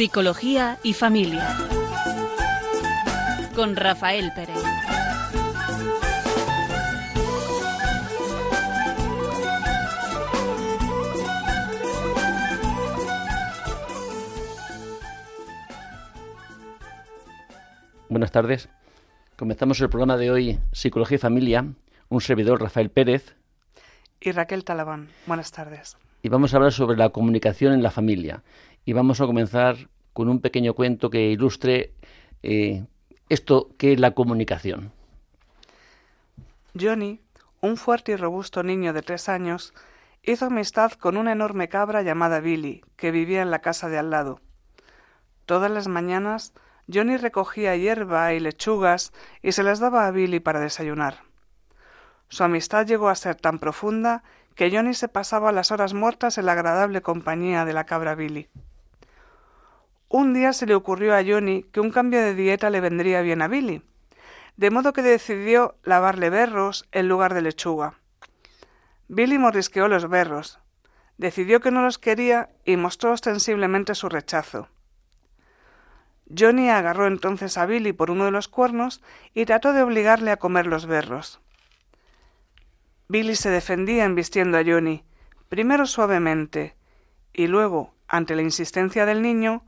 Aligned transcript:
Psicología 0.00 0.78
y 0.82 0.94
Familia. 0.94 1.46
Con 3.54 3.76
Rafael 3.76 4.32
Pérez. 4.34 4.56
Buenas 18.08 18.32
tardes. 18.32 18.70
Comenzamos 19.36 19.78
el 19.82 19.90
programa 19.90 20.16
de 20.16 20.30
hoy, 20.30 20.58
Psicología 20.72 21.16
y 21.16 21.18
Familia. 21.18 21.66
Un 22.08 22.20
servidor, 22.22 22.62
Rafael 22.62 22.88
Pérez. 22.88 23.36
Y 24.18 24.32
Raquel 24.32 24.64
Talabán. 24.64 25.08
Buenas 25.26 25.52
tardes. 25.52 25.98
Y 26.22 26.30
vamos 26.30 26.54
a 26.54 26.56
hablar 26.56 26.72
sobre 26.72 26.96
la 26.96 27.10
comunicación 27.10 27.74
en 27.74 27.82
la 27.82 27.90
familia. 27.90 28.42
Y 28.86 28.94
vamos 28.94 29.20
a 29.20 29.26
comenzar 29.26 29.89
con 30.12 30.28
un 30.28 30.40
pequeño 30.40 30.74
cuento 30.74 31.10
que 31.10 31.30
ilustre 31.30 31.92
eh, 32.42 32.84
esto 33.28 33.70
que 33.78 33.92
es 33.92 34.00
la 34.00 34.12
comunicación. 34.12 34.92
Johnny, 36.78 37.20
un 37.60 37.76
fuerte 37.76 38.12
y 38.12 38.16
robusto 38.16 38.62
niño 38.62 38.92
de 38.92 39.02
tres 39.02 39.28
años, 39.28 39.74
hizo 40.22 40.46
amistad 40.46 40.92
con 40.92 41.16
una 41.16 41.32
enorme 41.32 41.68
cabra 41.68 42.02
llamada 42.02 42.40
Billy, 42.40 42.82
que 42.96 43.10
vivía 43.10 43.42
en 43.42 43.50
la 43.50 43.60
casa 43.60 43.88
de 43.88 43.98
al 43.98 44.10
lado. 44.10 44.40
Todas 45.46 45.70
las 45.70 45.88
mañanas 45.88 46.52
Johnny 46.92 47.16
recogía 47.16 47.76
hierba 47.76 48.32
y 48.34 48.40
lechugas 48.40 49.12
y 49.42 49.52
se 49.52 49.62
las 49.62 49.78
daba 49.78 50.06
a 50.06 50.10
Billy 50.10 50.40
para 50.40 50.60
desayunar. 50.60 51.18
Su 52.28 52.44
amistad 52.44 52.86
llegó 52.86 53.08
a 53.08 53.14
ser 53.14 53.36
tan 53.36 53.58
profunda 53.58 54.22
que 54.54 54.70
Johnny 54.70 54.94
se 54.94 55.08
pasaba 55.08 55.52
las 55.52 55.70
horas 55.70 55.94
muertas 55.94 56.38
en 56.38 56.46
la 56.46 56.52
agradable 56.52 57.00
compañía 57.02 57.64
de 57.64 57.72
la 57.72 57.86
cabra 57.86 58.14
Billy. 58.14 58.48
Un 60.12 60.34
día 60.34 60.52
se 60.52 60.66
le 60.66 60.74
ocurrió 60.74 61.14
a 61.14 61.22
Johnny 61.24 61.62
que 61.62 61.78
un 61.78 61.92
cambio 61.92 62.20
de 62.20 62.34
dieta 62.34 62.68
le 62.68 62.80
vendría 62.80 63.22
bien 63.22 63.42
a 63.42 63.46
Billy, 63.46 63.84
de 64.56 64.70
modo 64.72 64.92
que 64.92 65.02
decidió 65.02 65.76
lavarle 65.84 66.30
berros 66.30 66.88
en 66.90 67.06
lugar 67.08 67.32
de 67.32 67.42
lechuga. 67.42 67.94
Billy 69.06 69.38
morisqueó 69.38 69.86
los 69.86 70.08
berros, 70.08 70.58
decidió 71.16 71.60
que 71.60 71.70
no 71.70 71.82
los 71.82 71.98
quería 71.98 72.48
y 72.64 72.76
mostró 72.76 73.12
ostensiblemente 73.12 73.94
su 73.94 74.08
rechazo. 74.08 74.66
Johnny 76.36 76.70
agarró 76.70 77.06
entonces 77.06 77.56
a 77.56 77.66
Billy 77.66 77.92
por 77.92 78.10
uno 78.10 78.24
de 78.24 78.32
los 78.32 78.48
cuernos 78.48 79.02
y 79.32 79.44
trató 79.44 79.72
de 79.72 79.82
obligarle 79.82 80.32
a 80.32 80.38
comer 80.38 80.66
los 80.66 80.86
berros. 80.86 81.40
Billy 83.06 83.36
se 83.36 83.50
defendía 83.50 84.06
embistiendo 84.06 84.58
a 84.58 84.64
Johnny, 84.64 85.04
primero 85.48 85.86
suavemente 85.86 86.74
y 87.32 87.46
luego, 87.46 87.94
ante 88.08 88.34
la 88.34 88.42
insistencia 88.42 89.06
del 89.06 89.22
niño, 89.22 89.62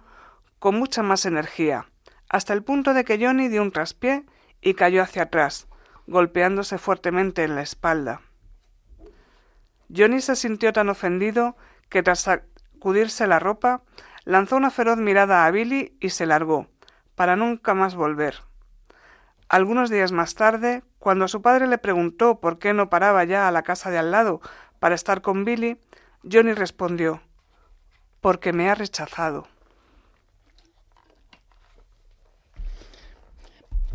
con 0.63 0.77
mucha 0.77 1.03
más 1.03 1.27
energía, 1.27 1.89
hasta 2.29 2.53
el 2.53 2.63
punto 2.63 2.95
de 2.95 3.03
que 3.05 3.19
Johnny 3.19 3.49
dio 3.49 3.63
un 3.63 3.73
traspié 3.73 4.25
y 4.61 4.75
cayó 4.75 5.03
hacia 5.03 5.25
atrás, 5.25 5.67
golpeándose 6.07 6.79
fuertemente 6.79 7.43
en 7.43 7.57
la 7.57 7.63
espalda. 7.63 8.21
Johnny 9.93 10.21
se 10.21 10.37
sintió 10.37 10.73
tan 10.73 10.89
ofendido 10.89 11.57
que 11.89 12.05
tras 12.05 12.21
sacudirse 12.21 13.27
la 13.27 13.41
ropa 13.41 13.83
lanzó 14.25 14.55
una 14.55 14.71
feroz 14.71 14.99
mirada 14.99 15.47
a 15.47 15.51
Billy 15.51 15.97
y 15.99 16.11
se 16.11 16.27
largó, 16.27 16.69
para 17.17 17.35
nunca 17.35 17.75
más 17.75 17.97
volver. 17.97 18.37
Algunos 19.49 19.91
días 19.91 20.13
más 20.13 20.37
tarde, 20.37 20.85
cuando 21.01 21.27
su 21.27 21.43
padre 21.43 21.67
le 21.67 21.79
preguntó 21.79 22.39
por 22.39 22.61
qué 22.61 22.73
no 22.73 22.89
paraba 22.89 23.25
ya 23.25 23.49
a 23.49 23.51
la 23.51 23.65
casa 23.65 23.91
de 23.91 23.99
al 23.99 24.13
lado 24.13 24.41
para 24.79 24.95
estar 24.95 25.23
con 25.23 25.45
Billy, 25.45 25.81
Johnny 26.23 26.53
respondió 26.53 27.21
porque 28.21 28.53
me 28.53 28.71
ha 28.71 28.77
rechazado. 28.77 29.49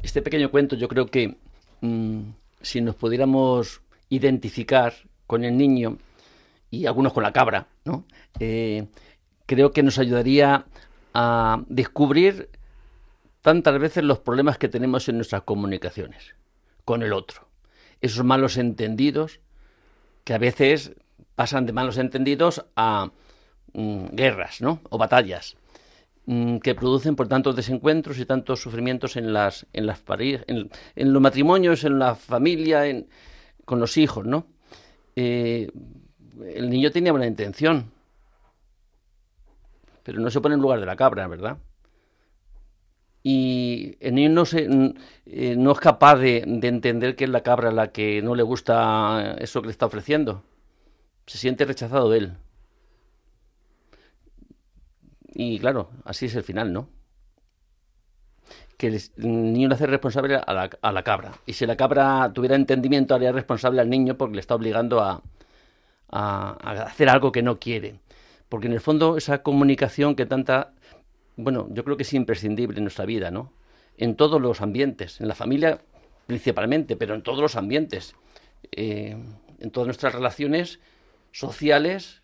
Este 0.07 0.21
pequeño 0.21 0.49
cuento 0.49 0.77
yo 0.77 0.87
creo 0.87 1.07
que 1.07 1.35
mm, 1.81 2.21
si 2.61 2.79
nos 2.79 2.95
pudiéramos 2.95 3.81
identificar 4.07 4.93
con 5.27 5.43
el 5.43 5.57
niño 5.57 5.97
y 6.71 6.85
algunos 6.85 7.11
con 7.11 7.23
la 7.23 7.33
cabra, 7.33 7.67
¿no? 7.83 8.05
Eh, 8.39 8.87
creo 9.45 9.73
que 9.73 9.83
nos 9.83 9.99
ayudaría 9.99 10.65
a 11.13 11.61
descubrir 11.67 12.47
tantas 13.41 13.77
veces 13.79 14.05
los 14.05 14.19
problemas 14.19 14.57
que 14.57 14.69
tenemos 14.69 15.09
en 15.09 15.17
nuestras 15.17 15.41
comunicaciones 15.41 16.35
con 16.85 17.03
el 17.03 17.11
otro. 17.11 17.49
Esos 17.99 18.23
malos 18.23 18.55
entendidos 18.55 19.41
que 20.23 20.33
a 20.33 20.37
veces 20.37 20.93
pasan 21.35 21.65
de 21.65 21.73
malos 21.73 21.97
entendidos 21.97 22.65
a 22.77 23.11
mm, 23.73 24.05
guerras, 24.13 24.61
¿no? 24.61 24.79
O 24.89 24.97
batallas 24.97 25.57
mm, 26.27 26.57
que 26.59 26.75
producen 26.75 27.15
por 27.15 27.27
tantos 27.27 27.55
desencuentros 27.55 28.19
y 28.19 28.25
tantos 28.25 28.61
sufrimientos 28.61 29.17
en 29.17 29.33
las 29.33 29.65
en 29.73 29.87
las 29.87 30.03
en, 30.07 30.69
los 31.13 31.21
matrimonios, 31.21 31.83
en 31.83 31.97
la 31.97 32.13
familia, 32.15 32.85
en, 32.85 33.07
con 33.65 33.79
los 33.79 33.97
hijos, 33.97 34.25
¿no? 34.25 34.45
Eh, 35.15 35.71
el 36.55 36.69
niño 36.69 36.91
tenía 36.91 37.11
buena 37.11 37.25
intención, 37.25 37.91
pero 40.03 40.19
no 40.19 40.29
se 40.29 40.39
pone 40.39 40.55
en 40.55 40.61
lugar 40.61 40.79
de 40.79 40.85
la 40.85 40.95
cabra, 40.95 41.27
¿verdad? 41.27 41.57
Y 43.23 43.97
el 43.99 44.15
niño 44.15 44.29
no, 44.29 44.45
se, 44.45 44.69
eh, 45.25 45.55
no 45.57 45.71
es 45.73 45.79
capaz 45.79 46.15
de, 46.15 46.37
entender 46.37 47.17
que 47.17 47.25
es 47.25 47.29
la 47.29 47.43
cabra 47.43 47.73
la 47.73 47.91
que 47.91 48.21
no 48.21 48.35
le 48.35 48.43
gusta 48.43 49.35
eso 49.39 49.59
que 49.61 49.67
le 49.67 49.71
está 49.71 49.85
ofreciendo. 49.85 50.43
Se 51.25 51.37
siente 51.37 51.65
rechazado 51.65 52.09
de 52.09 52.19
él. 52.19 52.37
Y 55.33 55.59
claro, 55.59 55.89
así 56.03 56.27
es 56.27 56.35
el 56.35 56.43
final, 56.43 56.73
¿no? 56.73 56.89
Que 58.77 58.87
el 58.87 59.01
niño 59.17 59.69
hace 59.71 59.87
responsable 59.87 60.35
a 60.35 60.53
la, 60.53 60.69
a 60.81 60.91
la 60.91 61.03
cabra. 61.03 61.33
Y 61.45 61.53
si 61.53 61.65
la 61.65 61.75
cabra 61.75 62.31
tuviera 62.33 62.55
entendimiento, 62.55 63.15
haría 63.15 63.31
responsable 63.31 63.81
al 63.81 63.89
niño 63.89 64.17
porque 64.17 64.35
le 64.35 64.41
está 64.41 64.55
obligando 64.55 65.01
a, 65.01 65.21
a 66.09 66.51
hacer 66.83 67.09
algo 67.09 67.31
que 67.31 67.41
no 67.41 67.59
quiere 67.59 67.99
porque 68.49 68.67
en 68.67 68.73
el 68.73 68.79
fondo 68.79 69.17
esa 69.17 69.43
comunicación 69.43 70.15
que 70.15 70.25
tanta, 70.25 70.73
bueno, 71.35 71.67
yo 71.71 71.83
creo 71.83 71.97
que 71.97 72.03
es 72.03 72.13
imprescindible 72.13 72.77
en 72.77 72.83
nuestra 72.83 73.05
vida, 73.05 73.31
¿no? 73.31 73.51
En 73.97 74.15
todos 74.15 74.41
los 74.41 74.61
ambientes, 74.61 75.19
en 75.19 75.27
la 75.27 75.35
familia 75.35 75.81
principalmente, 76.27 76.95
pero 76.95 77.15
en 77.15 77.23
todos 77.23 77.39
los 77.39 77.55
ambientes, 77.55 78.15
eh, 78.71 79.17
en 79.59 79.71
todas 79.71 79.87
nuestras 79.87 80.13
relaciones 80.13 80.79
sociales, 81.31 82.21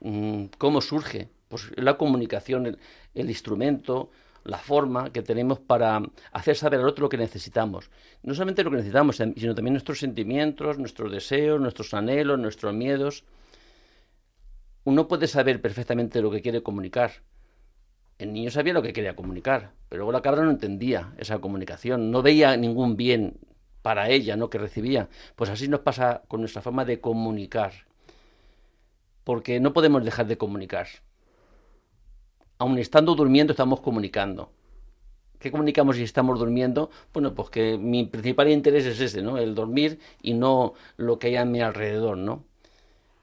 mm, 0.00 0.46
¿cómo 0.58 0.80
surge? 0.80 1.28
Pues 1.48 1.70
la 1.76 1.96
comunicación, 1.96 2.78
el, 3.14 3.30
instrumento, 3.30 4.10
la 4.44 4.58
forma 4.58 5.12
que 5.12 5.22
tenemos 5.22 5.60
para 5.60 6.02
hacer 6.32 6.56
saber 6.56 6.80
al 6.80 6.88
otro 6.88 7.04
lo 7.04 7.08
que 7.08 7.16
necesitamos. 7.16 7.90
No 8.22 8.34
solamente 8.34 8.64
lo 8.64 8.70
que 8.70 8.76
necesitamos, 8.76 9.16
sino 9.16 9.54
también 9.54 9.74
nuestros 9.74 9.98
sentimientos, 9.98 10.78
nuestros 10.78 11.12
deseos, 11.12 11.60
nuestros 11.60 11.94
anhelos, 11.94 12.38
nuestros 12.38 12.74
miedos 12.74 13.24
uno 14.86 15.08
puede 15.08 15.26
saber 15.26 15.60
perfectamente 15.60 16.22
lo 16.22 16.30
que 16.30 16.40
quiere 16.40 16.62
comunicar. 16.62 17.10
El 18.18 18.32
niño 18.32 18.52
sabía 18.52 18.72
lo 18.72 18.82
que 18.82 18.92
quería 18.92 19.16
comunicar, 19.16 19.72
pero 19.88 19.98
luego 19.98 20.12
la 20.12 20.22
cabra 20.22 20.44
no 20.44 20.50
entendía 20.50 21.12
esa 21.18 21.40
comunicación, 21.40 22.12
no 22.12 22.22
veía 22.22 22.56
ningún 22.56 22.96
bien 22.96 23.36
para 23.82 24.08
ella, 24.10 24.36
¿no? 24.36 24.48
que 24.48 24.58
recibía. 24.58 25.08
Pues 25.34 25.50
así 25.50 25.66
nos 25.66 25.80
pasa 25.80 26.22
con 26.28 26.38
nuestra 26.38 26.62
forma 26.62 26.84
de 26.84 27.00
comunicar. 27.00 27.72
Porque 29.24 29.58
no 29.58 29.72
podemos 29.72 30.04
dejar 30.04 30.28
de 30.28 30.38
comunicar. 30.38 30.86
Aun 32.58 32.78
estando 32.78 33.14
durmiendo 33.14 33.52
estamos 33.52 33.80
comunicando. 33.80 34.50
¿Qué 35.38 35.50
comunicamos 35.50 35.96
si 35.96 36.02
estamos 36.02 36.38
durmiendo? 36.38 36.90
Bueno, 37.12 37.34
pues 37.34 37.50
que 37.50 37.76
mi 37.76 38.04
principal 38.06 38.48
interés 38.48 38.86
es 38.86 39.00
ese, 39.00 39.22
¿no? 39.22 39.36
El 39.36 39.54
dormir 39.54 39.98
y 40.22 40.32
no 40.32 40.72
lo 40.96 41.18
que 41.18 41.28
hay 41.28 41.36
a 41.36 41.44
mi 41.44 41.60
alrededor, 41.60 42.16
¿no? 42.16 42.44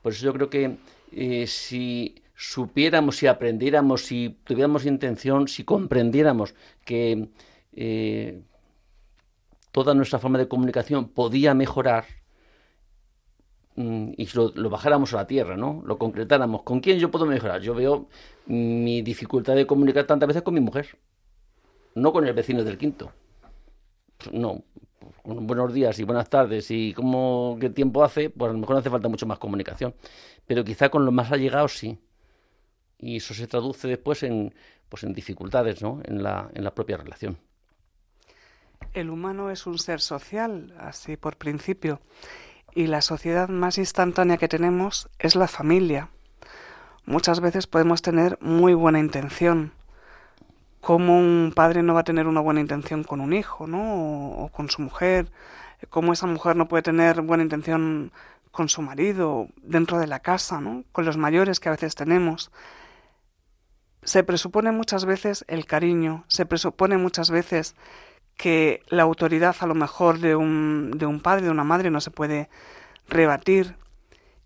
Por 0.02 0.14
eso 0.14 0.26
yo 0.26 0.34
creo 0.34 0.50
que 0.50 0.78
eh, 1.12 1.48
si 1.48 2.22
supiéramos, 2.36 3.18
si 3.18 3.28
aprendiéramos, 3.28 4.06
si 4.06 4.38
tuviéramos 4.44 4.86
intención, 4.86 5.48
si 5.48 5.64
comprendiéramos 5.64 6.54
que 6.86 7.30
eh, 7.76 8.42
toda 9.72 9.96
nuestra 9.96 10.20
forma 10.20 10.38
de 10.38 10.48
comunicación 10.48 11.10
podía 11.10 11.54
mejorar 11.54 12.06
y 13.76 14.28
lo, 14.34 14.52
lo, 14.56 14.70
bajáramos 14.70 15.14
a 15.14 15.18
la 15.18 15.28
tierra, 15.28 15.58
¿no? 15.58 15.82
Lo 15.86 15.98
concretáramos. 15.98 16.64
¿Con 16.64 16.80
quién 16.80 17.00
yo 17.00 17.10
puedo 17.10 17.26
mejorar? 17.26 17.62
Yo 17.62 17.74
veo 17.74 18.08
mi 18.46 19.02
dificultad 19.02 19.56
de 19.56 19.66
comunicar 19.66 20.06
tantas 20.06 20.28
veces 20.28 20.44
con 20.44 20.54
mi 20.54 20.60
mujer, 20.60 20.98
no 21.96 22.12
con 22.12 22.28
el 22.28 22.34
vecino 22.34 22.64
del 22.64 22.78
quinto. 22.78 23.12
No, 24.32 24.64
buenos 25.24 25.74
días 25.74 25.98
y 26.00 26.04
buenas 26.04 26.30
tardes 26.30 26.70
y 26.72 26.94
cómo 26.94 27.58
qué 27.60 27.70
tiempo 27.70 28.04
hace, 28.04 28.30
pues 28.30 28.50
a 28.50 28.54
lo 28.54 28.60
mejor 28.60 28.78
hace 28.78 28.90
falta 28.90 29.10
mucho 29.10 29.26
más 29.26 29.40
comunicación. 29.40 29.96
Pero 30.46 30.64
quizá 30.64 30.90
con 30.90 31.06
los 31.06 31.14
más 31.14 31.32
allegados 31.32 31.78
sí. 31.78 31.98
Y 33.00 33.18
eso 33.18 33.34
se 33.34 33.48
traduce 33.48 33.88
después 33.88 34.24
en, 34.24 34.54
pues 34.88 35.04
en 35.04 35.14
dificultades 35.14 35.82
¿no? 35.82 36.00
en, 36.06 36.24
la, 36.24 36.50
en 36.54 36.64
la 36.64 36.74
propia 36.74 36.98
relación. 36.98 37.38
El 38.94 39.10
humano 39.10 39.50
es 39.50 39.66
un 39.66 39.80
ser 39.80 40.00
social, 40.00 40.74
así 40.78 41.18
por 41.18 41.38
principio, 41.38 42.00
y 42.76 42.88
la 42.88 43.02
sociedad 43.02 43.50
más 43.50 43.78
instantánea 43.78 44.38
que 44.38 44.48
tenemos 44.48 45.10
es 45.20 45.36
la 45.36 45.48
familia. 45.48 46.10
Muchas 47.06 47.40
veces 47.40 47.68
podemos 47.68 48.02
tener 48.02 48.38
muy 48.42 48.74
buena 48.74 49.00
intención, 49.00 49.74
cómo 50.84 51.18
un 51.18 51.54
padre 51.56 51.84
no 51.84 51.94
va 51.94 52.02
a 52.02 52.06
tener 52.06 52.28
una 52.28 52.42
buena 52.42 52.60
intención 52.60 53.04
con 53.04 53.22
un 53.22 53.34
hijo, 53.34 53.68
¿no? 53.68 54.44
O, 54.44 54.50
con 54.50 54.70
su 54.70 54.82
mujer, 54.82 55.32
cómo 55.90 56.14
esa 56.14 56.28
mujer 56.28 56.56
no 56.56 56.68
puede 56.68 56.84
tener 56.84 57.22
buena 57.22 57.44
intención 57.44 58.12
con 58.52 58.70
su 58.70 58.82
marido, 58.82 59.48
dentro 59.62 59.98
de 59.98 60.08
la 60.08 60.20
casa, 60.20 60.62
¿no? 60.62 60.84
Con 60.92 61.06
los 61.06 61.18
mayores 61.18 61.60
que 61.60 61.70
a 61.70 61.72
veces 61.72 61.96
tenemos. 61.96 62.52
Se 64.04 64.24
presupone 64.24 64.72
muchas 64.72 65.06
veces 65.06 65.46
el 65.48 65.66
cariño, 65.66 66.26
se 66.28 66.46
presupone 66.46 66.98
muchas 66.98 67.32
veces 67.32 67.76
que 68.38 68.84
la 68.90 69.04
autoridad 69.04 69.56
a 69.60 69.68
lo 69.68 69.76
mejor 69.76 70.20
de 70.20 70.36
un, 70.36 70.92
de 70.96 71.06
un 71.06 71.20
padre, 71.20 71.46
de 71.46 71.52
una 71.52 71.64
madre, 71.64 71.90
no 71.90 72.02
se 72.02 72.12
puede 72.12 72.50
rebatir. 73.08 73.76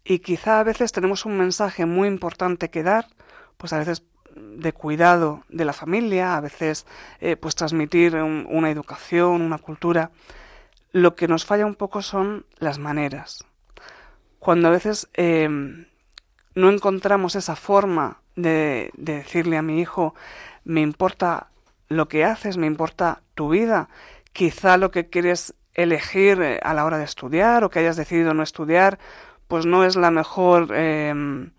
Y 0.04 0.20
quizá 0.20 0.60
a 0.60 0.64
veces 0.64 0.92
tenemos 0.92 1.26
un 1.26 1.38
mensaje 1.38 1.86
muy 1.86 2.08
importante 2.08 2.70
que 2.70 2.84
dar, 2.84 3.08
pues 3.58 3.74
a 3.74 3.80
veces 3.80 4.04
de 4.36 4.74
cuidado 4.74 5.44
de 5.50 5.66
la 5.66 5.74
familia, 5.74 6.38
a 6.38 6.42
veces 6.42 6.86
eh, 7.20 7.36
pues 7.36 7.56
transmitir 7.56 8.16
una 8.16 8.70
educación, 8.70 9.42
una 9.42 9.58
cultura. 9.58 10.12
Lo 10.92 11.16
que 11.16 11.28
nos 11.28 11.46
falla 11.46 11.66
un 11.66 11.76
poco 11.76 12.02
son 12.02 12.46
las 12.60 12.80
maneras. 12.80 13.44
Cuando 14.40 14.68
a 14.68 14.72
veces 14.72 15.10
em, 15.14 15.88
no 16.56 16.70
encontramos 16.70 17.36
esa 17.36 17.56
forma 17.56 18.22
de, 18.36 18.92
de 18.96 19.16
decirle 19.16 19.58
a 19.58 19.62
mi 19.62 19.82
hijo, 19.82 20.14
me 20.64 20.82
importa 20.82 21.48
lo 21.88 22.08
que 22.08 22.26
haces, 22.26 22.58
me 22.58 22.68
importa 22.68 23.22
tu 23.36 23.50
vida, 23.50 23.90
quizá 24.34 24.78
lo 24.78 24.92
que 24.92 25.10
quieres 25.10 25.56
elegir 25.74 26.42
eh, 26.42 26.60
a 26.64 26.74
la 26.74 26.86
hora 26.86 26.98
de 26.98 27.06
estudiar 27.06 27.64
o 27.64 27.70
que 27.70 27.80
hayas 27.80 27.96
decidido 27.96 28.34
no 28.34 28.44
estudiar, 28.44 29.00
pues 29.48 29.66
no 29.66 29.84
es 29.86 29.96
la 29.96 30.12
mejor 30.12 30.76
em, 30.76 31.52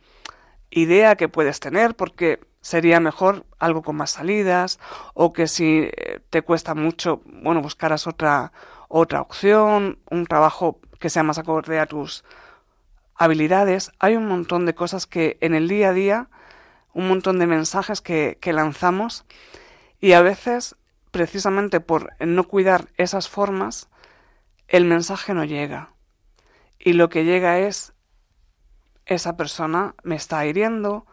idea 0.71 1.17
que 1.17 1.29
puedes 1.29 1.61
tener 1.61 1.95
porque 1.95 2.41
sería 2.61 3.01
mejor 3.01 3.47
algo 3.59 3.83
con 3.83 3.97
más 3.97 4.11
salidas 4.11 4.79
o 5.15 5.33
que 5.33 5.47
si 5.47 5.89
eh, 5.91 6.21
te 6.31 6.43
cuesta 6.43 6.75
mucho, 6.75 7.23
bueno, 7.25 7.63
buscaras 7.63 8.07
otra 8.07 8.53
otra 8.89 9.21
opción, 9.21 9.99
un 10.11 10.27
trabajo 10.27 10.81
que 10.99 11.11
sea 11.11 11.23
más 11.23 11.39
acorde 11.39 11.79
a 11.79 11.87
tus 11.87 12.25
habilidades. 13.15 13.93
Hay 13.99 14.17
un 14.17 14.27
montón 14.27 14.65
de 14.65 14.75
cosas 14.75 15.07
que 15.07 15.37
en 15.41 15.55
el 15.55 15.69
día 15.69 15.91
a 15.91 15.93
día, 15.93 16.29
un 16.95 17.07
montón 17.07 17.39
de 17.39 17.47
mensajes 17.47 18.01
que 18.01 18.39
lanzamos 18.45 19.27
y 20.00 20.12
a 20.12 20.23
veces, 20.23 20.77
precisamente 21.11 21.81
por 21.81 22.12
no 22.21 22.45
cuidar 22.45 22.89
esas 22.97 23.29
formas, 23.29 23.89
el 24.69 24.85
mensaje 24.85 25.35
no 25.35 25.45
llega. 25.45 25.93
Y 26.79 26.93
lo 26.93 27.09
que 27.09 27.25
llega 27.25 27.59
es, 27.59 27.93
esa 29.06 29.37
persona 29.37 29.95
me 30.03 30.17
está 30.17 30.45
hiriendo, 30.47 31.06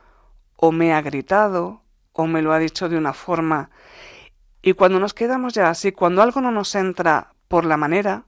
o 0.56 0.72
me 0.72 0.94
ha 0.94 1.02
gritado 1.02 1.82
o 2.14 2.28
me 2.28 2.42
lo 2.42 2.54
ha 2.54 2.60
dicho 2.60 2.88
de 2.90 2.98
una 2.98 3.14
forma. 3.14 3.70
Y 4.62 4.74
cuando 4.74 5.00
nos 5.00 5.14
quedamos 5.14 5.54
ya 5.54 5.70
así, 5.70 5.92
cuando 5.92 6.22
algo 6.22 6.42
no 6.42 6.52
nos 6.52 6.74
entra 6.76 7.34
por 7.48 7.66
la 7.66 7.78
manera, 7.78 8.24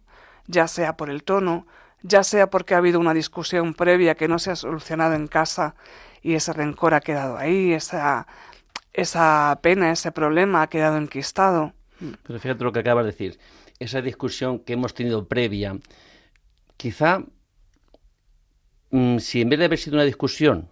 ya 0.46 0.68
sea 0.68 0.98
por 0.98 1.10
el 1.10 1.24
tono, 1.24 1.66
ya 2.02 2.24
sea 2.24 2.50
porque 2.50 2.76
ha 2.76 2.78
habido 2.78 3.00
una 3.00 3.14
discusión 3.14 3.74
previa 3.74 4.16
que 4.16 4.28
no 4.28 4.40
se 4.40 4.52
ha 4.52 4.56
solucionado 4.56 5.16
en 5.16 5.28
casa 5.28 5.76
y 6.22 6.34
ese 6.34 6.54
rencor 6.54 6.94
ha 6.94 7.02
quedado 7.02 7.38
ahí, 7.38 7.74
esa, 7.74 8.28
esa 8.98 9.60
pena, 9.62 9.92
ese 9.92 10.12
problema 10.12 10.64
ha 10.64 10.70
quedado 10.70 10.98
enquistado. 10.98 11.74
Pero 12.24 12.40
fíjate 12.40 12.64
lo 12.64 12.72
que 12.72 12.80
acabas 12.80 13.06
de 13.06 13.12
decir, 13.12 13.40
esa 13.80 14.02
discusión 14.02 14.60
que 14.60 14.74
hemos 14.74 14.96
tenido 14.96 15.28
previa, 15.28 15.78
quizá 16.78 17.24
mm, 18.90 19.20
si 19.20 19.42
en 19.42 19.50
vez 19.50 19.60
de 19.60 19.66
haber 19.66 19.78
sido 19.78 19.98
una 19.98 20.04
discusión 20.04 20.70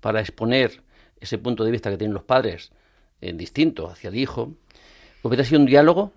para 0.00 0.20
exponer 0.20 0.82
ese 1.20 1.36
punto 1.36 1.64
de 1.64 1.72
vista 1.72 1.90
que 1.90 1.98
tienen 1.98 2.14
los 2.14 2.22
padres 2.22 2.70
en 3.20 3.36
distinto 3.36 3.90
hacia 3.90 4.08
el 4.08 4.16
hijo, 4.16 4.54
hubiera 5.22 5.42
sido 5.42 5.60
un 5.60 5.66
diálogo, 5.66 6.12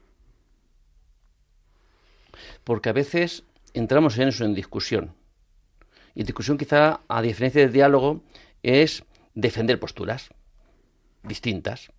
porque 2.64 2.90
a 2.90 2.94
veces 2.94 3.44
entramos 3.74 4.16
en 4.20 4.28
eso, 4.28 4.46
en 4.46 4.54
discusión. 4.54 5.16
Y 6.14 6.24
discusión 6.24 6.60
quizá, 6.60 7.02
a 7.08 7.22
diferencia 7.24 7.62
del 7.62 7.72
diálogo, 7.72 8.22
es 8.62 9.04
defender 9.34 9.80
posturas 9.80 10.30
distintas. 11.28 11.92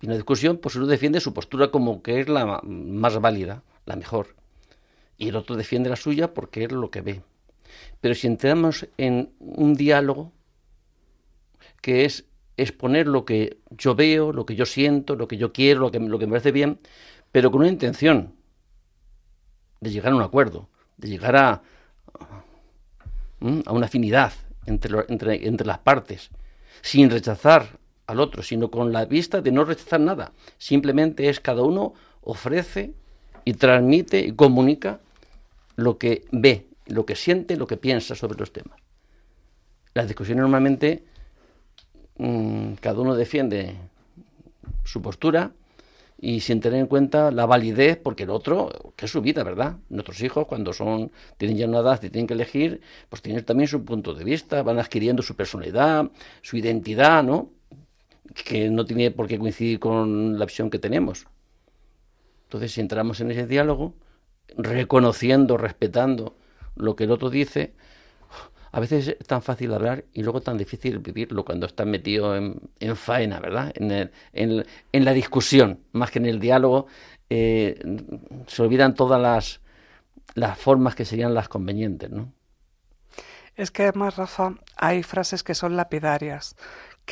Y 0.00 0.06
una 0.06 0.16
discusión, 0.16 0.58
pues 0.58 0.74
uno 0.76 0.86
defiende 0.86 1.20
su 1.20 1.32
postura 1.32 1.70
como 1.70 2.02
que 2.02 2.20
es 2.20 2.28
la 2.28 2.60
más 2.64 3.20
válida, 3.20 3.62
la 3.86 3.96
mejor. 3.96 4.34
Y 5.16 5.28
el 5.28 5.36
otro 5.36 5.56
defiende 5.56 5.90
la 5.90 5.96
suya 5.96 6.34
porque 6.34 6.64
es 6.64 6.72
lo 6.72 6.90
que 6.90 7.00
ve. 7.02 7.22
Pero 8.00 8.14
si 8.14 8.26
entramos 8.26 8.88
en 8.98 9.32
un 9.38 9.74
diálogo, 9.74 10.32
que 11.80 12.04
es 12.04 12.24
exponer 12.56 13.06
lo 13.06 13.24
que 13.24 13.58
yo 13.70 13.94
veo, 13.94 14.32
lo 14.32 14.44
que 14.44 14.56
yo 14.56 14.66
siento, 14.66 15.16
lo 15.16 15.28
que 15.28 15.36
yo 15.36 15.52
quiero, 15.52 15.80
lo 15.80 15.90
que, 15.90 16.00
lo 16.00 16.18
que 16.18 16.26
me 16.26 16.32
parece 16.32 16.52
bien, 16.52 16.80
pero 17.30 17.50
con 17.50 17.60
una 17.60 17.70
intención 17.70 18.34
de 19.80 19.90
llegar 19.90 20.12
a 20.12 20.16
un 20.16 20.22
acuerdo, 20.22 20.68
de 20.96 21.08
llegar 21.08 21.36
a, 21.36 21.62
a 23.40 23.72
una 23.72 23.86
afinidad 23.86 24.32
entre, 24.66 25.04
entre, 25.08 25.46
entre 25.46 25.66
las 25.66 25.78
partes, 25.78 26.30
sin 26.82 27.10
rechazar 27.10 27.78
al 28.06 28.20
otro, 28.20 28.42
sino 28.42 28.70
con 28.70 28.92
la 28.92 29.04
vista 29.04 29.40
de 29.40 29.52
no 29.52 29.64
rechazar 29.64 30.00
nada. 30.00 30.32
Simplemente 30.58 31.28
es 31.28 31.40
cada 31.40 31.62
uno 31.62 31.94
ofrece 32.22 32.94
y 33.44 33.54
transmite 33.54 34.20
y 34.20 34.32
comunica 34.32 35.00
lo 35.76 35.98
que 35.98 36.24
ve, 36.30 36.66
lo 36.86 37.06
que 37.06 37.16
siente, 37.16 37.56
lo 37.56 37.66
que 37.66 37.76
piensa 37.76 38.14
sobre 38.14 38.38
los 38.38 38.52
temas. 38.52 38.78
Las 39.94 40.06
discusiones 40.06 40.42
normalmente 40.42 41.04
Mm, 42.18 42.74
cada 42.74 43.00
uno 43.00 43.14
defiende 43.14 43.74
su 44.84 45.00
postura 45.02 45.52
y 46.18 46.40
sin 46.40 46.60
tener 46.60 46.78
en 46.80 46.86
cuenta 46.86 47.30
la 47.32 47.46
validez, 47.46 47.98
porque 47.98 48.24
el 48.24 48.30
otro, 48.30 48.70
que 48.96 49.06
es 49.06 49.10
su 49.10 49.20
vida, 49.22 49.42
¿verdad? 49.42 49.78
Nuestros 49.88 50.22
hijos, 50.22 50.46
cuando 50.46 50.72
son 50.72 51.10
tienen 51.36 51.56
ya 51.56 51.66
una 51.66 51.80
edad 51.80 52.00
y 52.02 52.10
tienen 52.10 52.26
que 52.28 52.34
elegir, 52.34 52.80
pues 53.08 53.22
tienen 53.22 53.44
también 53.44 53.68
su 53.68 53.84
punto 53.84 54.14
de 54.14 54.24
vista, 54.24 54.62
van 54.62 54.78
adquiriendo 54.78 55.22
su 55.22 55.34
personalidad, 55.34 56.10
su 56.42 56.56
identidad, 56.56 57.24
¿no? 57.24 57.50
Que 58.34 58.70
no 58.70 58.84
tiene 58.84 59.10
por 59.10 59.28
qué 59.28 59.38
coincidir 59.38 59.78
con 59.78 60.38
la 60.38 60.46
visión 60.46 60.70
que 60.70 60.78
tenemos. 60.78 61.26
Entonces, 62.44 62.72
si 62.72 62.80
entramos 62.80 63.20
en 63.20 63.30
ese 63.30 63.46
diálogo, 63.46 63.94
reconociendo, 64.56 65.56
respetando 65.56 66.36
lo 66.76 66.96
que 66.96 67.04
el 67.04 67.10
otro 67.10 67.30
dice, 67.30 67.74
a 68.72 68.80
veces 68.80 69.16
es 69.20 69.26
tan 69.26 69.42
fácil 69.42 69.72
hablar 69.74 70.04
y 70.12 70.22
luego 70.22 70.40
tan 70.40 70.56
difícil 70.56 70.98
vivirlo 70.98 71.44
cuando 71.44 71.66
estás 71.66 71.86
metido 71.86 72.34
en, 72.36 72.96
faena, 72.96 73.38
¿verdad? 73.38 73.72
En, 73.74 74.12
en, 74.92 75.04
la 75.04 75.12
discusión, 75.12 75.80
más 75.92 76.10
que 76.10 76.18
en 76.18 76.26
el 76.26 76.40
diálogo, 76.40 76.86
eh, 77.28 77.78
se 78.46 78.62
olvidan 78.62 78.94
todas 78.94 79.20
las, 79.20 79.60
las 80.34 80.58
formas 80.58 80.94
que 80.94 81.04
serían 81.04 81.34
las 81.34 81.48
convenientes, 81.48 82.10
¿no? 82.10 82.32
Es 83.54 83.70
que 83.70 83.82
además, 83.82 84.16
Rafa, 84.16 84.54
hay 84.76 85.02
frases 85.02 85.42
que 85.42 85.54
son 85.54 85.76
lapidarias, 85.76 86.56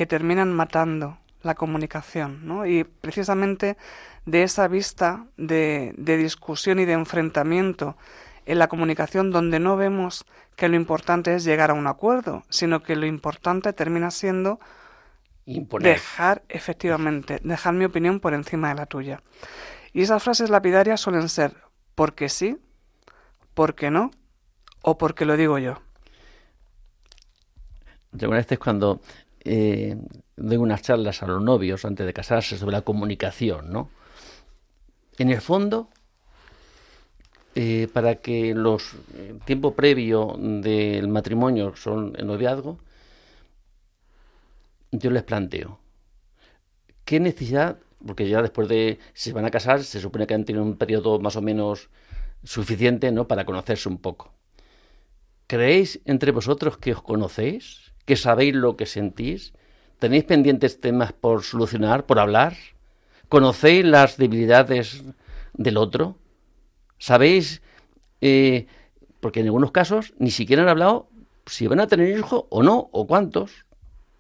que 0.01 0.07
terminan 0.07 0.51
matando 0.51 1.19
la 1.43 1.55
comunicación, 1.55 2.49
¿no? 2.49 2.65
Y 2.65 2.85
precisamente 2.85 3.77
de 4.25 4.45
esa 4.45 4.67
vista 4.67 5.27
de, 5.37 5.93
de 5.99 6.17
discusión 6.17 6.79
y 6.79 6.87
de 6.87 6.95
enfrentamiento 6.95 7.99
en 8.47 8.59
la 8.59 8.69
comunicación 8.69 9.31
donde 9.31 9.61
no 9.61 9.77
vemos 9.77 10.25
que 10.57 10.71
lo 10.71 10.77
importante 10.77 11.35
es 11.35 11.45
llegar 11.45 11.71
a 11.71 11.75
un 11.75 11.87
acuerdo, 11.87 12.45
sino 12.49 12.83
que 12.83 12.97
lo 12.97 13.05
importante 13.05 13.75
termina 13.75 14.11
siendo 14.11 14.59
dejar, 15.45 16.45
efectivamente, 16.49 17.39
dejar 17.45 17.75
mi 17.75 17.85
opinión 17.85 18.21
por 18.21 18.33
encima 18.33 18.71
de 18.71 18.77
la 18.77 18.87
tuya. 18.87 19.23
Y 19.93 20.01
esas 20.01 20.23
frases 20.23 20.49
lapidarias 20.49 21.03
suelen 21.03 21.29
ser 21.29 21.59
porque 21.95 22.31
sí, 22.31 22.57
porque 23.53 23.91
no 23.91 24.13
o 24.81 24.97
porque 24.97 25.27
lo 25.27 25.37
digo 25.37 25.59
yo. 25.59 25.83
Recuerda 28.13 28.47
es 28.49 28.59
cuando 28.59 29.03
eh, 29.45 29.97
doy 30.37 30.57
unas 30.57 30.83
charlas 30.83 31.23
a 31.23 31.27
los 31.27 31.43
novios 31.43 31.85
antes 31.85 32.07
de 32.07 32.13
casarse 32.13 32.59
sobre 32.59 32.73
la 32.73 32.83
comunicación, 32.83 33.71
¿no? 33.71 33.91
En 35.19 35.31
el 35.31 35.41
fondo, 35.41 35.89
eh, 37.55 37.89
para 37.93 38.17
que 38.17 38.55
los 38.55 38.95
eh, 39.15 39.35
tiempo 39.45 39.75
previo 39.75 40.37
del 40.39 41.09
matrimonio 41.09 41.75
son 41.77 42.15
el 42.17 42.27
noviazgo, 42.27 42.79
yo 44.93 45.11
les 45.11 45.23
planteo 45.23 45.79
qué 47.11 47.19
necesidad, 47.19 47.77
porque 48.07 48.29
ya 48.29 48.41
después 48.41 48.69
de 48.69 49.01
si 49.15 49.31
se 49.31 49.33
van 49.35 49.45
a 49.45 49.51
casar, 49.51 49.83
se 49.83 50.01
supone 50.01 50.29
que 50.29 50.35
han 50.35 50.45
tenido 50.45 50.63
un 50.63 50.77
periodo 50.77 51.19
más 51.19 51.35
o 51.35 51.43
menos 51.43 51.91
suficiente, 52.45 53.11
¿no? 53.11 53.27
Para 53.27 53.45
conocerse 53.45 53.89
un 53.89 53.99
poco. 53.99 54.33
¿Creéis 55.49 56.01
entre 56.05 56.31
vosotros 56.31 56.79
que 56.79 56.93
os 56.93 57.03
conocéis? 57.03 57.90
¿Que 58.11 58.17
sabéis 58.17 58.57
lo 58.57 58.77
que 58.77 58.87
sentís? 58.87 59.53
¿Tenéis 60.01 60.25
pendientes 60.25 60.81
temas 60.81 61.13
por 61.13 61.45
solucionar, 61.45 62.07
por 62.07 62.19
hablar? 62.19 62.57
¿Conocéis 63.29 63.85
las 63.85 64.17
debilidades 64.17 65.05
del 65.55 65.77
otro? 65.77 66.19
¿Sabéis? 66.99 67.63
Eh, 68.21 68.67
porque 69.21 69.39
en 69.39 69.47
algunos 69.47 69.71
casos 69.71 70.13
ni 70.19 70.33
siquiera 70.33 70.65
han 70.65 70.69
hablado 70.69 71.09
si 71.47 71.69
van 71.69 71.79
a 71.79 71.87
tener 71.87 72.19
hijos 72.19 72.47
o 72.49 72.65
no, 72.65 72.89
o 72.91 73.07
cuántos. 73.07 73.65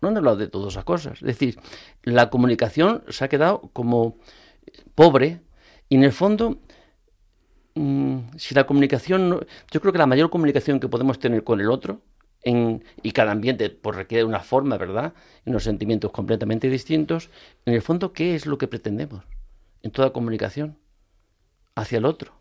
no 0.00 0.06
han 0.10 0.16
hablado 0.16 0.36
de 0.36 0.46
todas 0.46 0.74
esas 0.74 0.84
cosas. 0.84 1.14
Es 1.14 1.26
decir, 1.26 1.58
la 2.04 2.30
comunicación 2.30 3.02
se 3.08 3.24
ha 3.24 3.28
quedado 3.28 3.70
como 3.72 4.18
pobre 4.94 5.40
y 5.88 5.96
en 5.96 6.04
el 6.04 6.12
fondo, 6.12 6.60
mm, 7.74 8.18
si 8.36 8.54
la 8.54 8.68
comunicación, 8.68 9.44
yo 9.68 9.80
creo 9.80 9.92
que 9.92 9.98
la 9.98 10.06
mayor 10.06 10.30
comunicación 10.30 10.78
que 10.78 10.86
podemos 10.86 11.18
tener 11.18 11.42
con 11.42 11.60
el 11.60 11.72
otro 11.72 12.02
en, 12.42 12.84
y 13.02 13.12
cada 13.12 13.32
ambiente 13.32 13.70
pues, 13.70 13.96
requiere 13.96 14.24
una 14.24 14.40
forma, 14.40 14.76
¿verdad? 14.78 15.12
Unos 15.44 15.64
sentimientos 15.64 16.10
completamente 16.10 16.68
distintos. 16.68 17.30
En 17.66 17.74
el 17.74 17.82
fondo, 17.82 18.12
¿qué 18.12 18.34
es 18.34 18.46
lo 18.46 18.58
que 18.58 18.68
pretendemos 18.68 19.24
en 19.82 19.90
toda 19.90 20.12
comunicación 20.12 20.76
hacia 21.74 21.98
el 21.98 22.04
otro? 22.04 22.32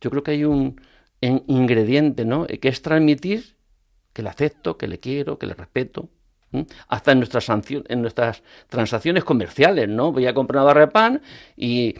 Yo 0.00 0.10
creo 0.10 0.22
que 0.22 0.32
hay 0.32 0.44
un 0.44 0.80
ingrediente, 1.20 2.24
¿no? 2.24 2.46
Que 2.46 2.68
es 2.68 2.82
transmitir 2.82 3.56
que 4.12 4.22
le 4.22 4.28
acepto, 4.28 4.76
que 4.76 4.88
le 4.88 4.98
quiero, 4.98 5.38
que 5.38 5.46
le 5.46 5.54
respeto. 5.54 6.08
Hasta 6.88 7.12
en 7.12 7.18
nuestras, 7.18 7.48
en 7.48 8.02
nuestras 8.02 8.42
transacciones 8.68 9.24
comerciales, 9.24 9.88
¿no? 9.88 10.12
Voy 10.12 10.26
a 10.26 10.34
comprar 10.34 10.58
una 10.58 10.66
barra 10.66 10.80
de 10.82 10.88
pan 10.88 11.22
y 11.56 11.94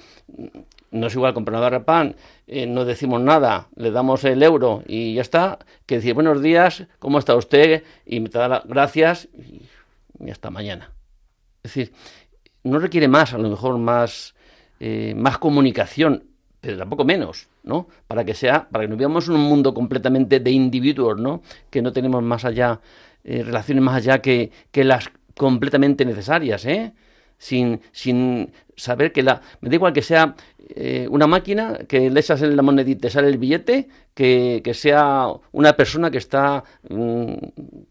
no 0.93 1.07
es 1.07 1.15
igual 1.15 1.35
comprar 1.35 1.55
una 1.55 1.63
barra 1.63 1.85
pan, 1.85 2.15
eh, 2.47 2.67
no 2.67 2.85
decimos 2.85 3.21
nada, 3.21 3.69
le 3.77 3.91
damos 3.91 4.23
el 4.25 4.43
euro 4.43 4.83
y 4.87 5.15
ya 5.15 5.23
está, 5.23 5.59
que 5.87 5.97
decir 5.97 6.15
buenos 6.15 6.41
días, 6.43 6.85
¿cómo 6.99 7.19
está 7.19 7.35
usted? 7.35 7.83
Y 8.07 8.21
me 8.21 8.29
da 8.29 8.47
las 8.47 8.65
gracias 8.67 9.29
y, 9.35 9.63
hasta 10.31 10.51
mañana. 10.51 10.93
Es 11.63 11.75
decir, 11.75 11.93
no 12.63 12.79
requiere 12.79 13.09
más, 13.09 13.33
a 13.33 13.39
lo 13.39 13.49
mejor 13.49 13.79
más, 13.79 14.35
eh, 14.79 15.15
más 15.17 15.39
comunicación, 15.39 16.25
pero 16.61 16.79
tampoco 16.79 17.05
menos, 17.05 17.49
¿no? 17.65 17.89
Para 18.07 18.25
que 18.25 18.35
sea, 18.35 18.69
para 18.71 18.85
que 18.85 18.89
no 18.89 18.97
vivamos 18.97 19.27
en 19.29 19.35
un 19.35 19.43
mundo 19.43 19.75
completamente 19.75 20.41
de 20.41 20.51
individuos, 20.51 21.19
¿no? 21.19 21.43
Que 21.71 21.83
no 21.83 21.93
tenemos 21.93 22.23
más 22.23 22.45
allá, 22.45 22.81
eh, 23.25 23.43
relaciones 23.43 23.83
más 23.83 23.97
allá 23.97 24.21
que, 24.21 24.53
que 24.71 24.85
las 24.85 25.11
completamente 25.37 26.05
necesarias, 26.05 26.65
¿eh? 26.67 26.93
Sin, 27.43 27.81
sin 27.91 28.53
saber 28.77 29.11
que 29.11 29.25
la... 29.25 29.41
Me 29.61 29.69
da 29.69 29.75
igual 29.75 29.93
que 29.93 30.01
sea 30.01 30.37
eh, 30.77 31.09
una 31.11 31.27
máquina 31.27 31.77
que 31.89 32.09
le 32.09 32.21
echas 32.21 32.41
en 32.41 32.55
la 32.55 32.63
monedita 32.63 32.99
y 32.99 33.01
te 33.01 33.11
sale 33.11 33.27
el 33.27 33.37
billete, 33.37 33.89
que, 34.15 34.63
sea 34.75 35.27
una 35.51 35.73
persona 35.73 36.09
que 36.13 36.19
está 36.19 36.63
mm, 36.89 37.35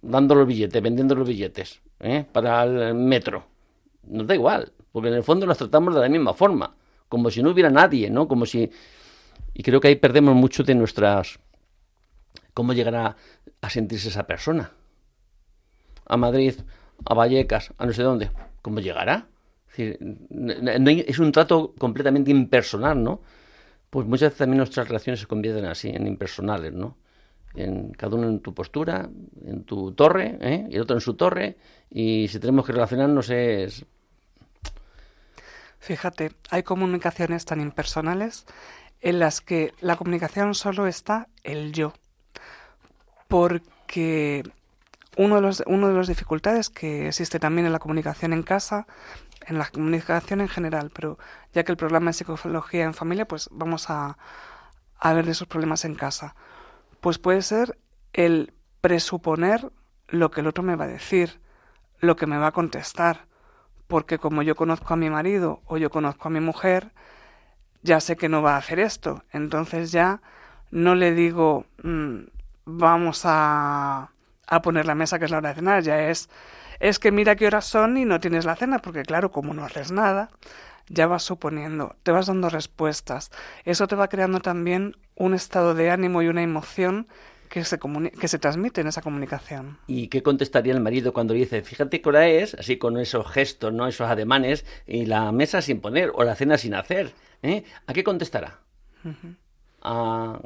dando 0.03 0.35
los 0.35 0.47
billetes, 0.47 0.81
vendiendo 0.81 1.15
los 1.15 1.27
billetes 1.27 1.81
¿eh? 1.99 2.25
para 2.31 2.63
el 2.63 2.95
metro. 2.95 3.43
Nos 4.07 4.25
da 4.25 4.35
igual, 4.35 4.71
porque 4.93 5.09
en 5.09 5.15
el 5.15 5.23
fondo 5.23 5.45
nos 5.45 5.57
tratamos 5.57 5.95
de 5.95 5.99
la 5.99 6.07
misma 6.07 6.33
forma, 6.33 6.73
como 7.09 7.29
si 7.29 7.43
no 7.43 7.51
hubiera 7.51 7.69
nadie, 7.69 8.09
¿no? 8.09 8.29
Como 8.29 8.45
si... 8.45 8.71
Y 9.53 9.63
creo 9.63 9.81
que 9.81 9.89
ahí 9.89 9.97
perdemos 9.97 10.33
mucho 10.33 10.63
de 10.63 10.75
nuestras... 10.75 11.39
¿Cómo 12.53 12.71
llegará 12.71 13.17
a 13.59 13.69
sentirse 13.69 14.07
esa 14.07 14.23
persona? 14.23 14.71
A 16.05 16.15
Madrid, 16.15 16.55
a 17.03 17.13
Vallecas, 17.13 17.73
a 17.77 17.85
no 17.85 17.91
sé 17.91 18.01
dónde. 18.01 18.31
¿Cómo 18.61 18.79
llegará? 18.79 19.27
Es, 19.77 21.19
un 21.19 21.31
trato 21.31 21.73
completamente 21.77 22.31
impersonal, 22.31 23.01
¿no? 23.01 23.21
Pues 23.89 24.07
muchas 24.07 24.29
veces 24.29 24.37
también 24.39 24.57
nuestras 24.57 24.87
relaciones 24.87 25.19
se 25.19 25.27
convierten 25.27 25.65
así, 25.65 25.89
en 25.89 26.07
impersonales, 26.07 26.73
¿no? 26.73 26.97
En 27.55 27.91
cada 27.91 28.15
uno 28.15 28.27
en 28.27 28.39
tu 28.39 28.53
postura, 28.53 29.09
en 29.45 29.63
tu 29.63 29.91
torre, 29.93 30.37
¿eh? 30.39 30.67
y 30.69 30.75
el 30.75 30.81
otro 30.81 30.95
en 30.95 31.01
su 31.01 31.15
torre, 31.15 31.57
y 31.89 32.27
si 32.29 32.39
tenemos 32.39 32.65
que 32.65 32.71
relacionarnos 32.71 33.29
es... 33.29 33.85
Fíjate, 35.79 36.31
hay 36.49 36.63
comunicaciones 36.63 37.43
tan 37.43 37.59
impersonales 37.59 38.45
en 39.01 39.19
las 39.19 39.41
que 39.41 39.73
la 39.81 39.95
comunicación 39.97 40.53
solo 40.53 40.87
está 40.87 41.27
el 41.43 41.73
yo. 41.73 41.93
Porque 43.27 44.43
uno 45.17 45.35
de 45.35 45.41
los, 45.41 45.63
uno 45.67 45.89
de 45.89 45.93
las 45.93 46.07
dificultades 46.07 46.69
que 46.69 47.07
existe 47.07 47.39
también 47.39 47.65
en 47.65 47.73
la 47.73 47.79
comunicación 47.79 48.33
en 48.33 48.43
casa 48.43 48.87
en 49.47 49.57
la 49.57 49.69
comunicación 49.69 50.41
en 50.41 50.47
general, 50.47 50.91
pero 50.93 51.17
ya 51.53 51.63
que 51.63 51.71
el 51.71 51.77
programa 51.77 52.07
de 52.07 52.13
psicología 52.13 52.83
en 52.83 52.93
familia, 52.93 53.27
pues 53.27 53.49
vamos 53.51 53.89
a, 53.89 54.17
a 54.99 55.13
ver 55.13 55.25
de 55.25 55.31
esos 55.31 55.47
problemas 55.47 55.85
en 55.85 55.95
casa. 55.95 56.35
Pues 56.99 57.17
puede 57.17 57.41
ser 57.41 57.77
el 58.13 58.53
presuponer 58.81 59.71
lo 60.07 60.31
que 60.31 60.41
el 60.41 60.47
otro 60.47 60.63
me 60.63 60.75
va 60.75 60.85
a 60.85 60.89
decir, 60.89 61.41
lo 61.99 62.15
que 62.15 62.27
me 62.27 62.37
va 62.37 62.47
a 62.47 62.51
contestar, 62.51 63.27
porque 63.87 64.19
como 64.19 64.41
yo 64.41 64.55
conozco 64.55 64.93
a 64.93 64.97
mi 64.97 65.09
marido 65.09 65.61
o 65.65 65.77
yo 65.77 65.89
conozco 65.89 66.27
a 66.27 66.31
mi 66.31 66.39
mujer, 66.39 66.91
ya 67.83 67.99
sé 67.99 68.15
que 68.15 68.29
no 68.29 68.41
va 68.41 68.55
a 68.55 68.57
hacer 68.57 68.79
esto, 68.79 69.23
entonces 69.31 69.91
ya 69.91 70.21
no 70.69 70.95
le 70.95 71.13
digo 71.13 71.65
mm, 71.83 72.19
vamos 72.65 73.23
a, 73.25 74.11
a 74.51 74.61
poner 74.61 74.85
la 74.85 74.95
mesa 74.95 75.17
que 75.17 75.25
es 75.25 75.31
la 75.31 75.37
hora 75.37 75.49
de 75.49 75.55
cenar, 75.55 75.81
ya 75.81 76.09
es 76.09 76.29
es 76.81 76.97
que 76.97 77.11
mira 77.11 77.35
qué 77.35 77.47
horas 77.47 77.65
son 77.65 77.95
y 77.97 78.05
no 78.05 78.19
tienes 78.19 78.43
la 78.43 78.55
cena, 78.55 78.79
porque 78.79 79.03
claro, 79.03 79.31
como 79.31 79.53
no 79.53 79.63
haces 79.63 79.91
nada, 79.91 80.29
ya 80.89 81.05
vas 81.05 81.21
suponiendo, 81.23 81.95
te 82.01 82.11
vas 82.11 82.25
dando 82.25 82.49
respuestas. 82.49 83.29
Eso 83.65 83.87
te 83.87 83.95
va 83.95 84.09
creando 84.09 84.39
también 84.39 84.97
un 85.15 85.35
estado 85.35 85.75
de 85.75 85.91
ánimo 85.91 86.23
y 86.23 86.27
una 86.27 86.41
emoción 86.41 87.07
que 87.49 87.63
se, 87.63 87.77
que 88.19 88.27
se 88.27 88.39
transmite 88.39 88.81
en 88.81 88.87
esa 88.87 89.03
comunicación. 89.03 89.77
¿Y 89.85 90.07
qué 90.07 90.23
contestaría 90.23 90.73
el 90.73 90.81
marido 90.81 91.13
cuando 91.13 91.35
dice, 91.35 91.61
fíjate 91.61 92.01
qué 92.01 92.09
hora 92.09 92.27
es, 92.27 92.55
así 92.55 92.77
con 92.77 92.97
esos 92.97 93.29
gestos, 93.29 93.71
no 93.71 93.87
esos 93.87 94.09
ademanes, 94.09 94.65
y 94.87 95.05
la 95.05 95.31
mesa 95.31 95.61
sin 95.61 95.81
poner 95.81 96.11
o 96.15 96.23
la 96.23 96.35
cena 96.35 96.57
sin 96.57 96.73
hacer? 96.73 97.13
¿eh? 97.43 97.63
¿A 97.85 97.93
qué 97.93 98.03
contestará? 98.03 98.59
¿A 99.83 100.39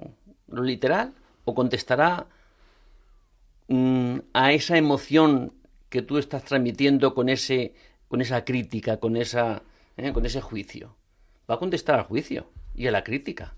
lo 0.50 0.64
literal? 0.64 1.14
¿O 1.46 1.56
contestará 1.56 2.26
mm, 3.68 4.18
a 4.34 4.54
esa 4.54 4.78
emoción 4.78 5.54
que 5.90 6.02
tú 6.02 6.18
estás 6.18 6.44
transmitiendo 6.44 7.14
con 7.14 7.30
ese 7.30 7.74
con 8.08 8.22
esa 8.22 8.46
crítica, 8.46 8.98
con 8.98 9.18
esa 9.18 9.64
¿eh? 9.98 10.14
con 10.14 10.26
ese 10.26 10.42
juicio. 10.42 10.96
Va 11.50 11.56
a 11.56 11.60
contestar 11.60 12.00
al 12.00 12.06
juicio 12.06 12.52
y 12.74 12.88
a 12.88 12.92
la 12.92 13.04
crítica. 13.04 13.56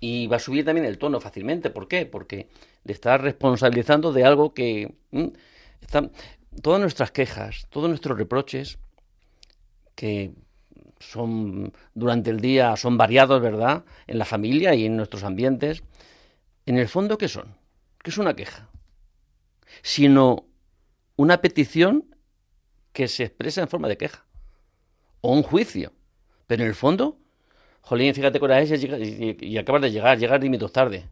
Y 0.00 0.26
va 0.28 0.36
a 0.36 0.40
subir 0.40 0.64
también 0.64 0.86
el 0.86 0.98
tono 0.98 1.20
fácilmente. 1.20 1.70
¿Por 1.70 1.86
qué? 1.86 2.06
Porque 2.06 2.48
le 2.84 2.92
está 2.92 3.18
responsabilizando 3.18 4.12
de 4.12 4.24
algo 4.24 4.54
que 4.54 4.94
todas 6.62 6.80
nuestras 6.80 7.10
quejas, 7.10 7.66
todos 7.70 7.88
nuestros 7.88 8.16
reproches 8.16 8.78
que 9.94 10.32
son 10.98 11.72
durante 11.94 12.30
el 12.30 12.40
día 12.40 12.76
son 12.76 12.96
variados, 12.96 13.40
¿verdad? 13.42 13.84
En 14.06 14.18
la 14.18 14.24
familia 14.24 14.74
y 14.74 14.86
en 14.86 14.96
nuestros 14.96 15.24
ambientes. 15.24 15.82
En 16.64 16.78
el 16.78 16.88
fondo, 16.88 17.18
¿qué 17.18 17.28
son? 17.28 17.59
¿Qué 18.02 18.10
es 18.10 18.18
una 18.18 18.34
queja? 18.34 18.70
Sino 19.82 20.46
una 21.16 21.40
petición 21.40 22.14
que 22.92 23.08
se 23.08 23.24
expresa 23.24 23.60
en 23.60 23.68
forma 23.68 23.88
de 23.88 23.96
queja 23.96 24.26
o 25.20 25.32
un 25.32 25.42
juicio. 25.42 25.92
Pero 26.46 26.62
en 26.62 26.68
el 26.68 26.74
fondo, 26.74 27.18
Jolín, 27.82 28.14
fíjate 28.14 28.38
que 28.38 28.44
ahora 28.44 28.60
es 28.60 28.82
y, 28.82 29.36
y, 29.40 29.58
acabas 29.58 29.82
de 29.82 29.90
llegar, 29.90 30.18
llegar 30.18 30.40
minutos 30.40 30.72
tarde. 30.72 31.08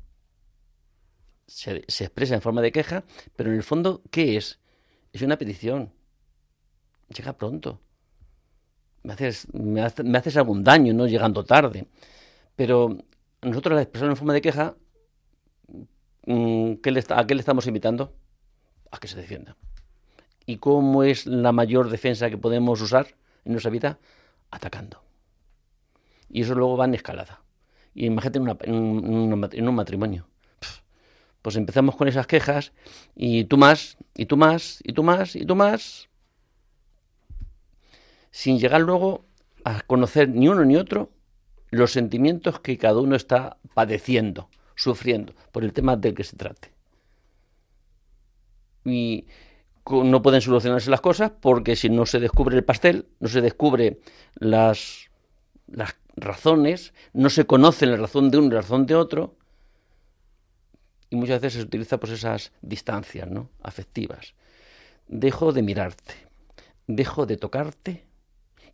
Se, 1.46 1.76
expresa 1.86 2.34
en 2.34 2.42
forma 2.42 2.60
de 2.60 2.72
queja, 2.72 3.04
pero 3.36 3.50
en 3.50 3.56
el 3.56 3.62
fondo, 3.62 4.02
¿qué 4.10 4.36
es? 4.36 4.58
Es 5.12 5.22
una 5.22 5.38
petición. 5.38 5.92
Llega 7.08 7.32
pronto. 7.36 7.80
Me 9.02 9.14
haces, 9.14 9.46
me, 9.54 9.80
haces 9.80 10.36
algún 10.36 10.62
daño, 10.62 10.92
¿no? 10.92 11.06
Llegando 11.06 11.44
tarde. 11.44 11.86
Pero 12.56 12.98
nosotros 13.42 13.74
la 13.74 13.82
expresamos 13.82 14.12
en 14.12 14.16
forma 14.16 14.34
de 14.34 14.42
queja, 14.42 14.76
mm, 16.28 16.72
¿a 17.10 17.26
qué 17.26 17.34
le 17.34 17.40
estamos 17.40 17.66
invitando? 17.66 18.14
A 18.90 18.98
que 18.98 19.08
se 19.08 19.16
defienda. 19.16 19.56
¿Y 20.46 20.56
cómo 20.56 21.02
es 21.02 21.26
la 21.26 21.52
mayor 21.52 21.90
defensa 21.90 22.30
que 22.30 22.38
podemos 22.38 22.80
usar 22.80 23.08
en 23.44 23.52
nuestra 23.52 23.70
vida? 23.70 23.98
Atacando. 24.50 25.02
Y 26.30 26.42
eso 26.42 26.54
luego 26.54 26.76
va 26.76 26.86
en 26.86 26.94
escalada. 26.94 27.42
Y 27.94 28.06
imagínate 28.06 28.38
en, 28.38 29.68
un 29.68 29.74
matrimonio. 29.74 30.26
Pues 31.42 31.56
empezamos 31.56 31.96
con 31.96 32.08
esas 32.08 32.26
quejas 32.26 32.72
y 33.14 33.44
tú 33.44 33.56
más, 33.56 33.96
y 34.14 34.26
tú 34.26 34.36
más, 34.36 34.80
y 34.84 34.92
tú 34.92 35.02
más, 35.02 35.36
y 35.36 35.44
tú 35.44 35.54
más, 35.54 36.08
sin 38.30 38.58
llegar 38.58 38.80
luego 38.80 39.24
a 39.64 39.80
conocer 39.82 40.28
ni 40.28 40.48
uno 40.48 40.64
ni 40.64 40.76
otro 40.76 41.10
los 41.70 41.92
sentimientos 41.92 42.60
que 42.60 42.78
cada 42.78 43.00
uno 43.00 43.16
está 43.16 43.58
padeciendo, 43.74 44.48
sufriendo, 44.78 45.34
por 45.50 45.64
el 45.64 45.72
tema 45.72 45.96
del 45.96 46.14
que 46.14 46.24
se 46.24 46.36
trate. 46.36 46.70
Y 48.84 49.26
no 49.90 50.22
pueden 50.22 50.40
solucionarse 50.40 50.88
las 50.88 51.00
cosas 51.00 51.32
porque 51.40 51.74
si 51.74 51.90
no 51.90 52.06
se 52.06 52.20
descubre 52.20 52.56
el 52.56 52.64
pastel, 52.64 53.06
no 53.18 53.28
se 53.28 53.40
descubre 53.40 53.98
las, 54.36 55.10
las 55.66 55.96
razones, 56.14 56.94
no 57.12 57.28
se 57.28 57.44
conoce 57.44 57.86
la 57.86 57.96
razón 57.96 58.30
de 58.30 58.38
uno 58.38 58.46
y 58.46 58.50
la 58.50 58.60
razón 58.60 58.86
de 58.86 58.94
otro, 58.94 59.36
y 61.10 61.16
muchas 61.16 61.40
veces 61.40 61.60
se 61.60 61.66
utiliza 61.66 61.98
pues 61.98 62.12
esas 62.12 62.52
distancias 62.60 63.28
¿no? 63.28 63.50
afectivas. 63.62 64.34
Dejo 65.08 65.52
de 65.52 65.62
mirarte, 65.62 66.14
dejo 66.86 67.26
de 67.26 67.36
tocarte 67.36 68.04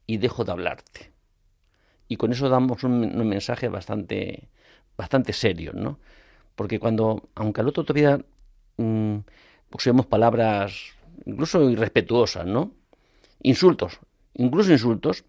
y 0.06 0.18
dejo 0.18 0.44
de 0.44 0.52
hablarte. 0.52 1.12
Y 2.08 2.16
con 2.16 2.32
eso 2.32 2.49
damos 2.50 2.84
un, 2.84 3.16
mensaje 3.26 3.68
bastante, 3.68 4.49
bastante 4.96 5.32
serio, 5.32 5.72
¿no? 5.74 5.98
Porque 6.54 6.78
cuando, 6.78 7.28
aunque 7.34 7.60
al 7.60 7.68
otro 7.68 7.84
todavía 7.84 8.24
mm, 8.76 9.16
usemos 9.72 10.06
palabras 10.06 10.94
incluso 11.24 11.70
irrespetuosas, 11.70 12.46
¿no? 12.46 12.72
Insultos, 13.42 13.98
incluso 14.34 14.72
insultos. 14.72 15.24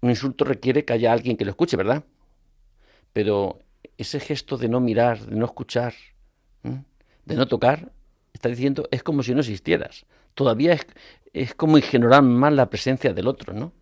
Un 0.00 0.10
insulto 0.10 0.44
requiere 0.44 0.84
que 0.84 0.92
haya 0.92 1.12
alguien 1.12 1.36
que 1.36 1.44
lo 1.44 1.50
escuche, 1.50 1.76
¿verdad? 1.76 2.04
Pero 3.12 3.58
ese 3.96 4.20
gesto 4.20 4.56
de 4.56 4.68
no 4.68 4.80
mirar, 4.80 5.18
de 5.26 5.36
no 5.36 5.44
escuchar, 5.44 5.94
de 6.62 7.34
no 7.34 7.48
tocar, 7.48 7.90
está 8.32 8.48
diciendo, 8.48 8.88
es 8.92 9.02
como 9.02 9.22
si 9.22 9.34
no 9.34 9.40
existieras. 9.40 10.06
Todavía 10.34 10.72
es, 10.74 10.86
es 11.32 11.54
como 11.54 11.78
ignorar 11.78 12.22
más 12.22 12.52
la 12.52 12.70
presencia 12.70 13.12
del 13.12 13.26
otro, 13.26 13.52
¿no? 13.52 13.72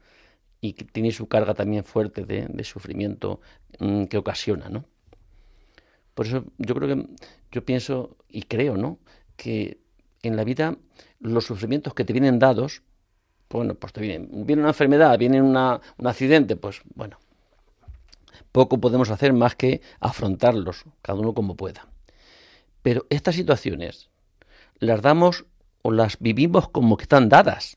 Y 0.60 0.72
que 0.72 0.84
tiene 0.84 1.12
su 1.12 1.28
carga 1.28 1.54
también 1.54 1.84
fuerte 1.84 2.24
de, 2.24 2.64
sufrimiento 2.64 3.40
mm, 3.78 4.04
que 4.04 4.16
ocasiona, 4.16 4.68
¿no? 4.68 4.84
Por 6.14 6.26
eso 6.26 6.44
yo 6.58 6.74
creo 6.74 6.88
que, 6.88 7.06
yo 7.52 7.64
pienso 7.64 8.16
y 8.28 8.42
creo, 8.42 8.76
¿no? 8.76 8.98
Que 9.36 9.78
en 10.22 10.36
la 10.36 10.44
vida 10.44 10.76
los 11.20 11.44
sufrimientos 11.44 11.94
que 11.94 12.04
te 12.04 12.12
vienen 12.12 12.38
dados, 12.38 12.82
bueno, 13.50 13.74
pues 13.74 13.92
te 13.92 14.00
vienen, 14.00 14.46
viene 14.46 14.62
una 14.62 14.70
enfermedad, 14.70 15.18
viene 15.18 15.40
un 15.40 15.56
accidente, 15.56 16.56
pues 16.56 16.80
bueno, 16.94 17.18
poco 18.52 18.80
podemos 18.80 19.10
hacer 19.10 19.32
más 19.32 19.54
que 19.54 19.82
afrontarlos, 20.00 20.84
cada 21.02 21.18
uno 21.18 21.34
como 21.34 21.56
pueda. 21.56 21.88
Pero 22.82 23.06
estas 23.10 23.34
situaciones 23.34 24.08
las 24.78 25.02
damos 25.02 25.44
o 25.82 25.90
las 25.90 26.18
vivimos 26.18 26.68
como 26.68 26.96
que 26.96 27.02
están 27.02 27.28
dadas, 27.28 27.76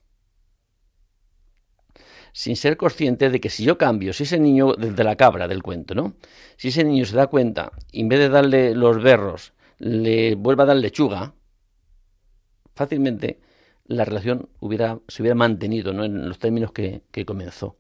sin 2.34 2.56
ser 2.56 2.78
conscientes 2.78 3.32
de 3.32 3.40
que 3.40 3.50
si 3.50 3.64
yo 3.64 3.78
cambio, 3.78 4.14
si 4.14 4.24
ese 4.24 4.40
niño 4.40 4.74
desde 4.74 5.04
la 5.04 5.16
cabra 5.16 5.48
del 5.48 5.64
cuento, 5.64 5.96
¿no? 5.96 6.16
Si 6.58 6.70
ese 6.70 6.84
niño 6.84 7.06
se 7.06 7.16
da 7.16 7.28
cuenta 7.28 7.72
en 7.92 8.10
vez 8.10 8.20
de 8.20 8.30
darle 8.30 8.76
los 8.76 9.02
berros, 9.02 9.54
le 9.80 10.36
vuelva 10.36 10.64
a 10.64 10.68
dar 10.68 10.78
lechuga, 10.78 11.34
fácilmente 12.76 13.40
la 13.90 14.06
relación 14.06 14.50
hubiera, 14.60 15.00
se 15.08 15.22
hubiera 15.22 15.36
mantenido 15.36 15.92
¿no? 15.94 16.06
en 16.06 16.30
los 16.30 16.38
términos 16.40 16.72
que, 16.72 17.02
comenzó. 17.26 17.78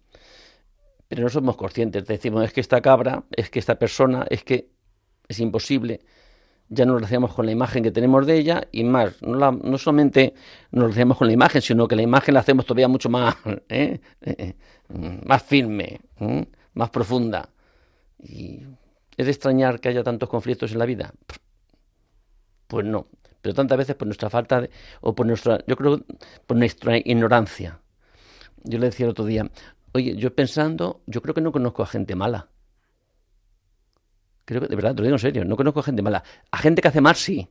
Pero 1.07 1.23
no 1.23 1.29
somos 1.29 1.55
conscientes, 1.55 2.05
decimos, 2.05 2.43
es 2.43 2.51
que 2.51 2.61
esta 2.61 2.81
cabra, 2.81 3.23
es 3.31 3.49
que 3.49 3.59
esta 3.59 3.77
persona, 3.77 4.25
es 4.29 4.43
que 4.43 4.69
es 5.27 5.39
imposible, 5.39 6.01
ya 6.69 6.85
nos 6.85 6.95
relacionamos 6.95 7.33
con 7.33 7.45
la 7.45 7.51
imagen 7.51 7.83
que 7.83 7.91
tenemos 7.91 8.25
de 8.25 8.37
ella 8.37 8.67
y 8.71 8.83
más, 8.83 9.21
no, 9.21 9.51
no 9.51 9.77
solamente 9.77 10.33
nos 10.71 10.83
relacionamos 10.83 11.17
con 11.17 11.27
la 11.27 11.33
imagen, 11.33 11.61
sino 11.61 11.87
que 11.87 11.95
la 11.95 12.03
imagen 12.03 12.35
la 12.35 12.41
hacemos 12.41 12.65
todavía 12.65 12.87
mucho 12.87 13.09
más, 13.09 13.35
¿eh? 13.69 13.99
Eh, 14.21 14.35
eh, 14.37 14.55
más 15.25 15.43
firme, 15.43 16.01
más 16.73 16.89
profunda. 16.89 17.49
Y 18.21 18.61
es 19.17 19.25
de 19.25 19.31
extrañar 19.31 19.79
que 19.79 19.89
haya 19.89 20.03
tantos 20.03 20.29
conflictos 20.29 20.71
en 20.71 20.79
la 20.79 20.85
vida. 20.85 21.13
Pues 22.67 22.85
no, 22.85 23.07
pero 23.41 23.55
tantas 23.55 23.77
veces 23.77 23.95
por 23.95 24.07
nuestra 24.07 24.29
falta 24.29 24.61
de, 24.61 24.69
o 25.01 25.15
por 25.15 25.25
nuestra, 25.25 25.63
yo 25.65 25.75
creo, 25.75 26.01
por 26.45 26.57
nuestra 26.57 26.97
ignorancia. 26.97 27.79
Yo 28.63 28.77
le 28.77 28.87
decía 28.87 29.05
el 29.05 29.11
otro 29.11 29.25
día, 29.25 29.49
oye, 29.93 30.15
yo 30.15 30.35
pensando, 30.35 31.01
yo 31.07 31.21
creo 31.21 31.33
que 31.33 31.41
no 31.41 31.51
conozco 31.51 31.81
a 31.81 31.87
gente 31.87 32.15
mala. 32.15 32.49
Creo 34.49 34.61
que, 34.61 34.67
de 34.67 34.75
verdad, 34.75 34.95
te 34.95 35.01
lo 35.01 35.03
digo 35.03 35.15
en 35.15 35.19
serio, 35.19 35.45
no 35.45 35.55
conozco 35.55 35.83
gente 35.83 36.01
mala. 36.01 36.23
A 36.49 36.57
gente 36.57 36.81
que 36.81 36.87
hace 36.87 37.01
mal, 37.01 37.15
sí. 37.15 37.47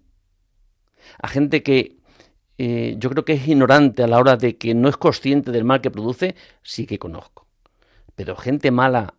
A 1.23 1.29
gente 1.29 1.63
que 1.63 1.97
eh, 2.59 2.97
yo 2.99 3.09
creo 3.09 3.25
que 3.25 3.35
es 3.35 3.47
ignorante 3.47 4.03
a 4.03 4.09
la 4.09 4.19
hora 4.19 4.37
de 4.37 4.59
que 4.59 4.75
no 4.75 4.89
es 4.89 4.97
consciente 4.97 5.53
del 5.53 5.63
mal 5.63 5.81
que 5.81 5.93
produce, 5.93 6.35
sí 6.65 6.87
que 6.87 6.99
conozco. 6.99 7.47
Pero 8.17 8.35
gente 8.35 8.73
mala, 8.73 9.15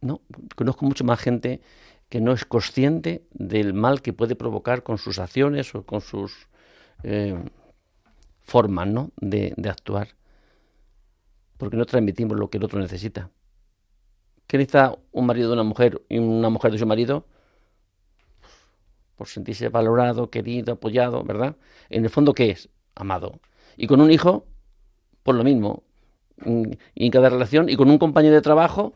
no, 0.00 0.22
conozco 0.56 0.86
mucho 0.86 1.04
más 1.04 1.20
gente 1.20 1.60
que 2.08 2.22
no 2.22 2.32
es 2.32 2.46
consciente 2.46 3.26
del 3.30 3.74
mal 3.74 4.00
que 4.00 4.14
puede 4.14 4.34
provocar 4.34 4.82
con 4.82 4.96
sus 4.96 5.18
acciones 5.18 5.74
o 5.74 5.84
con 5.84 6.00
sus 6.00 6.48
eh, 7.02 7.38
formas 8.40 8.88
¿no? 8.88 9.10
de, 9.20 9.54
actuar. 9.68 10.08
Porque 11.58 11.76
no 11.76 11.84
transmitimos 11.84 12.38
lo 12.38 12.48
que 12.48 12.56
el 12.56 12.64
otro 12.64 12.80
necesita. 12.80 13.28
¿Qué 14.52 14.58
necesita 14.58 14.98
un 15.12 15.24
marido 15.24 15.48
de 15.48 15.54
una 15.54 15.62
mujer 15.62 16.02
y 16.10 16.18
una 16.18 16.50
mujer 16.50 16.72
de 16.72 16.78
su 16.78 16.84
marido? 16.84 17.24
Por 19.16 19.26
sentirse 19.26 19.70
valorado, 19.70 20.28
querido, 20.28 20.74
apoyado, 20.74 21.24
¿verdad? 21.24 21.56
En 21.88 22.04
el 22.04 22.10
fondo, 22.10 22.34
¿qué 22.34 22.50
es? 22.50 22.68
Amado. 22.94 23.40
Y 23.78 23.86
con 23.86 24.02
un 24.02 24.10
hijo, 24.10 24.44
por 25.22 25.36
lo 25.36 25.42
mismo. 25.42 25.84
Y 26.44 27.06
en 27.06 27.10
cada 27.10 27.30
relación, 27.30 27.70
y 27.70 27.76
con 27.76 27.88
un 27.88 27.96
compañero 27.96 28.34
de 28.34 28.42
trabajo, 28.42 28.92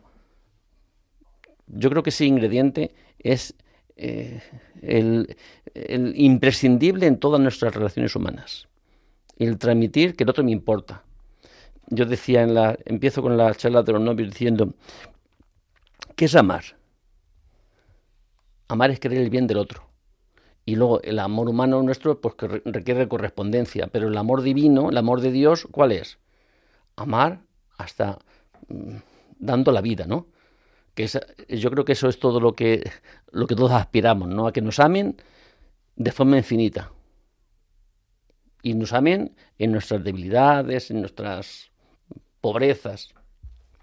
yo 1.65 1.89
creo 1.89 2.03
que 2.03 2.11
ese 2.11 2.25
ingrediente 2.25 2.93
es 3.17 3.55
eh, 3.95 4.43
el, 4.83 5.35
imprescindible 6.17 7.07
en 7.07 7.17
todas 7.17 7.41
nuestras 7.41 7.73
relaciones 7.73 8.15
humanas. 8.15 8.67
El 9.39 9.57
transmitir 9.57 10.15
que 10.15 10.23
el 10.23 10.29
otro 10.29 10.43
me 10.43 10.51
importa. 10.51 11.03
Yo 11.89 12.05
decía 12.05 12.43
en 12.43 12.53
la, 12.53 12.77
empiezo 12.85 13.23
con 13.23 13.37
la 13.37 13.55
charla 13.55 13.81
de 13.81 13.93
los 13.93 14.01
novios 14.01 14.29
diciendo, 14.29 14.75
¿qué 16.15 16.25
es 16.25 16.35
amar? 16.35 16.63
Amar 18.67 18.91
es 18.91 18.99
querer 18.99 19.19
el 19.19 19.29
bien 19.29 19.47
del 19.47 19.57
otro. 19.57 19.87
Y 20.65 20.75
luego 20.75 21.01
el 21.01 21.19
amor 21.19 21.47
humano 21.47 21.81
nuestro, 21.81 22.19
pues 22.19 22.35
que 22.35 22.47
requiere 22.65 23.07
correspondencia. 23.07 23.87
Pero 23.87 24.09
el 24.09 24.17
amor 24.17 24.41
divino, 24.41 24.89
el 24.89 24.97
amor 24.97 25.21
de 25.21 25.31
Dios, 25.31 25.67
¿cuál 25.71 25.93
es? 25.93 26.19
Amar 26.97 27.39
hasta 27.77 28.19
mm, 28.67 28.97
dando 29.39 29.71
la 29.71 29.81
vida, 29.81 30.05
¿no? 30.05 30.27
yo 31.49 31.69
creo 31.69 31.85
que 31.85 31.91
eso 31.91 32.09
es 32.09 32.19
todo 32.19 32.39
lo 32.39 32.53
que, 32.53 32.89
lo 33.31 33.45
que 33.45 33.55
todos 33.55 33.71
aspiramos, 33.71 34.29
¿no? 34.29 34.47
A 34.47 34.51
que 34.51 34.61
nos 34.61 34.79
amen 34.79 35.15
de 35.95 36.11
forma 36.11 36.37
infinita. 36.37 36.91
Y 38.63 38.73
nos 38.73 38.93
amen 38.93 39.35
en 39.59 39.71
nuestras 39.71 40.03
debilidades, 40.03 40.89
en 40.91 41.01
nuestras 41.01 41.71
pobrezas. 42.41 43.13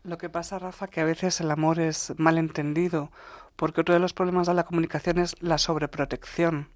Lo 0.05 0.19
que 0.19 0.29
pasa, 0.29 0.59
Rafa, 0.59 0.87
que 0.87 1.01
a 1.01 1.05
veces 1.05 1.41
el 1.41 1.51
amor 1.51 1.81
es 1.81 2.13
mal 2.19 2.37
entendido, 2.37 3.11
porque 3.57 3.81
otro 3.81 3.95
de 3.95 4.01
los 4.01 4.13
problemas 4.13 4.47
de 4.47 4.53
la 4.53 4.65
comunicación 4.65 5.19
es 5.19 5.35
la 5.41 5.57
sobreprotección. 5.57 6.69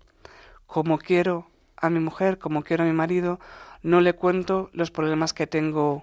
Como 0.66 0.96
quiero 0.96 1.46
a 1.76 1.90
mi 1.90 2.00
mujer, 2.00 2.38
como 2.38 2.62
quiero 2.62 2.84
a 2.84 2.86
mi 2.86 2.94
marido, 2.94 3.38
no 3.82 4.00
le 4.00 4.14
cuento 4.14 4.70
los 4.72 4.90
problemas 4.90 5.34
que 5.34 5.46
tengo 5.46 6.00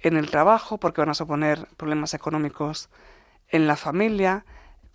en 0.00 0.16
el 0.16 0.28
trabajo, 0.28 0.78
porque 0.78 1.00
van 1.00 1.10
a 1.10 1.14
suponer 1.14 1.68
problemas 1.76 2.14
económicos 2.14 2.88
en 3.48 3.68
la 3.68 3.76
familia, 3.76 4.44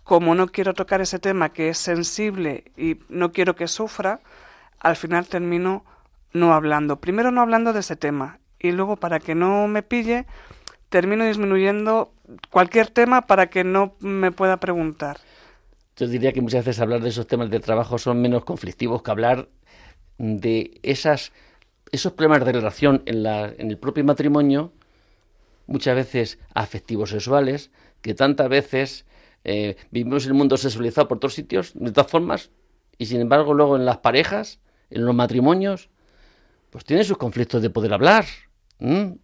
como 0.04 0.34
no 0.34 0.48
quiero 0.48 0.74
tocar 0.74 1.00
ese 1.00 1.20
tema 1.20 1.54
que 1.54 1.70
es 1.70 1.78
sensible 1.78 2.70
y 2.76 2.98
no 3.08 3.32
quiero 3.32 3.56
que 3.56 3.66
sufra, 3.66 4.20
al 4.78 4.96
final 4.96 5.26
termino 5.26 5.86
no 6.34 6.52
hablando. 6.52 7.00
Primero 7.00 7.30
no 7.30 7.40
hablando 7.40 7.72
de 7.72 7.80
ese 7.80 7.96
tema 7.96 8.40
y 8.58 8.72
luego 8.72 8.96
para 8.96 9.20
que 9.20 9.34
no 9.34 9.68
me 9.68 9.82
pille, 9.82 10.26
termino 10.92 11.24
disminuyendo 11.24 12.12
cualquier 12.50 12.88
tema 12.88 13.22
para 13.22 13.48
que 13.48 13.64
no 13.64 13.96
me 14.00 14.30
pueda 14.30 14.58
preguntar. 14.58 15.16
Yo 15.96 16.06
diría 16.06 16.32
que 16.32 16.42
muchas 16.42 16.66
veces 16.66 16.80
hablar 16.80 17.00
de 17.00 17.08
esos 17.08 17.26
temas 17.26 17.50
de 17.50 17.60
trabajo 17.60 17.98
son 17.98 18.20
menos 18.20 18.44
conflictivos 18.44 19.02
que 19.02 19.10
hablar 19.10 19.48
de 20.18 20.78
esas, 20.82 21.32
esos 21.92 22.12
problemas 22.12 22.44
de 22.44 22.52
relación 22.52 23.02
en, 23.06 23.22
la, 23.22 23.46
en 23.48 23.70
el 23.70 23.78
propio 23.78 24.04
matrimonio, 24.04 24.72
muchas 25.66 25.96
veces 25.96 26.38
afectivos 26.54 27.08
sexuales, 27.08 27.70
que 28.02 28.12
tantas 28.12 28.50
veces 28.50 29.06
eh, 29.44 29.76
vivimos 29.90 30.24
en 30.24 30.32
el 30.32 30.34
mundo 30.34 30.58
sexualizado 30.58 31.08
por 31.08 31.20
todos 31.20 31.32
sitios, 31.32 31.72
de 31.74 31.90
todas 31.90 32.10
formas, 32.10 32.50
y 32.98 33.06
sin 33.06 33.22
embargo 33.22 33.54
luego 33.54 33.76
en 33.76 33.86
las 33.86 33.98
parejas, 33.98 34.60
en 34.90 35.06
los 35.06 35.14
matrimonios, 35.14 35.88
pues 36.68 36.84
tienen 36.84 37.06
sus 37.06 37.16
conflictos 37.16 37.62
de 37.62 37.70
poder 37.70 37.94
hablar. 37.94 38.26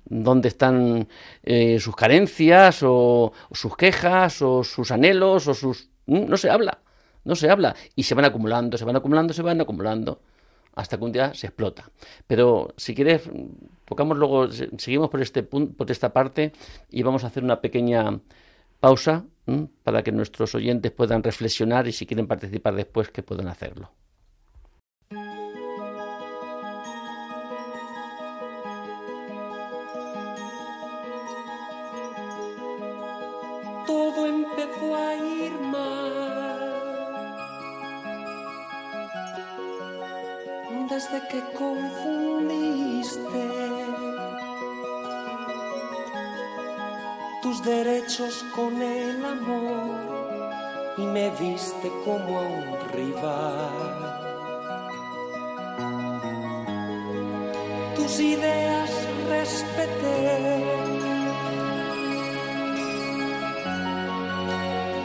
¿Dónde 0.05 0.49
están 0.49 1.09
eh, 1.43 1.81
sus 1.81 1.97
carencias 1.97 2.81
o, 2.83 3.33
sus 3.51 3.77
quejas 3.77 4.41
o 4.41 4.63
sus 4.63 4.91
anhelos 4.93 5.49
o 5.49 5.55
sus... 5.55 5.91
No 6.07 6.37
se 6.37 6.49
habla, 6.49 6.79
no 7.25 7.35
se 7.35 7.51
habla. 7.51 7.75
Y 7.97 8.05
se 8.05 8.15
van 8.15 8.25
acumulando, 8.25 8.79
se 8.79 8.85
van 8.85 8.97
acumulando, 8.97 9.35
se 9.35 9.43
van 9.43 9.61
acumulando 9.61 10.21
hasta 10.77 10.97
que 10.97 11.05
un 11.05 11.13
día 11.13 11.35
se 11.35 11.49
explota. 11.49 11.91
Pero 12.29 12.73
si 12.77 12.95
quieres, 12.95 13.29
luego, 14.15 14.49
seguimos 14.79 15.11
por 15.11 15.21
este 15.21 15.43
punto, 15.43 15.77
por 15.77 15.91
esta 15.91 16.13
parte 16.13 16.53
y 16.89 17.03
vamos 17.03 17.25
a 17.25 17.27
hacer 17.27 17.43
una 17.43 17.61
pequeña 17.61 18.21
pausa 18.79 19.25
para 19.83 20.05
que 20.05 20.13
nuestros 20.13 20.55
oyentes 20.55 20.93
puedan 20.93 21.25
reflexionar 21.25 21.89
y 21.89 21.93
si 21.93 22.07
quieren 22.07 22.29
participar 22.29 22.77
después 22.77 23.11
que 23.11 23.25
puedan 23.25 23.49
hacerlo. 23.49 23.91
Desde 40.99 41.21
que 41.29 41.41
confundiste 41.57 43.45
tus 47.41 47.63
derechos 47.63 48.45
con 48.57 48.83
el 48.83 49.25
amor 49.25 49.95
y 50.97 51.03
me 51.03 51.31
viste 51.43 51.89
como 52.05 52.39
a 52.41 52.43
un 52.43 52.67
rival. 52.97 54.09
tus 57.95 58.19
ideas 58.19 58.91
respeté. 59.29 60.65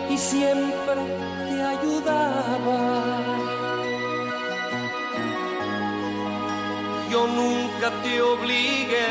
Y 0.09 0.17
siempre 0.17 1.01
te 1.49 1.61
ayudaba. 1.73 3.32
Yo 7.13 7.27
nunca 7.27 7.91
te 8.01 8.19
obligué 8.23 9.05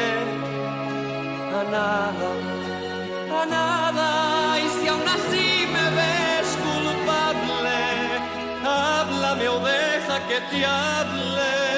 a 1.56 1.62
nada, 1.70 2.30
a 3.40 3.46
nada. 3.46 4.58
Y 4.58 4.68
si 4.76 4.88
aún 4.88 5.06
así 5.06 5.68
me 5.74 5.84
ves 5.98 6.48
culpable, 6.66 7.78
háblame 8.66 9.48
o 9.48 9.60
deja 9.60 10.18
que 10.26 10.40
te 10.50 10.66
hable. 10.66 11.71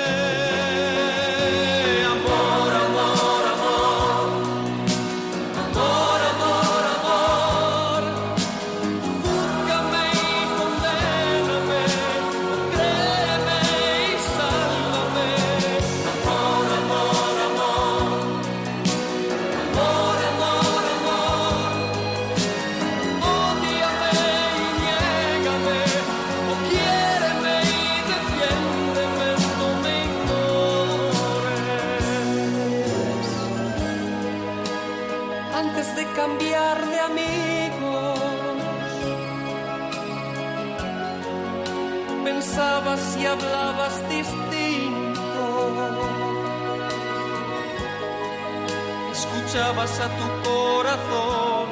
A 49.84 49.86
tu 49.86 50.48
corazón 50.48 51.68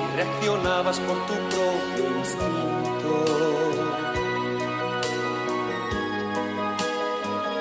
y 0.00 0.16
reaccionabas 0.16 1.00
por 1.00 1.26
tu 1.26 1.34
propio 1.50 2.04
instinto. 2.18 3.12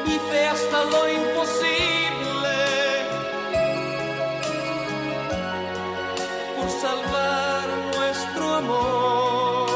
Hice 0.06 0.48
hasta 0.48 0.84
lo 0.84 1.10
imposible 1.10 2.58
por 6.56 6.70
salvar 6.70 7.68
nuestro 7.98 8.54
amor. 8.54 9.68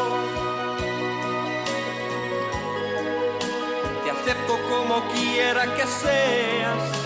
Te 4.04 4.12
acepto 4.12 4.54
como 4.70 5.04
quiera 5.14 5.64
que 5.76 5.86
seas, 5.88 7.05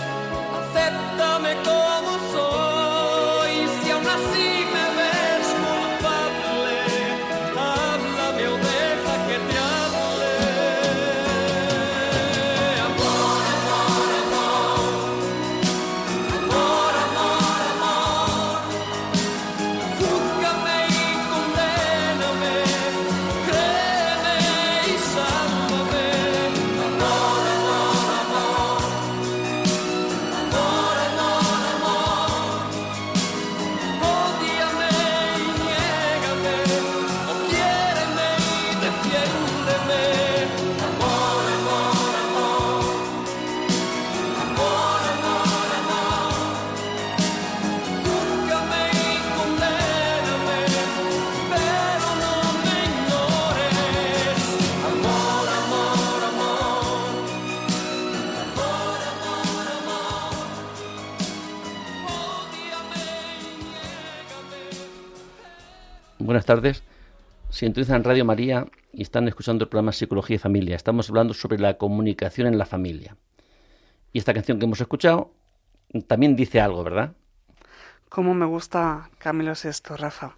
tardes. 66.50 66.82
Sintonizan 67.48 68.02
Radio 68.02 68.24
María 68.24 68.66
y 68.92 69.02
están 69.02 69.28
escuchando 69.28 69.62
el 69.62 69.68
programa 69.68 69.92
Psicología 69.92 70.34
y 70.34 70.38
Familia. 70.40 70.74
Estamos 70.74 71.08
hablando 71.08 71.32
sobre 71.32 71.60
la 71.60 71.78
comunicación 71.78 72.48
en 72.48 72.58
la 72.58 72.66
familia. 72.66 73.16
Y 74.12 74.18
esta 74.18 74.34
canción 74.34 74.58
que 74.58 74.64
hemos 74.64 74.80
escuchado 74.80 75.32
también 76.08 76.34
dice 76.34 76.60
algo, 76.60 76.82
¿verdad? 76.82 77.12
Cómo 78.08 78.34
me 78.34 78.46
gusta 78.46 79.10
Camilo 79.18 79.54
Sesto, 79.54 79.96
Rafa. 79.96 80.34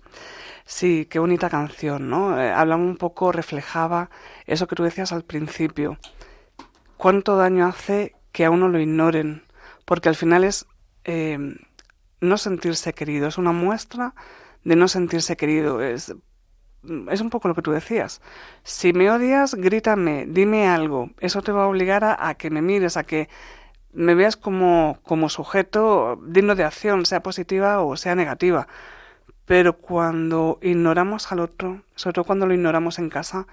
Sí, 0.66 1.06
qué 1.08 1.18
bonita 1.18 1.48
canción, 1.48 2.10
¿no? 2.10 2.38
Eh, 2.38 2.52
hablaba 2.52 2.82
un 2.82 2.98
poco, 2.98 3.32
reflejaba 3.32 4.10
eso 4.46 4.66
que 4.66 4.76
tú 4.76 4.82
decías 4.82 5.12
al 5.12 5.24
principio. 5.24 5.96
Cuánto 6.98 7.36
daño 7.36 7.64
hace 7.64 8.14
que 8.32 8.44
a 8.44 8.50
uno 8.50 8.68
lo 8.68 8.78
ignoren, 8.78 9.44
porque 9.86 10.10
al 10.10 10.16
final 10.16 10.44
es 10.44 10.66
eh, 11.04 11.38
no 12.20 12.36
sentirse 12.36 12.92
querido, 12.92 13.28
es 13.28 13.38
una 13.38 13.52
muestra 13.52 14.14
de 14.64 14.76
no 14.76 14.88
sentirse 14.88 15.36
querido. 15.36 15.82
Es, 15.82 16.14
es 17.10 17.20
un 17.20 17.30
poco 17.30 17.48
lo 17.48 17.54
que 17.54 17.62
tú 17.62 17.72
decías. 17.72 18.20
Si 18.62 18.92
me 18.92 19.10
odias, 19.10 19.54
grítame, 19.54 20.26
dime 20.28 20.68
algo. 20.68 21.10
Eso 21.20 21.42
te 21.42 21.52
va 21.52 21.64
a 21.64 21.68
obligar 21.68 22.04
a, 22.04 22.28
a 22.28 22.34
que 22.34 22.50
me 22.50 22.62
mires, 22.62 22.96
a 22.96 23.04
que 23.04 23.28
me 23.92 24.14
veas 24.14 24.36
como, 24.36 24.98
como 25.02 25.28
sujeto 25.28 26.18
digno 26.26 26.54
de 26.54 26.64
acción, 26.64 27.06
sea 27.06 27.22
positiva 27.22 27.80
o 27.82 27.96
sea 27.96 28.14
negativa. 28.14 28.66
Pero 29.44 29.76
cuando 29.76 30.58
ignoramos 30.62 31.30
al 31.32 31.40
otro, 31.40 31.82
sobre 31.94 32.14
todo 32.14 32.24
cuando 32.24 32.46
lo 32.46 32.54
ignoramos 32.54 32.98
en 32.98 33.10
casa, 33.10 33.46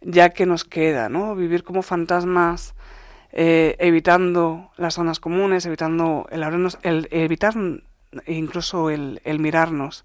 ya 0.00 0.30
que 0.30 0.46
nos 0.46 0.64
queda, 0.64 1.08
¿no? 1.08 1.34
Vivir 1.34 1.64
como 1.64 1.82
fantasmas, 1.82 2.74
eh, 3.32 3.76
evitando 3.78 4.70
las 4.76 4.94
zonas 4.94 5.20
comunes, 5.20 5.64
evitando 5.66 6.26
el 6.30 6.42
el 6.82 7.08
evitar 7.10 7.54
incluso 8.26 8.90
el, 8.90 9.20
el 9.24 9.38
mirarnos. 9.38 10.04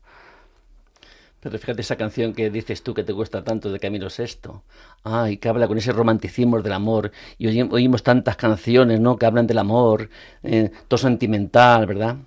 Pero 1.49 1.59
fíjate 1.59 1.79
esa 1.81 1.95
canción 1.95 2.33
que 2.33 2.49
dices 2.49 2.83
tú 2.83 2.93
que 2.93 3.03
te 3.05 3.13
gusta 3.13 3.41
tanto 3.43 3.71
de 3.71 3.79
Camilo 3.79 4.09
Sesto. 4.09 4.63
Ay, 5.03 5.37
que 5.37 5.47
habla 5.47 5.67
con 5.67 5.77
ese 5.77 5.93
romanticismo 5.93 6.61
del 6.61 6.73
amor. 6.73 7.11
Y 7.37 7.47
oí- 7.47 7.61
oímos 7.71 8.03
tantas 8.03 8.35
canciones, 8.35 8.99
¿no? 8.99 9.17
Que 9.17 9.25
hablan 9.25 9.47
del 9.47 9.57
amor, 9.59 10.09
eh, 10.43 10.71
todo 10.89 10.97
sentimental, 10.97 11.85
¿verdad? 11.85 12.17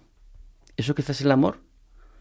¿Eso 0.76 0.94
quizás 0.94 1.16
es 1.20 1.26
el 1.26 1.33
amor? 1.33 1.59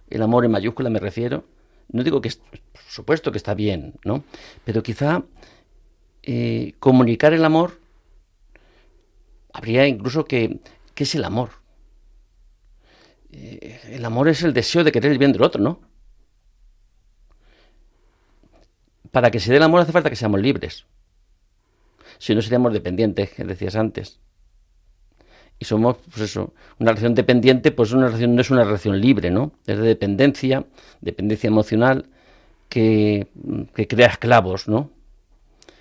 El 0.09 0.21
amor 0.23 0.43
en 0.43 0.51
mayúscula 0.51 0.89
me 0.89 0.99
refiero. 0.99 1.45
No 1.87 2.03
digo 2.03 2.19
que, 2.19 2.29
por 2.73 2.81
supuesto 2.89 3.31
que 3.31 3.37
está 3.37 3.53
bien, 3.53 3.93
¿no? 4.03 4.23
Pero 4.65 4.83
quizá 4.83 5.23
eh, 6.23 6.73
comunicar 6.79 7.33
el 7.33 7.45
amor, 7.45 7.79
habría 9.53 9.87
incluso 9.87 10.25
que, 10.25 10.59
¿qué 10.95 11.03
es 11.05 11.15
el 11.15 11.23
amor? 11.23 11.49
Eh, 13.31 13.79
el 13.91 14.05
amor 14.05 14.27
es 14.27 14.43
el 14.43 14.53
deseo 14.53 14.83
de 14.83 14.91
querer 14.91 15.11
el 15.11 15.17
bien 15.17 15.31
del 15.31 15.43
otro, 15.43 15.61
¿no? 15.61 15.79
Para 19.11 19.31
que 19.31 19.39
se 19.39 19.51
dé 19.51 19.57
el 19.57 19.63
amor 19.63 19.81
hace 19.81 19.91
falta 19.91 20.09
que 20.09 20.15
seamos 20.15 20.41
libres. 20.41 20.85
Si 22.17 22.35
no 22.35 22.41
seríamos 22.41 22.73
dependientes, 22.73 23.31
que 23.31 23.43
decías 23.43 23.75
antes. 23.75 24.19
Y 25.57 25.65
somos, 25.65 25.97
pues 25.97 26.21
eso, 26.21 26.53
una 26.79 26.91
relación 26.91 27.15
dependiente, 27.15 27.71
pues 27.71 27.93
no 27.93 28.07
es 28.07 28.51
una 28.51 28.63
relación 28.63 28.99
libre, 28.99 29.29
¿no? 29.29 29.51
Es 29.67 29.77
de 29.77 29.87
dependencia, 29.87 30.65
dependencia 31.01 31.47
emocional, 31.47 32.05
que, 32.69 33.27
que 33.75 33.87
crea 33.87 34.07
esclavos, 34.07 34.67
¿no? 34.67 34.91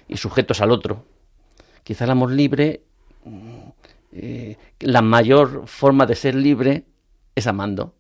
Y 0.09 0.17
sujetos 0.17 0.61
al 0.61 0.73
otro. 0.73 1.05
Quizá 1.85 2.05
el 2.05 2.11
amor 2.11 2.33
libre, 2.33 2.83
eh, 4.12 4.57
la 4.81 5.03
mayor 5.03 5.69
forma 5.69 6.07
de 6.07 6.17
ser 6.17 6.35
libre 6.35 6.85
es 7.35 7.47
amando. 7.47 7.95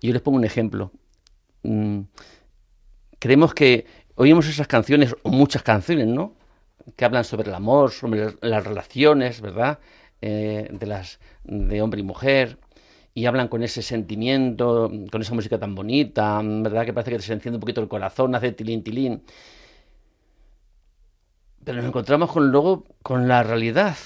Yo 0.00 0.12
les 0.12 0.22
pongo 0.22 0.38
un 0.38 0.44
ejemplo. 0.44 0.90
Mm, 1.62 2.00
creemos 3.18 3.54
que 3.54 3.86
oímos 4.14 4.48
esas 4.48 4.66
canciones, 4.66 5.14
o 5.22 5.30
muchas 5.30 5.62
canciones, 5.62 6.06
¿no? 6.06 6.38
que 6.96 7.04
hablan 7.04 7.24
sobre 7.24 7.48
el 7.48 7.54
amor, 7.54 7.90
sobre 7.90 8.34
las 8.40 8.64
relaciones, 8.64 9.40
¿verdad? 9.40 9.78
Eh, 10.20 10.68
de 10.72 10.86
las 10.86 11.20
de 11.44 11.80
hombre 11.80 12.00
y 12.00 12.02
mujer 12.02 12.58
y 13.14 13.26
hablan 13.26 13.48
con 13.48 13.62
ese 13.62 13.82
sentimiento, 13.82 14.90
con 15.10 15.22
esa 15.22 15.34
música 15.34 15.58
tan 15.58 15.74
bonita, 15.74 16.40
¿verdad? 16.42 16.84
Que 16.84 16.92
parece 16.92 17.12
que 17.12 17.20
se 17.20 17.32
enciende 17.32 17.56
un 17.56 17.60
poquito 17.60 17.80
el 17.80 17.88
corazón, 17.88 18.34
hace 18.34 18.52
tilín 18.52 18.82
tilín. 18.82 19.22
Pero 21.64 21.78
nos 21.78 21.86
encontramos 21.86 22.30
con 22.30 22.50
luego 22.50 22.84
con 23.02 23.28
la 23.28 23.42
realidad 23.42 23.96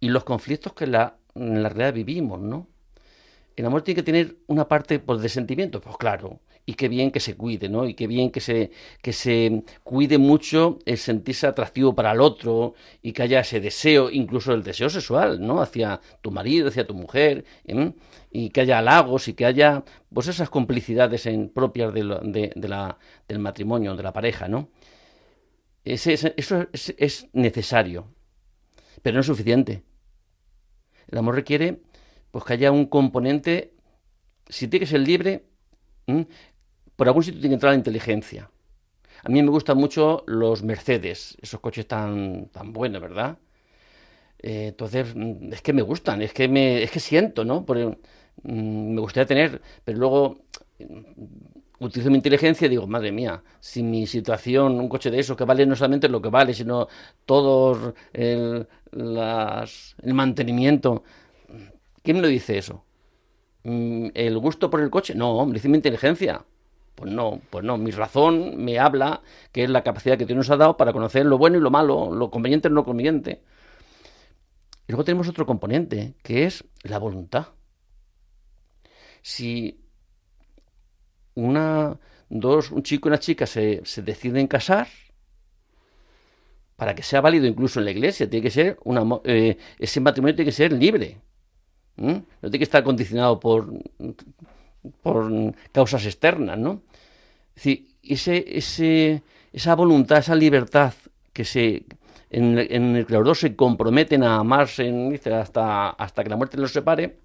y 0.00 0.08
los 0.10 0.24
conflictos 0.24 0.72
que 0.74 0.84
en 0.84 0.92
la 0.92 1.18
realidad 1.34 1.94
vivimos, 1.94 2.40
¿no? 2.40 2.68
El 3.56 3.64
amor 3.64 3.80
tiene 3.80 3.96
que 3.96 4.02
tener 4.02 4.36
una 4.48 4.68
parte 4.68 4.98
pues, 4.98 5.22
de 5.22 5.30
sentimiento, 5.30 5.80
pues 5.80 5.96
claro, 5.96 6.40
y 6.66 6.74
qué 6.74 6.88
bien 6.88 7.10
que 7.10 7.20
se 7.20 7.36
cuide, 7.36 7.70
¿no? 7.70 7.86
Y 7.86 7.94
qué 7.94 8.06
bien 8.06 8.30
que 8.30 8.40
se, 8.40 8.70
que 9.00 9.14
se 9.14 9.62
cuide 9.82 10.18
mucho 10.18 10.78
el 10.84 10.98
sentirse 10.98 11.46
atractivo 11.46 11.94
para 11.94 12.12
el 12.12 12.20
otro 12.20 12.74
y 13.00 13.12
que 13.12 13.22
haya 13.22 13.40
ese 13.40 13.60
deseo, 13.60 14.10
incluso 14.10 14.52
el 14.52 14.62
deseo 14.62 14.90
sexual, 14.90 15.40
¿no? 15.40 15.62
Hacia 15.62 16.00
tu 16.20 16.30
marido, 16.30 16.68
hacia 16.68 16.86
tu 16.86 16.92
mujer, 16.92 17.46
y 18.30 18.50
que 18.50 18.60
haya 18.60 18.78
halagos 18.78 19.28
y 19.28 19.32
que 19.32 19.46
haya, 19.46 19.84
pues 20.12 20.28
esas 20.28 20.50
complicidades 20.50 21.24
en, 21.24 21.48
propias 21.48 21.94
de, 21.94 22.52
de, 22.54 22.68
la, 22.68 22.98
del 23.26 23.38
matrimonio, 23.38 23.96
de 23.96 24.02
la 24.02 24.12
pareja, 24.12 24.48
¿no? 24.48 24.68
Ese, 25.82 26.12
eso 26.12 26.66
es, 26.72 26.94
es 26.98 27.28
necesario, 27.32 28.12
pero 29.02 29.14
no 29.14 29.20
es 29.20 29.26
suficiente. 29.26 29.82
El 31.08 31.18
amor 31.18 31.36
requiere 31.36 31.80
pues 32.36 32.44
que 32.44 32.52
haya 32.52 32.70
un 32.70 32.84
componente, 32.84 33.72
si 34.46 34.68
tiene 34.68 34.84
que 34.84 34.90
ser 34.90 35.00
libre, 35.00 35.46
por 36.94 37.08
algún 37.08 37.22
sitio 37.22 37.40
tiene 37.40 37.52
que 37.52 37.54
entrar 37.54 37.72
la 37.72 37.78
inteligencia. 37.78 38.50
A 39.24 39.30
mí 39.30 39.42
me 39.42 39.48
gustan 39.48 39.78
mucho 39.78 40.22
los 40.26 40.62
Mercedes, 40.62 41.38
esos 41.40 41.60
coches 41.60 41.88
tan, 41.88 42.50
tan 42.52 42.74
buenos, 42.74 43.00
¿verdad? 43.00 43.38
Eh, 44.38 44.66
entonces, 44.68 45.16
mm, 45.16 45.54
es 45.54 45.62
que 45.62 45.72
me 45.72 45.80
gustan, 45.80 46.20
es 46.20 46.34
que, 46.34 46.46
me, 46.46 46.82
es 46.82 46.90
que 46.90 47.00
siento, 47.00 47.42
¿no? 47.42 47.64
Mm, 48.42 48.92
me 48.92 49.00
gustaría 49.00 49.26
tener, 49.26 49.62
pero 49.82 49.98
luego 49.98 50.36
mm, 50.78 51.84
utilizo 51.86 52.10
mi 52.10 52.16
inteligencia 52.16 52.66
y 52.66 52.68
digo, 52.68 52.86
madre 52.86 53.12
mía, 53.12 53.42
si 53.60 53.82
mi 53.82 54.06
situación, 54.06 54.78
un 54.78 54.90
coche 54.90 55.10
de 55.10 55.20
eso 55.20 55.34
que 55.34 55.44
vale 55.44 55.64
no 55.64 55.74
solamente 55.74 56.10
lo 56.10 56.20
que 56.20 56.28
vale, 56.28 56.52
sino 56.52 56.86
todo 57.24 57.94
el, 58.12 58.68
el 58.92 60.14
mantenimiento. 60.14 61.02
¿Quién 62.06 62.18
me 62.18 62.22
lo 62.22 62.28
dice 62.28 62.56
eso? 62.56 62.84
¿El 63.64 64.38
gusto 64.38 64.70
por 64.70 64.80
el 64.80 64.90
coche? 64.90 65.12
No, 65.16 65.32
hombre, 65.32 65.56
dice 65.56 65.68
mi 65.68 65.74
inteligencia. 65.74 66.44
Pues 66.94 67.10
no, 67.10 67.40
pues 67.50 67.64
no, 67.64 67.78
mi 67.78 67.90
razón 67.90 68.64
me 68.64 68.78
habla 68.78 69.22
que 69.50 69.64
es 69.64 69.70
la 69.70 69.82
capacidad 69.82 70.16
que 70.16 70.24
Dios 70.24 70.36
nos 70.36 70.50
ha 70.50 70.56
dado 70.56 70.76
para 70.76 70.92
conocer 70.92 71.26
lo 71.26 71.36
bueno 71.36 71.58
y 71.58 71.60
lo 71.60 71.72
malo, 71.72 72.14
lo 72.14 72.30
conveniente 72.30 72.68
y 72.68 72.70
lo 72.70 72.76
no 72.76 72.84
conveniente. 72.84 73.42
Y 74.86 74.92
luego 74.92 75.02
tenemos 75.02 75.26
otro 75.26 75.46
componente, 75.46 76.14
que 76.22 76.44
es 76.44 76.62
la 76.84 76.98
voluntad. 77.00 77.48
Si 79.20 79.80
una, 81.34 81.98
dos, 82.28 82.70
un 82.70 82.84
chico 82.84 83.08
y 83.08 83.10
una 83.10 83.18
chica 83.18 83.46
se, 83.46 83.84
se 83.84 84.02
deciden 84.02 84.46
casar, 84.46 84.86
para 86.76 86.94
que 86.94 87.02
sea 87.02 87.20
válido 87.20 87.46
incluso 87.46 87.80
en 87.80 87.86
la 87.86 87.90
iglesia, 87.90 88.30
tiene 88.30 88.44
que 88.44 88.50
ser 88.52 88.78
una, 88.84 89.02
eh, 89.24 89.58
ese 89.80 89.98
matrimonio 89.98 90.36
tiene 90.36 90.50
que 90.50 90.56
ser 90.56 90.72
libre. 90.72 91.20
No 91.96 92.24
tiene 92.40 92.58
que 92.58 92.64
estar 92.64 92.84
condicionado 92.84 93.40
por 93.40 93.72
por 95.02 95.30
causas 95.72 96.04
externas, 96.06 96.58
¿no? 96.58 96.82
Es 97.54 97.64
decir, 97.64 97.88
ese, 98.02 98.44
ese, 98.58 99.22
esa 99.52 99.74
voluntad, 99.74 100.18
esa 100.18 100.34
libertad 100.34 100.94
que 101.32 101.44
se 101.44 101.84
en, 102.30 102.58
el 102.58 103.06
que 103.06 103.14
los 103.14 103.24
dos 103.24 103.40
se 103.40 103.56
comprometen 103.56 104.22
a 104.22 104.36
amarse 104.36 105.20
hasta, 105.32 105.90
hasta 105.90 106.24
que 106.24 106.30
la 106.30 106.36
muerte 106.36 106.58
los 106.58 106.72
separe, 106.72 107.18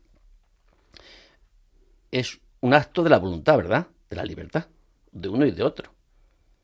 es 2.11 2.39
un 2.61 2.73
acto 2.73 3.03
de 3.03 3.09
la 3.09 3.19
voluntad, 3.19 3.57
¿verdad? 3.57 3.87
De 4.09 4.15
la 4.15 4.23
libertad, 4.23 4.67
de 5.11 5.27
uno 5.27 5.45
y 5.45 5.51
de 5.51 5.63
otro. 5.63 5.91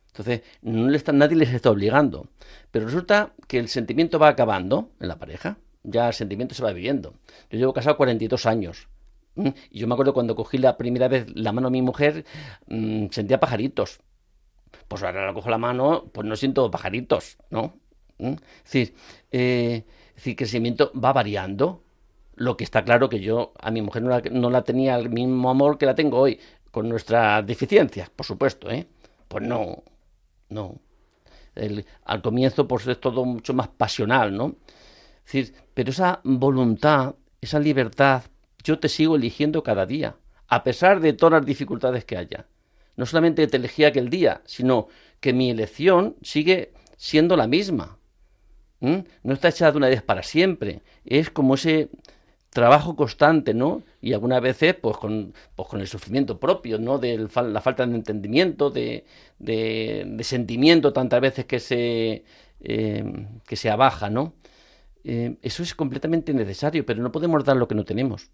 Entonces, 0.09 0.41
no 0.61 0.87
le 0.87 0.97
está, 0.97 1.11
nadie 1.11 1.35
les 1.35 1.49
está 1.49 1.71
obligando. 1.71 2.27
Pero 2.71 2.85
resulta 2.85 3.33
que 3.47 3.59
el 3.59 3.69
sentimiento 3.69 4.19
va 4.19 4.29
acabando 4.29 4.91
en 4.99 5.07
la 5.07 5.17
pareja. 5.17 5.57
Ya 5.83 6.07
el 6.07 6.13
sentimiento 6.13 6.55
se 6.55 6.63
va 6.63 6.73
viviendo. 6.73 7.13
Yo 7.49 7.57
llevo 7.59 7.73
casado 7.73 7.97
42 7.97 8.45
años. 8.45 8.87
Mm, 9.37 9.49
y 9.71 9.79
yo 9.79 9.87
me 9.87 9.93
acuerdo 9.93 10.13
cuando 10.13 10.35
cogí 10.35 10.57
la 10.57 10.77
primera 10.77 11.07
vez 11.07 11.27
la 11.33 11.53
mano 11.53 11.67
a 11.67 11.71
mi 11.71 11.81
mujer, 11.81 12.25
mm, 12.67 13.07
sentía 13.11 13.39
pajaritos. 13.39 13.99
Pues 14.87 15.03
ahora 15.03 15.25
la 15.27 15.33
cojo 15.33 15.49
la 15.49 15.57
mano, 15.57 16.05
pues 16.11 16.27
no 16.27 16.35
siento 16.35 16.69
pajaritos, 16.71 17.37
¿no? 17.49 17.75
Mm, 18.17 18.33
es 18.33 18.63
decir, 18.63 18.95
eh, 19.31 19.85
decir, 20.15 20.35
el 20.39 20.47
sentimiento 20.47 20.91
va 20.93 21.13
variando. 21.13 21.83
Lo 22.35 22.57
que 22.57 22.63
está 22.63 22.83
claro 22.83 23.09
que 23.09 23.19
yo 23.19 23.53
a 23.59 23.71
mi 23.71 23.81
mujer 23.81 24.03
no 24.03 24.49
la, 24.49 24.63
tenía 24.63 24.95
el 24.95 25.09
mismo 25.09 25.49
amor 25.49 25.77
que 25.77 25.85
la 25.85 25.95
tengo 25.95 26.19
hoy, 26.19 26.39
con 26.71 26.89
nuestras 26.89 27.45
deficiencias, 27.45 28.09
por 28.09 28.25
supuesto, 28.25 28.69
¿eh? 28.69 28.87
Pues 29.27 29.43
no, 29.43 29.83
no. 30.49 30.75
al 32.05 32.21
comienzo, 32.21 32.67
pues 32.67 32.87
es 32.87 32.99
todo 32.99 33.25
mucho 33.25 33.53
más 33.53 33.69
pasional, 33.69 34.35
¿no? 34.35 34.55
Pero 35.73 35.89
esa 35.89 36.21
voluntad, 36.23 37.15
esa 37.41 37.59
libertad 37.59 38.23
yo 38.63 38.79
te 38.79 38.89
sigo 38.89 39.15
eligiendo 39.15 39.63
cada 39.63 39.85
día, 39.85 40.15
a 40.47 40.63
pesar 40.63 40.99
de 40.99 41.13
todas 41.13 41.39
las 41.39 41.45
dificultades 41.45 42.05
que 42.05 42.17
haya. 42.17 42.47
No 42.95 43.05
solamente 43.05 43.47
te 43.47 43.57
elegí 43.57 43.85
aquel 43.85 44.09
día, 44.09 44.41
sino 44.45 44.87
que 45.19 45.33
mi 45.33 45.49
elección 45.49 46.15
sigue 46.21 46.73
siendo 46.97 47.37
la 47.37 47.47
misma. 47.47 47.97
No 48.79 49.33
está 49.33 49.49
hecha 49.49 49.71
de 49.71 49.77
una 49.77 49.87
vez 49.87 50.01
para 50.01 50.23
siempre. 50.23 50.81
Es 51.05 51.29
como 51.29 51.55
ese 51.55 51.89
trabajo 52.49 52.95
constante, 52.95 53.53
¿no? 53.53 53.83
Y 54.01 54.13
algunas 54.13 54.41
veces, 54.41 54.75
pues 54.75 54.97
con, 54.97 55.33
pues 55.55 55.69
con 55.69 55.79
el 55.79 55.87
sufrimiento 55.87 56.39
propio, 56.39 56.79
¿no? 56.79 56.97
De 56.97 57.17
la 57.17 57.61
falta 57.61 57.85
de 57.85 57.95
entendimiento, 57.95 58.69
de, 58.69 59.05
de, 59.39 60.23
sentimiento 60.23 60.93
tantas 60.93 61.21
veces 61.21 61.45
que 61.45 61.59
se, 61.59 62.23
eh, 62.61 63.27
que 63.47 63.55
se 63.55 63.69
abaja, 63.69 64.09
¿no? 64.09 64.33
Eh, 65.09 65.37
eso 65.41 65.63
es 65.63 65.73
completamente 65.73 66.33
necesario, 66.33 66.85
pero 66.85 67.01
no 67.01 67.13
podemos 67.13 67.41
dar 67.45 67.55
lo 67.55 67.69
que 67.69 67.75
no 67.75 67.85
tenemos. 67.85 68.29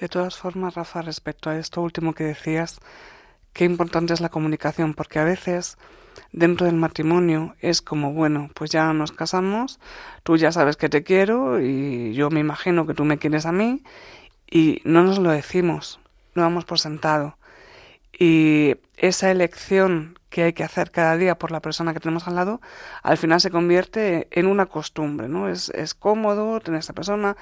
De 0.00 0.08
todas 0.08 0.36
formas, 0.36 0.74
Rafa, 0.74 1.00
respecto 1.00 1.48
a 1.48 1.56
esto 1.60 1.80
último 1.80 2.12
que 2.12 2.24
decías, 2.24 2.80
qué 3.52 3.64
importante 3.64 4.14
es 4.14 4.20
la 4.20 4.30
comunicación, 4.30 4.94
porque 4.94 5.20
a 5.20 5.24
veces 5.24 5.78
dentro 6.32 6.66
del 6.66 6.74
matrimonio 6.74 7.54
es 7.60 7.82
como, 7.82 8.12
bueno, 8.12 8.50
pues 8.54 8.72
ya 8.72 8.92
nos 8.92 9.12
casamos, 9.12 9.78
tú 10.24 10.36
ya 10.36 10.50
sabes 10.50 10.76
que 10.76 10.88
te 10.88 11.04
quiero 11.04 11.60
y 11.60 12.14
yo 12.14 12.28
me 12.30 12.40
imagino 12.40 12.84
que 12.84 12.94
tú 12.94 13.04
me 13.04 13.18
quieres 13.18 13.46
a 13.46 13.52
mí 13.52 13.84
y 14.50 14.82
no 14.84 15.04
nos 15.04 15.20
lo 15.20 15.30
decimos, 15.30 16.00
lo 16.34 16.42
damos 16.42 16.64
por 16.64 16.80
sentado. 16.80 17.38
Y 18.18 18.74
esa 18.96 19.30
elección 19.30 20.18
que 20.32 20.44
hay 20.44 20.52
que 20.54 20.64
hacer 20.64 20.90
cada 20.90 21.18
día 21.18 21.38
por 21.38 21.52
la 21.52 21.60
persona 21.60 21.92
que 21.92 22.00
tenemos 22.00 22.26
al 22.26 22.36
lado, 22.36 22.62
al 23.02 23.18
final 23.18 23.38
se 23.38 23.50
convierte 23.50 24.28
en 24.30 24.46
una 24.46 24.64
costumbre, 24.64 25.28
¿no? 25.28 25.46
Es, 25.46 25.68
es 25.68 25.92
cómodo 25.94 26.58
tener 26.60 26.80
esta 26.80 26.94
persona, 26.94 27.36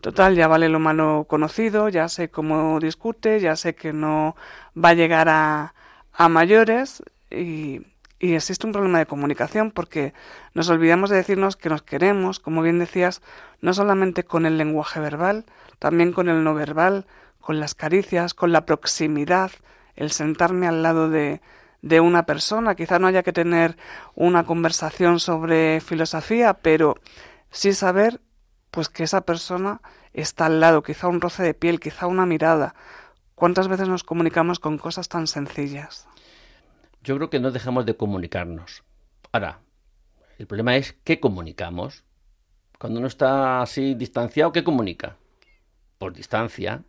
total, 0.00 0.36
ya 0.36 0.46
vale 0.46 0.68
lo 0.68 0.78
malo 0.78 1.26
conocido, 1.28 1.88
ya 1.88 2.08
sé 2.08 2.30
cómo 2.30 2.78
discute, 2.78 3.40
ya 3.40 3.56
sé 3.56 3.74
que 3.74 3.92
no 3.92 4.36
va 4.76 4.90
a 4.90 4.94
llegar 4.94 5.28
a, 5.28 5.74
a 6.12 6.28
mayores 6.28 7.02
y, 7.32 7.82
y 8.20 8.34
existe 8.34 8.64
un 8.64 8.72
problema 8.72 9.00
de 9.00 9.06
comunicación 9.06 9.72
porque 9.72 10.14
nos 10.54 10.68
olvidamos 10.68 11.10
de 11.10 11.16
decirnos 11.16 11.56
que 11.56 11.68
nos 11.68 11.82
queremos, 11.82 12.38
como 12.38 12.62
bien 12.62 12.78
decías, 12.78 13.22
no 13.60 13.74
solamente 13.74 14.22
con 14.22 14.46
el 14.46 14.56
lenguaje 14.56 15.00
verbal, 15.00 15.46
también 15.80 16.12
con 16.12 16.28
el 16.28 16.44
no 16.44 16.54
verbal, 16.54 17.06
con 17.40 17.58
las 17.58 17.74
caricias, 17.74 18.34
con 18.34 18.52
la 18.52 18.64
proximidad, 18.66 19.50
el 19.96 20.12
sentarme 20.12 20.68
al 20.68 20.84
lado 20.84 21.10
de, 21.10 21.40
de 21.82 22.00
una 22.00 22.26
persona. 22.26 22.74
Quizá 22.74 22.98
no 22.98 23.06
haya 23.06 23.22
que 23.22 23.32
tener 23.32 23.76
una 24.14 24.44
conversación 24.44 25.20
sobre 25.20 25.80
filosofía, 25.80 26.54
pero 26.54 26.96
sí 27.50 27.72
saber 27.72 28.20
pues 28.70 28.88
que 28.88 29.04
esa 29.04 29.22
persona 29.22 29.80
está 30.12 30.46
al 30.46 30.60
lado, 30.60 30.82
quizá 30.82 31.08
un 31.08 31.20
roce 31.20 31.42
de 31.42 31.54
piel, 31.54 31.80
quizá 31.80 32.06
una 32.06 32.26
mirada. 32.26 32.74
¿Cuántas 33.34 33.68
veces 33.68 33.88
nos 33.88 34.04
comunicamos 34.04 34.58
con 34.60 34.78
cosas 34.78 35.08
tan 35.08 35.26
sencillas? 35.26 36.06
Yo 37.02 37.16
creo 37.16 37.30
que 37.30 37.40
no 37.40 37.50
dejamos 37.50 37.86
de 37.86 37.96
comunicarnos. 37.96 38.82
Ahora, 39.32 39.60
el 40.38 40.46
problema 40.46 40.76
es 40.76 40.96
qué 41.04 41.20
comunicamos. 41.20 42.04
Cuando 42.78 42.98
uno 42.98 43.08
está 43.08 43.62
así 43.62 43.94
distanciado, 43.94 44.52
¿qué 44.52 44.64
comunica? 44.64 45.16
Por 45.98 46.12
distancia, 46.12 46.82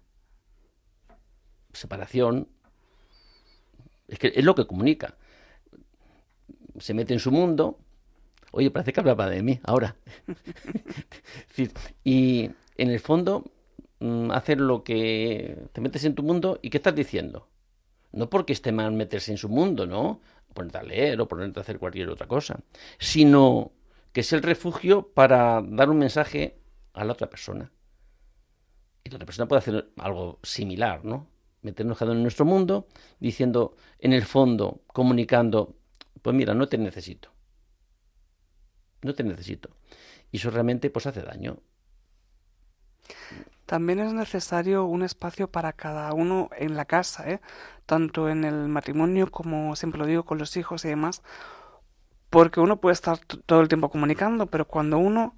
separación, 1.73 2.50
es 4.07 4.19
que 4.19 4.31
es 4.35 4.43
lo 4.43 4.55
que 4.55 4.65
comunica. 4.65 5.15
Se 6.79 6.93
mete 6.93 7.13
en 7.13 7.19
su 7.19 7.31
mundo. 7.31 7.79
Oye, 8.51 8.71
parece 8.71 8.93
que 8.93 8.99
hablaba 8.99 9.29
de 9.29 9.43
mí 9.43 9.59
ahora. 9.63 9.95
y 12.03 12.49
en 12.77 12.89
el 12.89 12.99
fondo, 12.99 13.51
mm, 13.99 14.31
hacer 14.31 14.59
lo 14.61 14.83
que 14.83 15.67
te 15.73 15.81
metes 15.81 16.05
en 16.05 16.15
tu 16.15 16.23
mundo 16.23 16.59
y 16.61 16.69
¿qué 16.69 16.77
estás 16.77 16.95
diciendo? 16.95 17.49
No 18.11 18.29
porque 18.29 18.53
esté 18.53 18.71
mal 18.71 18.93
meterse 18.93 19.31
en 19.31 19.37
su 19.37 19.49
mundo, 19.49 19.85
¿no? 19.85 20.21
Ponerte 20.53 20.77
a 20.77 20.83
leer 20.83 21.19
o 21.19 21.27
ponerte 21.27 21.59
a 21.59 21.61
hacer 21.61 21.77
cualquier 21.77 22.09
otra 22.09 22.27
cosa, 22.27 22.59
sino 22.97 23.71
que 24.13 24.21
es 24.21 24.33
el 24.33 24.41
refugio 24.41 25.09
para 25.13 25.61
dar 25.61 25.89
un 25.89 25.99
mensaje 25.99 26.57
a 26.93 27.03
la 27.03 27.13
otra 27.13 27.29
persona. 27.29 27.71
Y 29.03 29.09
la 29.09 29.17
otra 29.17 29.25
persona 29.25 29.47
puede 29.47 29.59
hacer 29.59 29.91
algo 29.97 30.39
similar, 30.41 31.03
¿no? 31.05 31.27
Meternos 31.67 31.97
cada 31.97 32.12
uno 32.12 32.19
en 32.19 32.23
nuestro 32.23 32.45
mundo, 32.45 32.88
diciendo, 33.19 33.75
en 33.99 34.13
el 34.13 34.23
fondo, 34.23 34.80
comunicando, 34.88 35.75
pues 36.21 36.34
mira, 36.34 36.53
no 36.53 36.69
te 36.69 36.77
necesito. 36.77 37.30
No 39.01 39.13
te 39.13 39.23
necesito. 39.23 39.69
Y 40.32 40.38
eso 40.38 40.49
realmente 40.49 40.89
pues 40.89 41.06
hace 41.08 41.21
daño. 41.21 41.58
También 43.65 43.99
es 43.99 44.13
necesario 44.13 44.86
un 44.86 45.03
espacio 45.03 45.49
para 45.49 45.73
cada 45.73 46.13
uno 46.13 46.49
en 46.58 46.77
la 46.77 46.86
casa, 46.86 47.30
¿eh? 47.30 47.41
tanto 47.86 48.30
en 48.30 48.45
el 48.45 48.69
matrimonio 48.69 49.30
como 49.30 49.75
siempre 49.75 49.99
lo 49.99 50.06
digo 50.06 50.23
con 50.23 50.38
los 50.38 50.56
hijos 50.56 50.86
y 50.86 50.88
demás, 50.88 51.21
porque 52.30 52.62
uno 52.62 52.80
puede 52.80 52.93
estar 52.93 53.19
todo 53.19 53.60
el 53.60 53.67
tiempo 53.67 53.89
comunicando, 53.89 54.45
pero 54.47 54.65
cuando 54.65 54.97
uno 54.97 55.36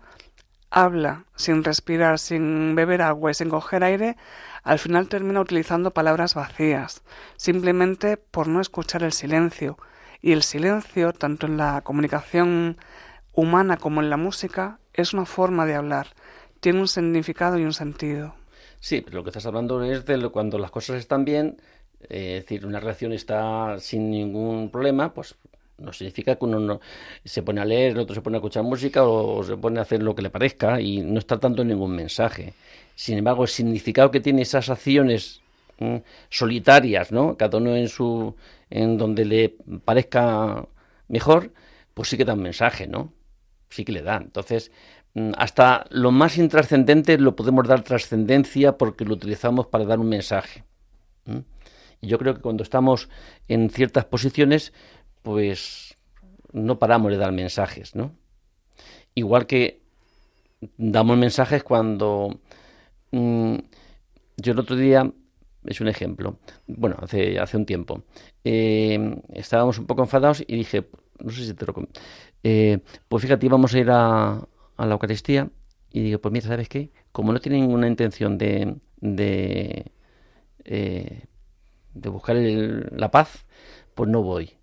habla 0.69 1.25
sin 1.36 1.63
respirar, 1.63 2.19
sin 2.19 2.75
beber 2.75 3.01
agua 3.01 3.32
y 3.32 3.34
sin 3.34 3.49
coger 3.49 3.84
aire, 3.84 4.17
al 4.63 4.79
final 4.79 5.08
termina 5.08 5.41
utilizando 5.41 5.91
palabras 5.91 6.36
vacías, 6.36 7.01
simplemente 7.38 8.17
por 8.17 8.47
no 8.47 8.62
escuchar 8.62 9.03
el 9.03 9.13
silencio. 9.13 9.77
Y 10.21 10.34
el 10.34 10.43
silencio, 10.43 11.13
tanto 11.13 11.47
en 11.47 11.58
la 11.58 11.82
comunicación 11.82 12.77
humana 13.34 13.77
como 13.77 14.01
en 14.01 14.10
la 14.10 14.17
música, 14.17 14.79
es 14.93 15.13
una 15.13 15.25
forma 15.25 15.65
de 15.65 15.75
hablar 15.75 16.08
tiene 16.60 16.79
un 16.79 16.88
significado 16.88 17.58
y 17.58 17.63
un 17.63 17.73
sentido. 17.73 18.36
Sí, 18.79 19.01
pero 19.01 19.17
lo 19.17 19.23
que 19.23 19.29
estás 19.29 19.45
hablando 19.45 19.84
es 19.84 20.05
de 20.05 20.29
cuando 20.29 20.58
las 20.58 20.71
cosas 20.71 20.97
están 20.97 21.25
bien, 21.25 21.58
eh, 22.10 22.38
es 22.38 22.43
decir, 22.43 22.65
una 22.65 22.79
relación 22.79 23.12
está 23.13 23.79
sin 23.79 24.10
ningún 24.10 24.69
problema, 24.69 25.13
pues 25.13 25.36
no 25.80 25.94
significa 25.94 26.36
que 26.36 26.46
uno 26.46 26.60
no, 26.60 26.80
se 27.24 27.44
pone 27.44 27.62
a 27.62 27.65
leer, 27.65 27.94
el 27.94 28.00
otro 28.00 28.15
se 28.15 28.22
pone 28.22 28.38
a 28.38 28.39
escuchar 28.39 28.63
música 28.63 29.04
o 29.04 29.44
se 29.44 29.58
pone 29.58 29.80
a 29.80 29.84
hacer 29.84 30.04
lo 30.04 30.15
que 30.15 30.22
le 30.22 30.30
parezca 30.30 30.82
y 30.82 31.02
no 31.02 31.20
está 31.20 31.38
dando 31.38 31.63
ningún 31.63 31.96
mensaje. 31.96 32.54
Sin 32.96 33.18
embargo, 33.18 33.44
el 33.44 33.50
significado 33.50 34.12
que 34.12 34.20
tiene 34.20 34.42
esas 34.42 34.70
acciones 34.70 35.42
solitarias, 36.30 37.12
¿no? 37.12 37.38
Cada 37.38 37.58
uno 37.58 37.76
en 37.76 37.88
su 37.88 38.36
en 38.70 38.98
donde 38.98 39.24
le 39.26 39.56
parezca 39.86 40.68
mejor, 41.08 41.52
pues 41.94 42.10
sí 42.10 42.18
que 42.18 42.26
da 42.26 42.34
un 42.34 42.42
mensaje, 42.42 42.86
¿no? 42.86 43.13
Sí 43.70 43.86
que 43.86 43.94
le 43.94 44.02
da. 44.02 44.18
Entonces, 44.18 44.72
Mm, 45.13 45.32
hasta 45.38 45.86
lo 45.89 46.12
más 46.12 46.38
intrascendente 46.38 47.18
lo 47.18 47.36
podemos 47.36 47.68
dar 47.68 47.84
trascendencia 47.84 48.78
porque 48.78 49.06
lo 49.06 49.13
utilizamos 49.15 49.68
para 49.68 49.86
dar 49.86 50.00
un 50.00 50.10
mensaje. 50.10 50.63
Y 52.02 52.08
yo 52.08 52.18
creo 52.18 52.34
que 52.36 52.42
cuando 52.42 52.63
estamos 52.63 53.10
en 53.48 53.70
ciertas 53.70 54.06
posiciones, 54.06 54.74
pues 55.21 55.97
no 56.53 56.79
paramos 56.79 57.12
de 57.12 57.17
dar 57.17 57.32
mensajes, 57.32 57.95
¿no? 57.95 58.13
Igual 59.15 59.47
que 59.47 59.82
damos 60.77 61.17
mensajes 61.17 61.63
cuando 61.63 62.39
mm, 63.12 63.55
yo 64.38 64.53
el 64.53 64.60
otro 64.60 64.75
día 64.75 65.12
es 65.65 65.82
un 65.82 65.88
ejemplo. 65.88 66.39
Bueno, 66.67 66.97
hace, 67.01 67.39
hace 67.39 67.58
un 67.58 67.65
tiempo. 67.65 68.03
Eh, 68.43 69.21
estábamos 69.34 69.77
un 69.79 69.88
poco 69.88 70.01
enfadados 70.03 70.43
y 70.47 70.55
dije, 70.55 70.88
no 71.19 71.32
sé 71.32 71.45
si 71.45 71.53
te 71.53 71.65
lo... 71.65 71.73
Eh, 72.43 72.79
pues 73.08 73.23
fíjate, 73.23 73.45
íbamos 73.45 73.73
a 73.73 73.79
ir 73.79 73.91
a, 73.91 74.47
a 74.77 74.86
la 74.86 74.93
Eucaristía 74.93 75.49
y 75.91 76.01
digo, 76.03 76.19
pues 76.19 76.32
mira, 76.32 76.47
¿sabes 76.47 76.69
qué? 76.69 76.91
Como 77.12 77.34
no 77.34 77.39
tienen 77.41 77.62
ninguna 77.62 77.88
intención 77.88 78.38
de, 78.38 78.77
de, 79.01 79.91
eh, 80.65 81.23
de 81.93 82.10
buscar 82.10 82.36
la 82.38 83.12
paz, 83.12 83.45
pues 83.95 84.10
no 84.10 84.23
voy. 84.23 84.59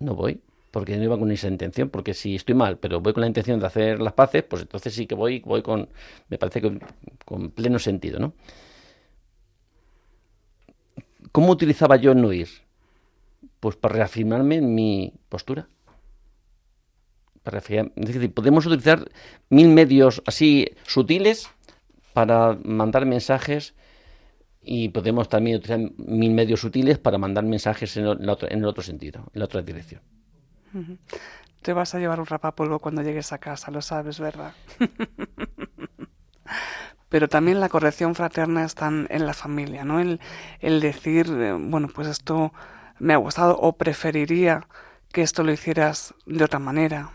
No 0.00 0.14
voy, 0.14 0.40
porque 0.70 0.96
no 0.96 1.04
iba 1.04 1.18
con 1.18 1.30
esa 1.32 1.48
intención, 1.48 1.88
porque 1.88 2.12
si 2.14 2.34
estoy 2.34 2.54
mal, 2.54 2.78
pero 2.78 3.00
voy 3.00 3.12
con 3.12 3.22
la 3.22 3.26
intención 3.26 3.58
de 3.60 3.66
hacer 3.66 4.00
las 4.00 4.12
paces, 4.12 4.42
pues 4.42 4.62
entonces 4.62 4.94
sí 4.94 5.06
que 5.06 5.14
voy, 5.14 5.40
voy 5.40 5.62
con, 5.62 5.88
me 6.28 6.38
parece 6.38 6.60
que 6.60 6.78
con 7.24 7.50
pleno 7.50 7.78
sentido, 7.78 8.18
¿no? 8.18 8.34
¿Cómo 11.32 11.52
utilizaba 11.52 11.96
yo 11.96 12.14
no 12.14 12.32
ir? 12.32 12.48
Pues 13.60 13.76
para 13.76 13.94
reafirmarme 13.94 14.56
en 14.56 14.74
mi 14.74 15.14
postura. 15.28 15.68
Es 17.44 17.52
decir, 17.94 18.34
podemos 18.34 18.66
utilizar 18.66 19.08
mil 19.50 19.68
medios 19.68 20.20
así 20.26 20.66
sutiles 20.84 21.48
para 22.12 22.58
mandar 22.64 23.06
mensajes 23.06 23.74
y 24.68 24.88
podemos 24.88 25.28
también 25.28 25.58
utilizar 25.58 25.92
mil 25.96 26.32
medios 26.32 26.60
sutiles 26.60 26.98
para 26.98 27.18
mandar 27.18 27.44
mensajes 27.44 27.96
en 27.96 28.06
el 28.06 28.28
otro, 28.28 28.50
en 28.50 28.58
el 28.58 28.64
otro 28.64 28.82
sentido, 28.82 29.20
en 29.32 29.38
la 29.38 29.44
otra 29.44 29.62
dirección. 29.62 30.02
Te 31.62 31.72
vas 31.72 31.94
a 31.94 32.00
llevar 32.00 32.18
un 32.18 32.26
rapapolvo 32.26 32.80
cuando 32.80 33.02
llegues 33.02 33.32
a 33.32 33.38
casa, 33.38 33.70
lo 33.70 33.80
sabes, 33.80 34.18
¿verdad? 34.18 34.54
Pero 37.08 37.28
también 37.28 37.60
la 37.60 37.68
corrección 37.68 38.16
fraterna 38.16 38.64
está 38.64 38.88
en 38.88 39.26
la 39.26 39.34
familia, 39.34 39.84
¿no? 39.84 40.00
El, 40.00 40.80
decir, 40.80 41.28
eh, 41.30 41.52
bueno, 41.52 41.88
pues 41.94 42.08
esto 42.08 42.52
me 42.98 43.14
ha 43.14 43.18
gustado 43.18 43.56
o 43.56 43.76
preferiría 43.76 44.66
que 45.12 45.22
esto 45.22 45.44
lo 45.44 45.52
hicieras 45.52 46.12
de 46.26 46.42
otra 46.42 46.58
manera. 46.58 47.12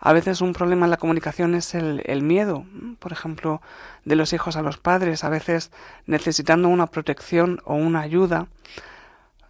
A 0.00 0.14
veces 0.14 0.40
un 0.40 0.54
problema 0.54 0.86
en 0.86 0.90
la 0.90 0.96
comunicación 0.96 1.54
es 1.54 1.74
el, 1.74 2.22
miedo, 2.22 2.64
por 2.98 3.12
ejemplo, 3.12 3.60
de 4.06 4.16
los 4.16 4.32
hijos 4.32 4.56
a 4.56 4.62
los 4.62 4.78
padres, 4.78 5.24
a 5.24 5.28
veces 5.28 5.70
necesitando 6.06 6.68
una 6.68 6.86
protección 6.86 7.60
o 7.64 7.74
una 7.74 8.00
ayuda, 8.00 8.48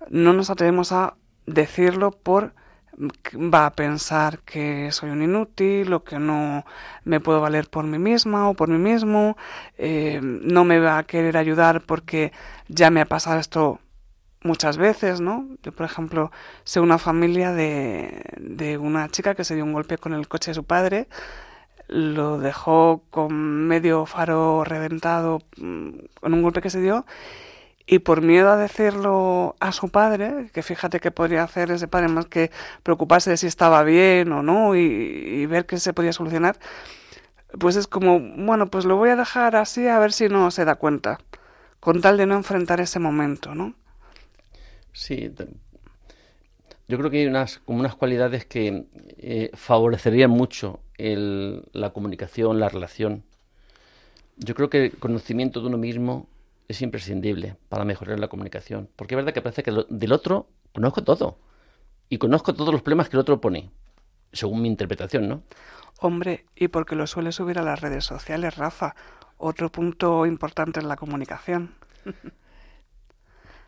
no 0.08 0.32
nos 0.32 0.50
atrevemos 0.50 0.90
a 0.90 1.14
decirlo 1.46 2.10
por 2.10 2.52
va 2.98 3.66
a 3.66 3.72
pensar 3.72 4.40
que 4.40 4.90
soy 4.92 5.10
un 5.10 5.22
inútil 5.22 5.92
o 5.92 6.04
que 6.04 6.18
no 6.18 6.64
me 7.04 7.20
puedo 7.20 7.40
valer 7.40 7.68
por 7.68 7.84
mí 7.84 7.98
misma 7.98 8.48
o 8.48 8.54
por 8.54 8.68
mí 8.68 8.78
mismo, 8.78 9.36
eh, 9.78 10.20
no 10.22 10.64
me 10.64 10.80
va 10.80 10.98
a 10.98 11.04
querer 11.04 11.36
ayudar 11.36 11.82
porque 11.82 12.32
ya 12.68 12.90
me 12.90 13.00
ha 13.00 13.06
pasado 13.06 13.38
esto 13.38 13.80
muchas 14.42 14.76
veces, 14.76 15.20
¿no? 15.20 15.48
Yo, 15.62 15.72
por 15.72 15.86
ejemplo, 15.86 16.30
sé 16.64 16.80
una 16.80 16.98
familia 16.98 17.52
de, 17.52 18.22
de 18.38 18.78
una 18.78 19.08
chica 19.08 19.34
que 19.34 19.44
se 19.44 19.54
dio 19.54 19.64
un 19.64 19.72
golpe 19.72 19.98
con 19.98 20.12
el 20.14 20.28
coche 20.28 20.50
de 20.52 20.54
su 20.54 20.64
padre, 20.64 21.08
lo 21.88 22.38
dejó 22.38 23.02
con 23.10 23.66
medio 23.66 24.06
faro 24.06 24.64
reventado 24.64 25.40
mm, 25.58 25.90
con 26.20 26.34
un 26.34 26.42
golpe 26.42 26.62
que 26.62 26.70
se 26.70 26.80
dio 26.80 27.04
y 27.86 27.98
por 28.00 28.22
miedo 28.22 28.50
a 28.50 28.56
decirlo 28.56 29.56
a 29.60 29.72
su 29.72 29.88
padre, 29.90 30.50
que 30.54 30.62
fíjate 30.62 31.00
que 31.00 31.10
podría 31.10 31.42
hacer 31.42 31.70
ese 31.72 31.88
padre 31.88 32.08
más 32.08 32.26
que 32.26 32.52
preocuparse 32.84 33.30
de 33.30 33.36
si 33.36 33.48
estaba 33.48 33.82
bien 33.82 34.32
o 34.32 34.42
no 34.42 34.76
y, 34.76 34.80
y 34.80 35.46
ver 35.46 35.66
que 35.66 35.78
se 35.78 35.92
podía 35.92 36.12
solucionar, 36.12 36.56
pues 37.58 37.76
es 37.76 37.86
como, 37.88 38.20
bueno, 38.20 38.68
pues 38.68 38.84
lo 38.84 38.96
voy 38.96 39.10
a 39.10 39.16
dejar 39.16 39.56
así 39.56 39.88
a 39.88 39.98
ver 39.98 40.12
si 40.12 40.28
no 40.28 40.50
se 40.52 40.64
da 40.64 40.76
cuenta, 40.76 41.18
con 41.80 42.00
tal 42.00 42.16
de 42.16 42.26
no 42.26 42.36
enfrentar 42.36 42.80
ese 42.80 43.00
momento, 43.00 43.54
¿no? 43.54 43.74
Sí, 44.92 45.32
yo 46.90 46.98
creo 46.98 47.08
que 47.08 47.18
hay 47.18 47.26
unas, 47.26 47.58
como 47.60 47.78
unas 47.78 47.94
cualidades 47.94 48.46
que 48.46 48.86
eh, 49.18 49.50
favorecerían 49.54 50.28
mucho 50.28 50.80
el, 50.98 51.62
la 51.72 51.90
comunicación, 51.90 52.58
la 52.58 52.68
relación. 52.68 53.22
Yo 54.36 54.56
creo 54.56 54.70
que 54.70 54.86
el 54.86 54.98
conocimiento 54.98 55.60
de 55.60 55.68
uno 55.68 55.78
mismo 55.78 56.26
es 56.66 56.82
imprescindible 56.82 57.54
para 57.68 57.84
mejorar 57.84 58.18
la 58.18 58.26
comunicación. 58.26 58.88
Porque 58.96 59.14
es 59.14 59.16
verdad 59.16 59.32
que 59.32 59.40
parece 59.40 59.62
que 59.62 59.72
del 59.88 60.12
otro 60.12 60.48
conozco 60.74 61.04
todo. 61.04 61.38
Y 62.08 62.18
conozco 62.18 62.54
todos 62.54 62.72
los 62.72 62.82
problemas 62.82 63.08
que 63.08 63.16
el 63.16 63.20
otro 63.20 63.40
pone, 63.40 63.70
según 64.32 64.62
mi 64.62 64.68
interpretación, 64.68 65.28
¿no? 65.28 65.44
Hombre, 66.00 66.46
y 66.56 66.68
porque 66.68 66.96
lo 66.96 67.06
suele 67.06 67.30
subir 67.30 67.60
a 67.60 67.62
las 67.62 67.80
redes 67.80 68.04
sociales, 68.04 68.56
Rafa. 68.56 68.96
Otro 69.36 69.70
punto 69.70 70.26
importante 70.26 70.80
en 70.80 70.88
la 70.88 70.96
comunicación. 70.96 71.74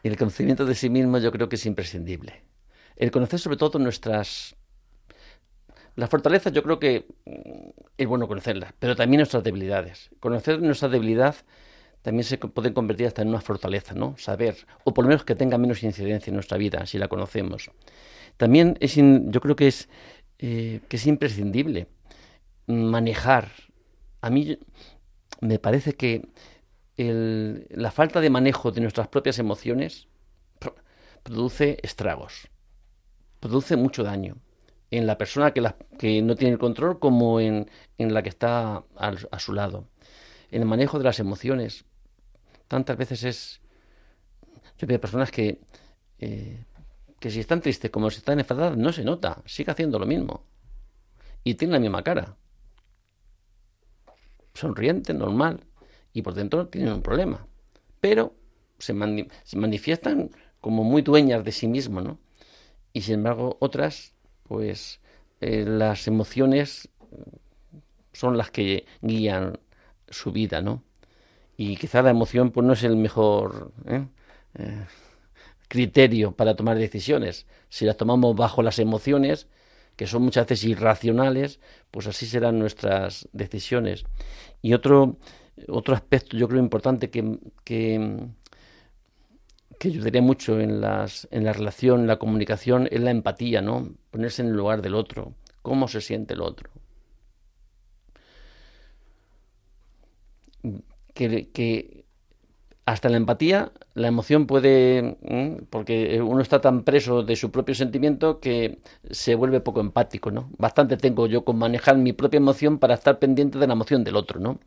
El 0.02 0.16
conocimiento 0.16 0.64
de 0.64 0.74
sí 0.74 0.90
mismo 0.90 1.18
yo 1.18 1.30
creo 1.30 1.48
que 1.48 1.56
es 1.56 1.66
imprescindible. 1.66 2.42
El 2.96 3.10
conocer 3.10 3.38
sobre 3.38 3.56
todo 3.56 3.78
nuestras... 3.78 4.56
Las 5.94 6.08
fortalezas 6.08 6.52
yo 6.52 6.62
creo 6.62 6.78
que 6.78 7.06
mm, 7.26 7.68
es 7.98 8.06
bueno 8.06 8.26
conocerlas, 8.26 8.72
pero 8.78 8.96
también 8.96 9.18
nuestras 9.18 9.44
debilidades. 9.44 10.10
Conocer 10.20 10.60
nuestra 10.60 10.88
debilidad 10.88 11.36
también 12.02 12.24
se 12.24 12.38
puede 12.38 12.72
convertir 12.72 13.06
hasta 13.06 13.22
en 13.22 13.28
una 13.28 13.40
fortaleza, 13.40 13.94
¿no? 13.94 14.16
Saber, 14.18 14.56
o 14.84 14.92
por 14.92 15.04
lo 15.04 15.08
menos 15.08 15.24
que 15.24 15.36
tenga 15.36 15.56
menos 15.56 15.82
incidencia 15.82 16.30
en 16.30 16.34
nuestra 16.34 16.58
vida, 16.58 16.84
si 16.86 16.98
la 16.98 17.08
conocemos. 17.08 17.70
También 18.36 18.76
es, 18.80 18.96
yo 18.96 19.40
creo 19.40 19.54
que 19.54 19.68
es, 19.68 19.88
eh, 20.38 20.80
que 20.88 20.96
es 20.96 21.06
imprescindible 21.06 21.86
manejar. 22.66 23.52
A 24.20 24.30
mí 24.30 24.58
me 25.40 25.58
parece 25.58 25.94
que 25.94 26.26
la 26.96 27.90
falta 27.90 28.20
de 28.20 28.30
manejo 28.30 28.70
de 28.70 28.80
nuestras 28.80 29.08
propias 29.08 29.38
emociones 29.38 30.08
produce 31.22 31.78
estragos, 31.82 32.48
produce 33.40 33.76
mucho 33.76 34.02
daño 34.02 34.36
en 34.90 35.06
la 35.06 35.16
persona 35.16 35.52
que, 35.52 35.66
que 35.98 36.20
no 36.20 36.36
tiene 36.36 36.52
el 36.52 36.58
control 36.58 36.98
como 36.98 37.40
en, 37.40 37.66
la 37.98 38.22
que 38.22 38.28
está 38.28 38.84
a, 38.96 39.38
su 39.38 39.52
lado. 39.52 39.88
En 40.50 40.62
el 40.62 40.68
manejo 40.68 40.98
de 40.98 41.04
las 41.04 41.18
emociones, 41.18 41.84
tantas 42.68 42.96
veces 42.96 43.24
es... 43.24 43.60
Yo 44.76 44.86
veo 44.86 45.00
personas 45.00 45.30
que 45.30 45.60
eh, 46.18 46.64
que 47.22 47.30
si 47.30 47.38
están 47.38 47.60
tristes 47.60 47.88
como 47.92 48.10
si 48.10 48.18
están 48.18 48.40
enfadadas, 48.40 48.76
no 48.76 48.92
se 48.92 49.04
nota, 49.04 49.42
sigue 49.46 49.70
haciendo 49.70 50.00
lo 50.00 50.06
mismo. 50.06 50.44
Y 51.44 51.54
tiene 51.54 51.74
la 51.74 51.78
misma 51.78 52.02
cara. 52.02 52.36
Sonriente, 54.54 55.14
normal. 55.14 55.60
Y 56.12 56.22
por 56.22 56.34
dentro 56.34 56.68
tienen 56.68 56.92
un 56.92 57.02
problema. 57.02 57.46
Pero 58.00 58.34
se, 58.78 58.94
se 59.44 59.56
manifiestan 59.56 60.30
como 60.60 60.84
muy 60.84 61.02
dueñas 61.02 61.44
de 61.44 61.52
sí 61.52 61.66
mismo, 61.68 62.00
¿no? 62.00 62.18
Y 62.92 63.02
sin 63.02 63.14
embargo, 63.14 63.56
otras, 63.60 64.14
pues 64.44 65.00
eh, 65.40 65.64
las 65.66 66.06
emociones 66.06 66.88
son 68.12 68.36
las 68.36 68.50
que 68.50 68.86
guían 69.00 69.58
su 70.08 70.32
vida, 70.32 70.62
¿no? 70.62 70.82
Y 71.56 71.76
quizá 71.76 72.02
la 72.02 72.10
emoción 72.10 72.50
pues 72.50 72.66
no 72.66 72.72
es 72.72 72.82
el 72.82 72.96
mejor 72.96 73.72
¿eh? 73.86 74.06
Eh, 74.54 74.84
criterio 75.68 76.32
para 76.32 76.54
tomar 76.54 76.78
decisiones. 76.78 77.46
Si 77.68 77.84
las 77.84 77.96
tomamos 77.96 78.36
bajo 78.36 78.62
las 78.62 78.78
emociones, 78.78 79.48
que 79.96 80.06
son 80.06 80.22
muchas 80.22 80.46
veces 80.46 80.64
irracionales, 80.64 81.60
pues 81.90 82.06
así 82.06 82.26
serán 82.26 82.58
nuestras 82.58 83.28
decisiones. 83.32 84.04
Y 84.60 84.74
otro, 84.74 85.16
otro 85.68 85.94
aspecto 85.94 86.36
yo 86.36 86.48
creo 86.48 86.60
importante 86.60 87.10
que, 87.10 87.38
que, 87.64 88.28
que 89.78 89.88
ayudaría 89.88 90.22
mucho 90.22 90.60
en, 90.60 90.80
las, 90.80 91.28
en 91.30 91.44
la 91.44 91.52
relación, 91.52 92.00
en 92.00 92.06
la 92.06 92.18
comunicación, 92.18 92.88
es 92.90 93.00
la 93.00 93.10
empatía, 93.10 93.62
¿no? 93.62 93.94
Ponerse 94.10 94.42
en 94.42 94.48
el 94.48 94.54
lugar 94.56 94.82
del 94.82 94.94
otro, 94.94 95.34
cómo 95.62 95.88
se 95.88 96.00
siente 96.00 96.34
el 96.34 96.42
otro. 96.42 96.70
que, 101.14 102.04
hasta 102.84 103.08
la 103.08 103.16
empatía, 103.16 103.72
la 103.94 104.08
emoción 104.08 104.46
puede, 104.46 105.16
porque 105.70 106.20
uno 106.20 106.40
está 106.40 106.60
tan 106.60 106.82
preso 106.84 107.22
de 107.22 107.36
su 107.36 107.50
propio 107.50 107.74
sentimiento 107.74 108.40
que 108.40 108.78
se 109.10 109.34
vuelve 109.34 109.60
poco 109.60 109.80
empático, 109.80 110.30
¿no? 110.30 110.50
Bastante 110.58 110.96
tengo 110.96 111.26
yo 111.26 111.44
con 111.44 111.58
manejar 111.58 111.96
mi 111.98 112.12
propia 112.12 112.38
emoción 112.38 112.78
para 112.78 112.94
estar 112.94 113.18
pendiente 113.18 113.58
de 113.58 113.66
la 113.66 113.74
emoción 113.74 114.04
del 114.04 114.16
otro, 114.16 114.40
¿no? 114.40 114.58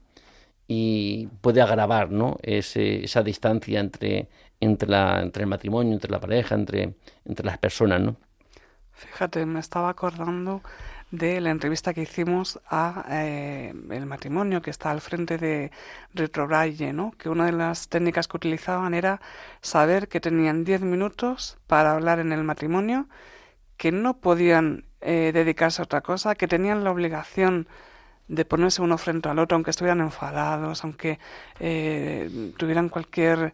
Y 0.67 1.27
puede 1.41 1.61
agravar, 1.61 2.11
¿no? 2.11 2.37
esa 2.41 3.21
distancia 3.21 3.79
entre, 3.79 4.29
entre, 4.59 4.89
la, 4.89 5.21
entre 5.21 5.43
el 5.43 5.47
matrimonio, 5.47 5.93
entre 5.93 6.11
la 6.11 6.19
pareja, 6.19 6.55
entre, 6.55 6.95
entre 7.25 7.45
las 7.45 7.57
personas, 7.57 8.01
¿no? 8.01 8.15
Fíjate, 8.93 9.45
me 9.45 9.59
estaba 9.59 9.89
acordando 9.89 10.61
de 11.11 11.39
la 11.41 11.51
entrevista 11.51 11.93
que 11.93 12.01
hicimos 12.01 12.59
a 12.69 13.05
eh, 13.09 13.73
el 13.91 14.05
matrimonio 14.05 14.61
que 14.61 14.69
está 14.69 14.91
al 14.91 15.01
frente 15.01 15.37
de 15.37 15.71
Retrobraille, 16.13 16.93
¿no? 16.93 17.11
que 17.17 17.29
una 17.29 17.45
de 17.45 17.51
las 17.51 17.89
técnicas 17.89 18.27
que 18.27 18.37
utilizaban 18.37 18.93
era 18.93 19.21
saber 19.61 20.07
que 20.07 20.19
tenían 20.19 20.63
10 20.63 20.81
minutos 20.81 21.57
para 21.67 21.93
hablar 21.93 22.19
en 22.19 22.31
el 22.31 22.43
matrimonio, 22.43 23.07
que 23.77 23.91
no 23.91 24.17
podían 24.17 24.85
eh, 25.01 25.31
dedicarse 25.33 25.81
a 25.81 25.85
otra 25.85 26.01
cosa, 26.01 26.35
que 26.35 26.47
tenían 26.47 26.83
la 26.83 26.91
obligación 26.91 27.67
de 28.27 28.45
ponerse 28.45 28.81
uno 28.81 28.97
frente 28.97 29.29
al 29.29 29.39
otro, 29.39 29.55
aunque 29.55 29.71
estuvieran 29.71 30.01
enfadados, 30.01 30.83
aunque 30.83 31.19
eh, 31.59 32.53
tuvieran 32.57 32.89
cualquier 32.89 33.53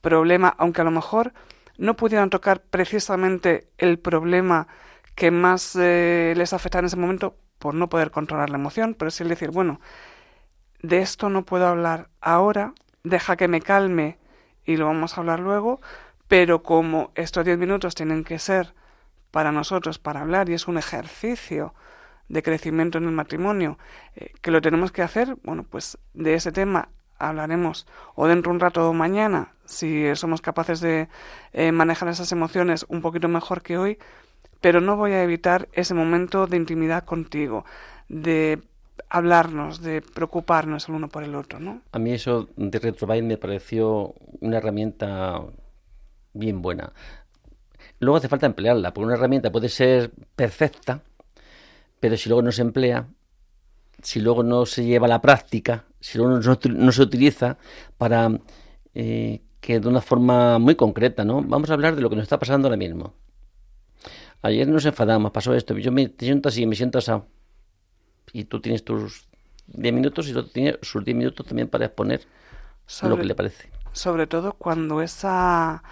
problema, 0.00 0.54
aunque 0.58 0.82
a 0.82 0.84
lo 0.84 0.90
mejor 0.90 1.32
no 1.78 1.96
pudieran 1.96 2.30
tocar 2.30 2.60
precisamente 2.60 3.68
el 3.78 3.98
problema 3.98 4.68
que 5.14 5.30
más 5.30 5.76
eh, 5.76 6.34
les 6.36 6.52
afecta 6.52 6.78
en 6.78 6.86
ese 6.86 6.96
momento 6.96 7.36
por 7.58 7.74
no 7.74 7.88
poder 7.88 8.10
controlar 8.10 8.50
la 8.50 8.58
emoción, 8.58 8.94
pero 8.94 9.08
es 9.08 9.20
el 9.20 9.28
decir, 9.28 9.50
bueno, 9.50 9.80
de 10.82 10.98
esto 10.98 11.28
no 11.30 11.44
puedo 11.44 11.66
hablar 11.66 12.08
ahora, 12.20 12.74
deja 13.04 13.36
que 13.36 13.48
me 13.48 13.60
calme 13.60 14.18
y 14.64 14.76
lo 14.76 14.86
vamos 14.86 15.16
a 15.16 15.20
hablar 15.20 15.40
luego, 15.40 15.80
pero 16.28 16.62
como 16.62 17.10
estos 17.14 17.44
diez 17.44 17.58
minutos 17.58 17.94
tienen 17.94 18.24
que 18.24 18.38
ser 18.38 18.74
para 19.30 19.52
nosotros 19.52 19.98
para 19.98 20.20
hablar 20.20 20.48
y 20.48 20.54
es 20.54 20.68
un 20.68 20.78
ejercicio 20.78 21.74
de 22.28 22.42
crecimiento 22.42 22.98
en 22.98 23.04
el 23.04 23.12
matrimonio 23.12 23.78
eh, 24.16 24.32
que 24.40 24.50
lo 24.50 24.60
tenemos 24.60 24.92
que 24.92 25.02
hacer, 25.02 25.36
bueno, 25.42 25.64
pues 25.68 25.98
de 26.14 26.34
ese 26.34 26.52
tema 26.52 26.88
hablaremos 27.18 27.86
o 28.14 28.26
dentro 28.26 28.50
de 28.50 28.56
un 28.56 28.60
rato 28.60 28.88
o 28.88 28.92
mañana, 28.92 29.54
si 29.64 30.14
somos 30.16 30.40
capaces 30.40 30.80
de 30.80 31.08
eh, 31.52 31.72
manejar 31.72 32.08
esas 32.08 32.30
emociones 32.32 32.84
un 32.88 33.00
poquito 33.00 33.28
mejor 33.28 33.62
que 33.62 33.78
hoy, 33.78 33.98
pero 34.60 34.80
no 34.80 34.96
voy 34.96 35.12
a 35.12 35.22
evitar 35.22 35.68
ese 35.72 35.94
momento 35.94 36.46
de 36.46 36.56
intimidad 36.56 37.04
contigo, 37.04 37.64
de 38.08 38.62
hablarnos, 39.08 39.82
de 39.82 40.02
preocuparnos 40.02 40.88
el 40.88 40.94
uno 40.94 41.08
por 41.08 41.22
el 41.22 41.34
otro, 41.34 41.60
¿no? 41.60 41.82
A 41.92 41.98
mí 41.98 42.12
eso 42.12 42.48
de 42.56 42.78
Retrobyte 42.78 43.24
me 43.24 43.36
pareció 43.36 44.14
una 44.40 44.58
herramienta 44.58 45.40
bien 46.32 46.62
buena. 46.62 46.92
Luego 48.00 48.16
hace 48.16 48.28
falta 48.28 48.46
emplearla, 48.46 48.92
porque 48.92 49.06
una 49.06 49.14
herramienta 49.14 49.52
puede 49.52 49.68
ser 49.68 50.10
perfecta, 50.34 51.02
pero 52.00 52.16
si 52.16 52.28
luego 52.28 52.42
no 52.42 52.52
se 52.52 52.62
emplea, 52.62 53.08
si 54.02 54.20
luego 54.20 54.42
no 54.42 54.66
se 54.66 54.84
lleva 54.84 55.06
a 55.06 55.08
la 55.08 55.22
práctica, 55.22 55.84
si 56.00 56.18
luego 56.18 56.38
no, 56.38 56.92
se 56.92 57.02
utiliza 57.02 57.56
para 57.96 58.38
eh, 58.94 59.40
que 59.60 59.80
de 59.80 59.88
una 59.88 60.00
forma 60.00 60.58
muy 60.58 60.74
concreta, 60.74 61.24
¿no? 61.24 61.42
Vamos 61.42 61.70
a 61.70 61.74
hablar 61.74 61.96
de 61.96 62.02
lo 62.02 62.10
que 62.10 62.16
nos 62.16 62.24
está 62.24 62.38
pasando 62.38 62.68
ahora 62.68 62.76
mismo. 62.76 63.14
Ayer 64.42 64.68
nos 64.68 64.84
enfadamos, 64.84 65.32
pasó 65.32 65.54
esto, 65.54 65.76
yo 65.78 65.90
me 65.90 66.12
siento 66.18 66.50
así, 66.50 66.66
me 66.66 66.76
siento 66.76 66.98
así. 66.98 67.12
Y 68.32 68.44
tú 68.44 68.60
tienes 68.60 68.84
tus 68.84 69.26
10 69.68 69.94
minutos 69.94 70.28
y 70.28 70.32
el 70.32 70.38
otro 70.38 70.52
tiene 70.52 70.78
sus 70.82 71.02
10 71.04 71.16
minutos 71.16 71.46
también 71.46 71.68
para 71.68 71.86
exponer 71.86 72.26
lo 73.02 73.16
que 73.16 73.24
le 73.24 73.34
parece. 73.34 73.70
Sobre 73.92 74.26
todo 74.26 74.52
cuando 74.52 75.00
esa 75.00 75.82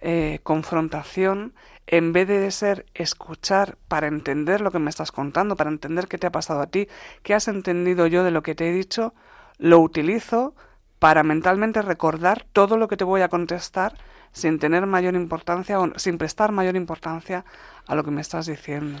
eh, 0.00 0.40
confrontación, 0.42 1.54
en 1.86 2.12
vez 2.12 2.28
de 2.28 2.50
ser 2.50 2.86
escuchar 2.94 3.78
para 3.88 4.08
entender 4.08 4.60
lo 4.60 4.70
que 4.70 4.78
me 4.78 4.90
estás 4.90 5.12
contando, 5.12 5.56
para 5.56 5.70
entender 5.70 6.08
qué 6.08 6.18
te 6.18 6.26
ha 6.26 6.32
pasado 6.32 6.60
a 6.60 6.66
ti, 6.66 6.88
qué 7.22 7.34
has 7.34 7.48
entendido 7.48 8.06
yo 8.06 8.24
de 8.24 8.30
lo 8.30 8.42
que 8.42 8.54
te 8.54 8.68
he 8.68 8.72
dicho, 8.72 9.14
lo 9.58 9.80
utilizo 9.80 10.54
para 10.98 11.22
mentalmente 11.22 11.82
recordar 11.82 12.46
todo 12.52 12.76
lo 12.76 12.88
que 12.88 12.96
te 12.96 13.04
voy 13.04 13.20
a 13.20 13.28
contestar 13.28 13.94
sin 14.32 14.58
tener 14.58 14.86
mayor 14.86 15.14
importancia 15.14 15.80
o 15.80 15.98
sin 15.98 16.18
prestar 16.18 16.52
mayor 16.52 16.76
importancia 16.76 17.44
a 17.86 17.94
lo 17.94 18.04
que 18.04 18.10
me 18.10 18.20
estás 18.20 18.46
diciendo. 18.46 18.98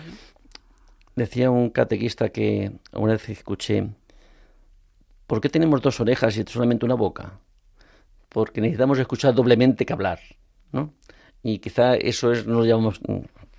Decía 1.14 1.50
un 1.50 1.70
catequista 1.70 2.28
que 2.28 2.72
una 2.92 3.12
vez 3.12 3.28
escuché, 3.28 3.88
¿por 5.26 5.40
qué 5.40 5.48
tenemos 5.48 5.82
dos 5.82 6.00
orejas 6.00 6.36
y 6.36 6.44
solamente 6.44 6.84
una 6.84 6.94
boca? 6.94 7.38
Porque 8.28 8.60
necesitamos 8.60 8.98
escuchar 8.98 9.34
doblemente 9.34 9.86
que 9.86 9.92
hablar, 9.92 10.20
¿no? 10.72 10.92
Y 11.42 11.58
quizá 11.58 11.94
eso 11.96 12.32
es, 12.32 12.46
no 12.46 12.58
lo 12.58 12.64
llevamos, 12.64 13.00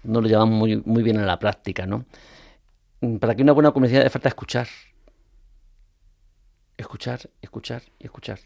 no 0.03 0.21
lo 0.21 0.27
llevamos 0.27 0.57
muy, 0.57 0.77
muy 0.85 1.03
bien 1.03 1.17
a 1.19 1.25
la 1.25 1.39
práctica, 1.39 1.85
¿no? 1.85 2.05
Para 3.19 3.35
que 3.35 3.43
una 3.43 3.53
buena 3.53 3.71
comunidad 3.71 4.01
hace 4.01 4.09
falta 4.09 4.29
escuchar. 4.29 4.67
Escuchar, 6.75 7.29
escuchar 7.41 7.83
y 7.99 8.05
escuchar. 8.05 8.39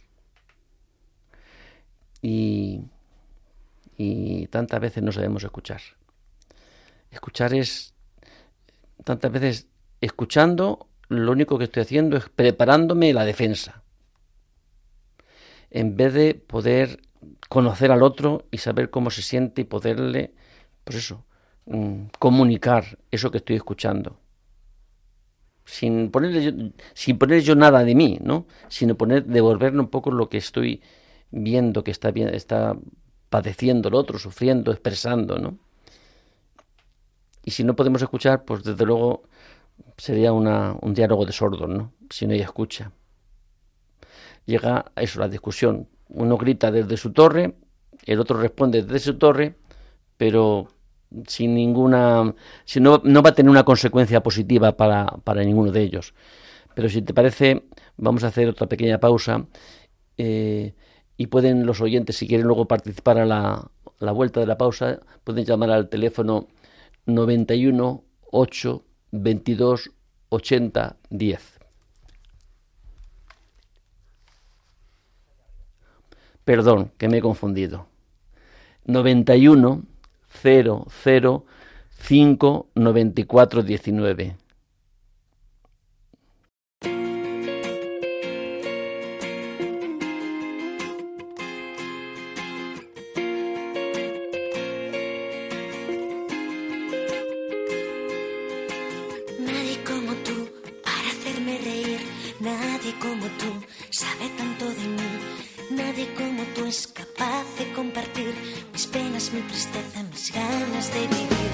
Y, 2.22 2.82
y 3.98 4.48
tantas 4.48 4.80
veces 4.80 5.02
no 5.04 5.12
sabemos 5.12 5.44
escuchar. 5.44 5.82
Escuchar 7.10 7.54
es 7.54 7.94
tantas 9.04 9.32
veces 9.32 9.68
escuchando, 10.02 10.88
lo 11.08 11.32
único 11.32 11.58
que 11.58 11.66
estoy 11.66 11.84
haciendo 11.84 12.18
es 12.18 12.30
preparándome 12.30 13.14
la 13.14 13.26
defensa. 13.26 13.84
En 15.70 15.96
vez 15.96 16.14
de 16.14 16.36
poder 16.36 17.00
conocer 17.50 17.92
al 17.92 18.04
otro 18.04 18.46
y 18.52 18.58
saber 18.58 18.90
cómo 18.90 19.12
se 19.12 19.22
siente 19.22 19.62
y 19.62 19.66
poderle, 19.66 20.34
pues 20.84 20.98
eso, 20.98 21.26
mm, 21.66 22.06
comunicar 22.20 22.98
eso 23.12 23.32
que 23.32 23.38
estoy 23.38 23.56
escuchando. 23.56 24.20
Sin 25.66 26.12
ponerle 26.12 26.44
yo, 26.44 26.52
sin 26.94 27.18
poner 27.18 27.42
yo 27.42 27.56
nada 27.56 27.84
de 27.84 27.96
mí, 27.96 28.20
¿no? 28.22 28.48
Sino 28.68 28.96
poner, 28.96 29.26
devolverle 29.26 29.80
un 29.80 29.90
poco 29.90 30.12
lo 30.12 30.30
que 30.30 30.38
estoy 30.38 30.82
viendo 31.32 31.84
que 31.84 31.92
está 31.92 32.10
está 32.10 32.76
padeciendo 33.30 33.90
el 33.90 33.96
otro, 33.96 34.20
sufriendo, 34.20 34.72
expresando, 34.72 35.38
¿no? 35.38 35.58
Y 37.44 37.52
si 37.52 37.64
no 37.64 37.76
podemos 37.76 38.02
escuchar, 38.02 38.46
pues 38.46 38.64
desde 38.64 38.86
luego 38.86 39.24
sería 39.98 40.34
una, 40.34 40.76
un 40.82 40.94
diálogo 40.94 41.26
de 41.26 41.32
sordos, 41.32 41.70
¿no? 41.70 41.94
Si 42.10 42.28
no 42.28 42.34
hay 42.34 42.42
escucha. 42.42 42.92
Llega 44.46 44.92
eso, 44.96 45.20
la 45.20 45.28
discusión. 45.28 45.88
Uno 46.12 46.38
grita 46.38 46.72
desde 46.72 46.98
su 46.98 47.12
torre, 47.12 47.56
el 48.06 48.20
otro 48.20 48.40
responde 48.40 48.84
desde 48.84 49.00
su 49.00 49.18
torre, 49.18 49.56
pero 50.18 50.68
sin 51.28 51.54
ninguna. 51.56 52.34
Si 52.66 52.80
no, 52.80 53.02
no 53.04 53.22
va 53.22 53.32
a 53.32 53.36
tener 53.36 53.50
una 53.50 53.64
consecuencia 53.64 54.22
positiva 54.22 54.78
para, 54.78 55.06
para 55.24 55.44
ninguno 55.44 55.72
de 55.72 55.82
ellos. 55.82 56.14
Pero 56.76 56.90
si 56.90 57.02
te 57.02 57.14
parece, 57.14 57.66
vamos 57.98 58.24
a 58.24 58.28
hacer 58.28 58.48
otra 58.50 58.68
pequeña 58.68 59.00
pausa. 59.00 59.46
Eh, 60.18 60.74
y 61.18 61.28
pueden 61.28 61.66
los 61.66 61.82
oyentes, 61.82 62.18
si 62.18 62.28
quieren 62.28 62.48
luego 62.48 62.68
participar 62.68 63.20
a 63.20 63.26
la, 63.26 63.72
la 64.00 64.12
vuelta 64.12 64.40
de 64.40 64.48
la 64.48 64.58
pausa, 64.58 65.00
pueden 65.24 65.46
llamar 65.46 65.70
al 65.72 65.90
teléfono 65.90 66.48
91 67.06 68.04
8 68.32 68.86
22 69.12 69.92
80 70.30 70.98
10. 71.10 71.61
Perdón, 76.46 76.92
que 76.98 77.08
me 77.08 77.18
he 77.18 77.22
confundido. 77.22 77.88
91 78.86 79.84
00 80.42 81.46
5 82.04 82.70
94 82.74 83.64
19. 83.64 84.36
Nadie 99.40 99.84
como 99.84 100.14
tú 100.24 100.50
para 100.84 101.08
hacerme 101.08 101.58
reír, 101.60 102.00
nadie 102.40 102.94
como 103.00 103.26
tú 103.38 103.66
sabe 103.92 104.30
tanto 104.38 104.81
nadie 105.72 106.14
como 106.16 106.44
tú 106.54 106.66
es 106.66 106.88
capaz 106.88 107.46
de 107.58 107.72
compartir 107.74 108.34
mis 108.74 108.86
penas, 108.88 109.32
mi 109.34 109.42
tristeza, 109.42 110.04
mis 110.12 110.32
ganas 110.32 110.94
de 110.94 111.02
vivir. 111.02 111.52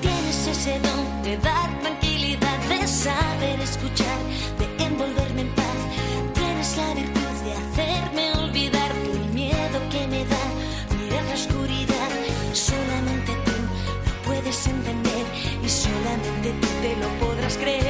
Tienes 0.00 0.46
ese 0.46 0.78
don 0.80 1.22
de 1.22 1.36
dar 1.38 1.80
tranquilidad, 1.80 2.58
de 2.68 2.86
saber 2.86 3.60
escuchar, 3.60 4.18
de 4.58 4.84
envolverme 4.84 5.42
en 5.42 5.54
paz. 5.54 5.80
Tienes 6.34 6.76
la 6.76 6.94
virtud 6.94 7.34
de 7.46 7.52
hacerme 7.62 8.32
olvidar 8.44 8.90
el 8.92 9.34
miedo 9.34 9.78
que 9.90 10.06
me 10.06 10.24
da 10.24 10.44
mirar 10.98 11.24
la 11.24 11.34
oscuridad. 11.34 12.10
Solamente 12.52 13.32
tú 13.44 13.52
lo 14.06 14.22
puedes 14.26 14.66
entender 14.66 15.26
y 15.64 15.68
solamente 15.68 16.48
tú 16.60 16.68
te 16.82 16.96
lo 16.96 17.08
podrás 17.26 17.56
creer. 17.56 17.85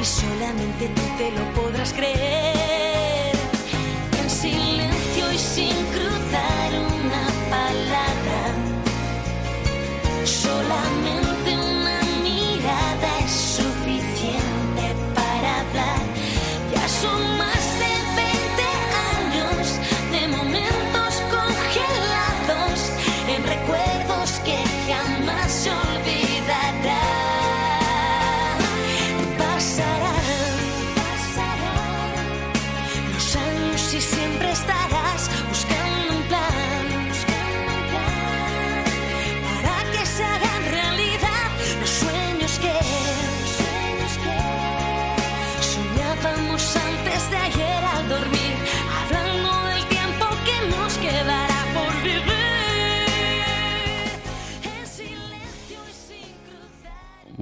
Y 0.00 0.04
solamente 0.04 0.88
tú 0.88 1.02
te 1.18 1.30
lo 1.32 1.52
podrás 1.54 1.92
creer. 1.92 2.57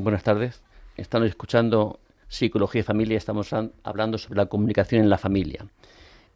Buenas 0.07 0.23
tardes. 0.23 0.63
Estamos 0.97 1.27
escuchando 1.29 1.99
Psicología 2.29 2.79
y 2.79 2.85
Familia. 2.85 3.19
Estamos 3.19 3.53
an- 3.53 3.73
hablando 3.83 4.19
sobre 4.19 4.37
la 4.37 4.47
comunicación 4.47 5.03
en 5.03 5.11
la 5.11 5.19
familia. 5.19 5.67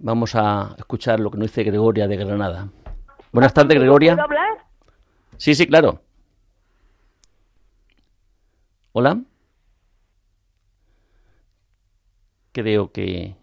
Vamos 0.00 0.34
a 0.34 0.74
escuchar 0.76 1.20
lo 1.20 1.30
que 1.30 1.38
nos 1.38 1.46
dice 1.46 1.62
Gregoria 1.62 2.08
de 2.08 2.16
Granada. 2.16 2.66
Buenas 3.30 3.54
tardes, 3.54 3.78
Gregoria. 3.78 4.14
¿Puedo 4.14 4.24
hablar? 4.24 4.64
Sí, 5.36 5.54
sí, 5.54 5.68
claro. 5.68 6.02
Hola. 8.90 9.20
Creo 12.50 12.90
que 12.90 13.36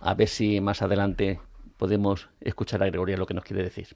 a 0.00 0.14
ver 0.14 0.28
si 0.28 0.58
más 0.62 0.80
adelante 0.80 1.38
podemos 1.76 2.30
escuchar 2.40 2.82
a 2.82 2.86
Gregoria 2.86 3.18
lo 3.18 3.26
que 3.26 3.34
nos 3.34 3.44
quiere 3.44 3.62
decir. 3.62 3.94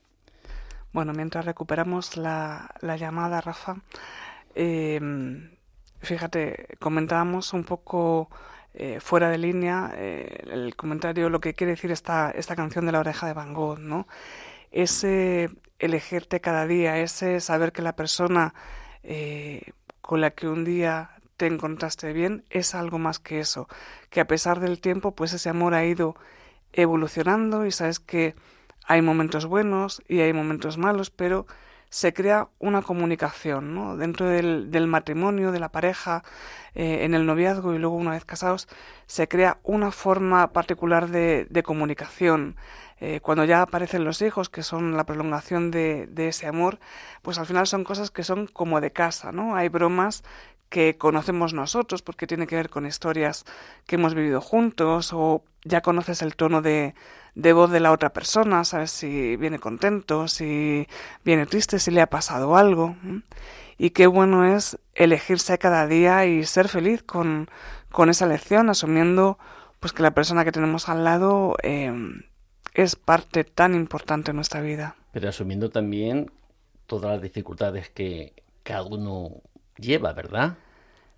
Bueno, 0.93 1.15
mientras 1.15 1.47
recuperamos 1.47 2.19
la, 2.19 2.75
la 2.83 2.97
llamada, 2.99 3.41
Rafa, 3.41 3.77
eh, 4.55 5.01
fíjate, 6.01 6.77
comentábamos 6.79 7.53
un 7.53 7.65
poco 7.65 8.29
eh, 8.75 9.01
fuera 9.01 9.29
de 9.29 9.39
línea 9.39 9.93
eh, 9.97 10.45
el 10.51 10.75
comentario, 10.77 11.29
lo 11.29 11.41
que 11.41 11.55
quiere 11.55 11.73
decir 11.73 11.91
esta, 11.93 12.31
esta 12.31 12.57
canción 12.57 12.87
de 12.87 12.93
la 12.93 13.01
oreja 13.01 13.27
de 13.27 13.35
Van 13.35 13.53
Gogh, 13.53 13.79
¿no? 13.79 14.07
Ese 14.71 15.51
elegirte 15.79 16.41
cada 16.41 16.67
día, 16.67 16.99
ese 16.99 17.41
saber 17.41 17.73
que 17.73 17.83
la 17.83 17.95
persona 17.97 18.55
eh, 19.03 19.73
con 20.01 20.21
la 20.23 20.31
que 20.31 20.49
un 20.49 20.65
día 20.65 21.11
te 21.37 21.47
encontraste 21.47 22.13
bien 22.15 22.45
es 22.51 22.75
algo 22.75 22.99
más 22.99 23.19
que 23.19 23.41
eso, 23.41 23.69
que 24.11 24.21
a 24.21 24.27
pesar 24.27 24.61
del 24.61 24.81
tiempo, 24.81 25.15
pues 25.15 25.33
ese 25.35 25.51
amor 25.51 25.75
ha 25.75 25.85
ido 25.85 26.15
evolucionando 26.73 27.67
y 27.67 27.73
sabes 27.73 28.01
que 28.01 28.35
hay 28.87 29.03
momentos 29.03 29.47
buenos 29.47 30.03
y 30.09 30.21
hay 30.21 30.33
momentos 30.33 30.79
malos, 30.79 31.11
pero 31.11 31.47
se 31.93 32.15
crea 32.15 32.49
una 32.59 32.81
comunicación, 32.81 33.75
¿no? 33.75 33.99
Dentro 33.99 34.27
del, 34.27 34.87
matrimonio, 34.87 35.53
de 35.53 35.61
la 35.61 35.69
pareja, 35.69 36.25
eh, 36.75 37.05
en 37.05 37.13
el 37.13 37.27
noviazgo 37.27 37.75
y 37.75 37.79
luego 37.79 37.97
una 37.97 38.13
vez 38.13 38.25
casados, 38.25 38.67
se 39.07 39.29
crea 39.29 39.59
una 39.63 39.91
forma 39.91 40.55
particular 40.55 41.11
de, 41.11 41.47
de 41.51 41.63
comunicación. 41.63 42.57
Eh, 42.99 43.21
cuando 43.21 43.45
ya 43.45 43.61
aparecen 43.61 44.05
los 44.05 44.23
hijos, 44.23 44.49
que 44.49 44.63
son 44.63 44.97
la 44.97 45.05
prolongación 45.05 45.71
de, 45.71 46.07
de 46.07 46.29
ese 46.29 46.47
amor, 46.47 46.79
pues 47.21 47.39
al 47.39 47.45
final 47.45 47.67
son 47.67 47.85
cosas 47.85 48.11
que 48.11 48.25
son 48.25 48.47
como 48.47 48.81
de 48.81 48.91
casa, 48.93 49.31
¿no? 49.31 49.55
Hay 49.55 49.69
bromas 49.69 50.25
que 50.73 50.97
conocemos 50.97 51.53
nosotros 51.53 52.01
porque 52.01 52.27
tiene 52.27 52.47
que 52.47 52.57
ver 52.57 52.71
con 52.71 52.87
historias 52.87 53.45
que 53.87 53.97
hemos 53.97 54.15
vivido 54.15 54.41
juntos 54.41 55.13
o 55.13 55.45
ya 55.65 55.83
conoces 55.83 56.23
el 56.23 56.35
tono 56.35 56.63
de, 56.63 56.95
de 57.35 57.53
voz 57.53 57.71
de 57.71 57.79
la 57.79 57.93
otra 57.93 58.15
persona, 58.15 58.65
sabes 58.65 58.91
si 58.91 59.37
viene 59.37 59.59
contento, 59.59 60.29
si 60.29 60.89
viene 61.27 61.45
triste, 61.45 61.79
si 61.79 61.91
le 61.91 62.01
ha 62.01 62.07
pasado 62.09 62.57
algo. 62.57 62.97
Y 63.77 63.91
qué 63.91 64.07
bueno 64.07 64.47
es 64.47 64.79
elegirse 64.95 65.59
cada 65.59 65.87
día 65.87 66.25
y 66.25 66.45
ser 66.45 66.69
feliz 66.69 67.03
con, 67.03 67.51
con 67.91 68.09
esa 68.09 68.25
elección, 68.25 68.71
asumiendo 68.71 69.39
pues 69.79 69.93
que 69.93 70.03
la 70.03 70.13
persona 70.13 70.43
que 70.43 70.53
tenemos 70.53 70.89
al 70.89 71.05
lado 71.05 71.55
eh, 71.63 71.93
es 72.73 72.97
parte 72.97 73.45
tan 73.45 73.75
importante 73.75 74.31
en 74.31 74.37
nuestra 74.37 74.63
vida. 74.63 74.97
Pero 75.13 75.29
asumiendo 75.29 75.69
también 75.69 76.31
todas 76.87 77.13
las 77.13 77.23
dificultades 77.23 77.91
que 77.91 78.33
cada 78.63 78.85
uno 78.85 79.43
lleva, 79.77 80.15
¿verdad? 80.15 80.57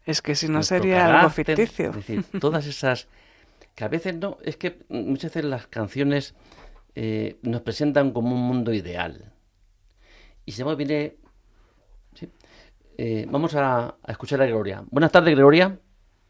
Es 0.05 0.21
que 0.21 0.35
si 0.35 0.49
no 0.49 0.63
sería 0.63 1.07
algo 1.07 1.31
ficticio. 1.31 1.91
Es 1.91 1.97
decir, 1.97 2.25
todas 2.41 2.67
esas 2.67 3.09
que 3.75 3.85
a 3.85 3.89
veces 3.89 4.17
no, 4.17 4.39
es 4.43 4.57
que 4.57 4.79
muchas 4.89 5.35
veces 5.35 5.45
las 5.45 5.67
canciones 5.67 6.35
eh, 6.95 7.39
nos 7.43 7.63
presentan 7.63 8.13
como 8.13 8.35
un 8.35 8.43
mundo 8.43 8.73
ideal. 8.73 9.33
Y 10.45 10.53
se 10.53 10.65
me 10.65 10.75
viene... 10.77 11.17
sí. 12.15 12.31
Eh, 12.97 13.27
vamos 13.29 13.57
a, 13.57 13.87
a 13.87 14.13
escuchar 14.13 14.41
a 14.41 14.45
Gregoria. 14.45 14.85
Buenas 14.91 15.11
tardes, 15.11 15.35
Gregoria. 15.35 15.77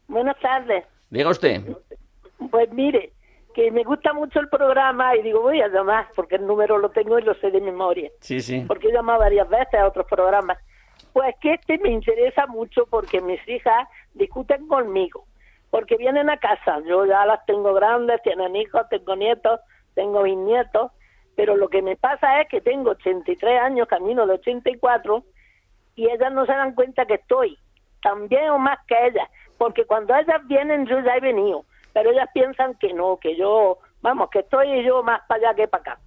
Buenas 0.07 0.39
tardes. 0.39 0.83
Diga 1.11 1.29
usted. 1.29 1.61
Pues 2.49 2.71
mire, 2.71 3.13
que 3.53 3.69
me 3.71 3.83
gusta 3.83 4.13
mucho 4.13 4.39
el 4.39 4.49
programa 4.49 5.15
y 5.15 5.21
digo, 5.21 5.41
voy 5.41 5.61
a 5.61 5.67
llamar 5.67 6.07
porque 6.15 6.35
el 6.37 6.47
número 6.47 6.77
lo 6.77 6.89
tengo 6.89 7.19
y 7.19 7.23
lo 7.23 7.35
sé 7.35 7.51
de 7.51 7.61
memoria. 7.61 8.09
Sí, 8.19 8.41
sí. 8.41 8.65
Porque 8.67 8.87
he 8.87 8.91
llamado 8.91 9.19
varias 9.19 9.47
veces 9.47 9.75
a 9.75 9.87
otros 9.87 10.07
programas. 10.07 10.57
Pues 11.15 11.33
que 11.39 11.53
este 11.53 11.77
me 11.77 11.91
interesa 11.91 12.45
mucho 12.45 12.87
porque 12.87 13.21
mis 13.21 13.39
hijas 13.47 13.87
discuten 14.15 14.67
conmigo, 14.67 15.23
porque 15.69 15.95
vienen 15.95 16.29
a 16.29 16.35
casa, 16.35 16.81
yo 16.85 17.05
ya 17.05 17.25
las 17.25 17.45
tengo 17.45 17.73
grandes, 17.73 18.21
tienen 18.21 18.53
hijos, 18.57 18.81
tengo 18.89 19.15
nietos, 19.15 19.61
tengo 19.93 20.23
bisnietos, 20.23 20.91
pero 21.37 21.55
lo 21.55 21.69
que 21.69 21.81
me 21.81 21.95
pasa 21.95 22.41
es 22.41 22.49
que 22.49 22.59
tengo 22.59 22.89
83 22.89 23.61
años, 23.61 23.87
camino 23.87 24.27
de 24.27 24.33
84, 24.33 25.23
y 25.95 26.09
ellas 26.11 26.33
no 26.33 26.45
se 26.45 26.51
dan 26.51 26.75
cuenta 26.75 27.05
que 27.05 27.13
estoy 27.13 27.57
tan 28.01 28.27
bien 28.27 28.49
o 28.49 28.59
más 28.59 28.79
que 28.85 29.07
ellas, 29.07 29.29
porque 29.57 29.85
cuando 29.85 30.13
ellas 30.13 30.45
vienen 30.47 30.85
yo 30.85 30.99
ya 30.99 31.15
he 31.15 31.21
venido, 31.21 31.63
pero 31.93 32.11
ellas 32.11 32.27
piensan 32.33 32.75
que 32.75 32.91
no, 32.91 33.21
que 33.21 33.37
yo, 33.37 33.77
vamos, 34.01 34.29
que 34.31 34.39
estoy 34.39 34.83
yo 34.83 35.01
más 35.01 35.21
para 35.29 35.47
allá 35.47 35.55
que 35.55 35.69
para 35.69 35.93
acá. 35.93 35.99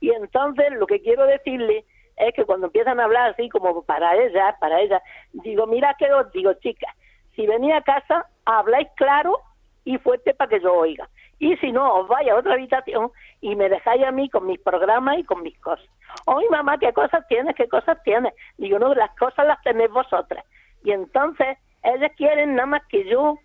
Y 0.00 0.12
entonces 0.12 0.72
lo 0.72 0.86
que 0.86 1.02
quiero 1.02 1.26
decirle 1.26 1.84
es 2.16 2.34
que 2.34 2.44
cuando 2.44 2.66
empiezan 2.66 2.98
a 2.98 3.04
hablar 3.04 3.30
así 3.30 3.48
como 3.48 3.82
para 3.82 4.16
ellas, 4.16 4.54
para 4.60 4.80
ellas, 4.80 5.02
digo, 5.32 5.66
mira 5.66 5.94
que 5.98 6.12
os 6.12 6.30
digo, 6.32 6.52
chicas, 6.54 6.94
si 7.34 7.46
venís 7.46 7.74
a 7.74 7.82
casa, 7.82 8.26
habláis 8.44 8.88
claro 8.96 9.40
y 9.84 9.98
fuerte 9.98 10.34
para 10.34 10.48
que 10.48 10.60
yo 10.60 10.74
oiga. 10.74 11.08
Y 11.38 11.56
si 11.58 11.70
no, 11.70 11.94
os 11.94 12.08
vais 12.08 12.28
a 12.30 12.36
otra 12.36 12.54
habitación 12.54 13.10
y 13.42 13.54
me 13.56 13.68
dejáis 13.68 14.02
a 14.04 14.10
mí 14.10 14.30
con 14.30 14.46
mis 14.46 14.58
programas 14.58 15.18
y 15.18 15.24
con 15.24 15.42
mis 15.42 15.58
cosas. 15.60 15.86
Oye, 16.24 16.48
mamá, 16.48 16.78
¿qué 16.78 16.92
cosas 16.92 17.26
tienes? 17.28 17.54
¿Qué 17.54 17.68
cosas 17.68 18.02
tienes? 18.02 18.32
Digo, 18.56 18.78
no, 18.78 18.94
las 18.94 19.14
cosas 19.16 19.46
las 19.46 19.60
tenéis 19.62 19.90
vosotras. 19.90 20.44
Y 20.82 20.92
entonces, 20.92 21.58
ellas 21.82 22.10
quieren 22.16 22.54
nada 22.54 22.66
más 22.66 22.82
que 22.88 23.06
yo 23.08 23.38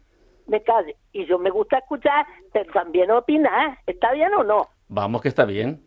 me 0.47 0.63
calle. 0.63 0.95
Y 1.11 1.25
yo 1.25 1.37
me 1.37 1.49
gusta 1.49 1.79
escuchar, 1.79 2.25
pero 2.53 2.71
también 2.71 3.11
opinar. 3.11 3.77
¿Está 3.85 4.13
bien 4.13 4.33
o 4.33 4.43
no? 4.43 4.69
Vamos 4.87 5.21
que 5.21 5.27
está 5.27 5.43
bien. 5.43 5.83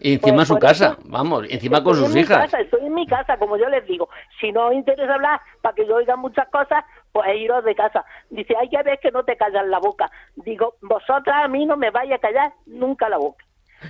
Y 0.00 0.14
encima 0.14 0.42
en 0.42 0.46
su 0.46 0.58
casa, 0.58 0.96
vamos, 1.04 1.44
encima 1.50 1.82
con 1.82 1.96
sus 1.96 2.14
hijas. 2.14 2.38
Casa, 2.38 2.60
estoy 2.60 2.86
en 2.86 2.94
mi 2.94 3.04
casa, 3.04 3.36
como 3.36 3.56
yo 3.56 3.68
les 3.68 3.84
digo. 3.86 4.08
Si 4.40 4.52
no 4.52 4.68
os 4.68 4.74
interesa 4.74 5.14
hablar 5.14 5.40
para 5.60 5.74
que 5.74 5.86
yo 5.86 5.96
oiga 5.96 6.14
muchas 6.14 6.48
cosas, 6.48 6.84
pues 7.10 7.26
iros 7.36 7.64
de 7.64 7.74
casa. 7.74 8.04
Dice, 8.30 8.54
hay 8.56 8.68
que 8.68 8.80
ver 8.84 9.00
que 9.00 9.10
no 9.10 9.24
te 9.24 9.36
callas 9.36 9.66
la 9.66 9.80
boca. 9.80 10.08
Digo, 10.36 10.76
vosotras 10.82 11.44
a 11.44 11.48
mí 11.48 11.66
no 11.66 11.76
me 11.76 11.90
vais 11.90 12.12
a 12.12 12.18
callar 12.18 12.52
nunca 12.66 13.08
la 13.08 13.18
boca. 13.18 13.44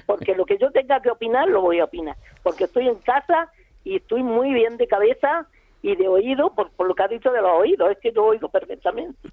Porque 0.07 0.35
lo 0.35 0.47
que 0.47 0.57
yo 0.59 0.71
tenga 0.71 1.01
que 1.01 1.11
opinar, 1.11 1.47
lo 1.49 1.61
voy 1.61 1.81
a 1.81 1.85
opinar. 1.85 2.17
Porque 2.43 2.65
estoy 2.65 2.89
en 2.89 2.99
casa 3.01 3.53
y 3.85 3.97
estoy 3.97 4.23
muy 4.23 4.55
bien 4.55 4.79
de 4.79 4.89
cabeza 4.89 5.47
y 5.83 5.95
de 5.95 6.09
oído, 6.09 6.55
por, 6.55 6.71
por 6.71 6.89
lo 6.89 6.95
que 6.95 7.03
ha 7.03 7.09
dicho 7.09 7.31
de 7.31 7.43
los 7.43 7.53
oídos. 7.53 7.91
Es 7.91 7.99
que 7.99 8.13
yo 8.13 8.25
oigo 8.25 8.49
perfectamente. 8.49 9.29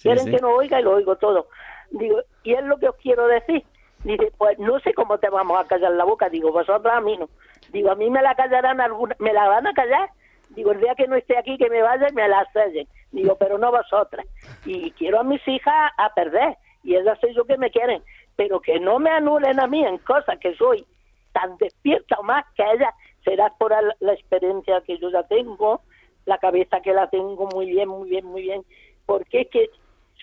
Quieren 0.00 0.26
que 0.26 0.38
no 0.38 0.50
oiga 0.50 0.78
y 0.78 0.84
lo 0.84 0.94
oigo 0.94 1.16
todo. 1.16 1.48
Digo, 1.90 2.20
y 2.44 2.54
es 2.54 2.62
lo 2.64 2.78
que 2.78 2.88
os 2.88 2.96
quiero 2.96 3.26
decir 3.26 3.64
Dice, 4.04 4.32
pues 4.38 4.58
no 4.58 4.78
sé 4.80 4.94
cómo 4.94 5.18
te 5.18 5.28
vamos 5.28 5.58
a 5.58 5.66
callar 5.66 5.92
la 5.92 6.04
boca. 6.04 6.28
Digo, 6.28 6.52
vosotros 6.52 6.92
a 6.92 7.00
mí 7.00 7.16
no. 7.16 7.28
Digo, 7.72 7.90
a 7.90 7.94
mí 7.94 8.10
me 8.10 8.22
la 8.22 8.34
callarán 8.34 8.80
alguna, 8.80 9.16
me 9.18 9.32
la 9.32 9.48
van 9.48 9.66
a 9.66 9.72
callar. 9.72 10.10
Digo, 10.50 10.72
el 10.72 10.80
día 10.80 10.94
que 10.94 11.06
no 11.06 11.16
esté 11.16 11.36
aquí, 11.36 11.58
que 11.58 11.68
me 11.68 11.82
vaya 11.82 12.06
y 12.08 12.14
me 12.14 12.28
la 12.28 12.46
sellen. 12.52 12.86
Digo, 13.10 13.36
pero 13.36 13.58
no 13.58 13.70
vosotras. 13.70 14.26
Y 14.64 14.90
quiero 14.92 15.20
a 15.20 15.24
mis 15.24 15.46
hijas 15.46 15.92
a 15.96 16.14
perder. 16.14 16.56
Y 16.84 16.94
ellas 16.94 17.18
soy 17.20 17.34
yo 17.34 17.44
que 17.44 17.58
me 17.58 17.70
quieren. 17.70 18.02
Pero 18.36 18.60
que 18.60 18.78
no 18.78 18.98
me 18.98 19.10
anulen 19.10 19.58
a 19.60 19.66
mí 19.66 19.84
en 19.84 19.98
cosas 19.98 20.38
que 20.38 20.54
soy 20.54 20.86
tan 21.32 21.56
despierta 21.58 22.16
o 22.18 22.22
más 22.22 22.44
que 22.54 22.62
ellas. 22.62 22.94
Será 23.24 23.52
por 23.58 23.72
la 24.00 24.12
experiencia 24.12 24.80
que 24.86 24.96
yo 24.98 25.10
ya 25.10 25.24
tengo, 25.24 25.82
la 26.24 26.38
cabeza 26.38 26.80
que 26.80 26.92
la 26.92 27.10
tengo 27.10 27.46
muy 27.52 27.66
bien, 27.66 27.88
muy 27.88 28.08
bien, 28.08 28.24
muy 28.24 28.42
bien. 28.42 28.62
Porque 29.06 29.42
es 29.42 29.48
que 29.48 29.70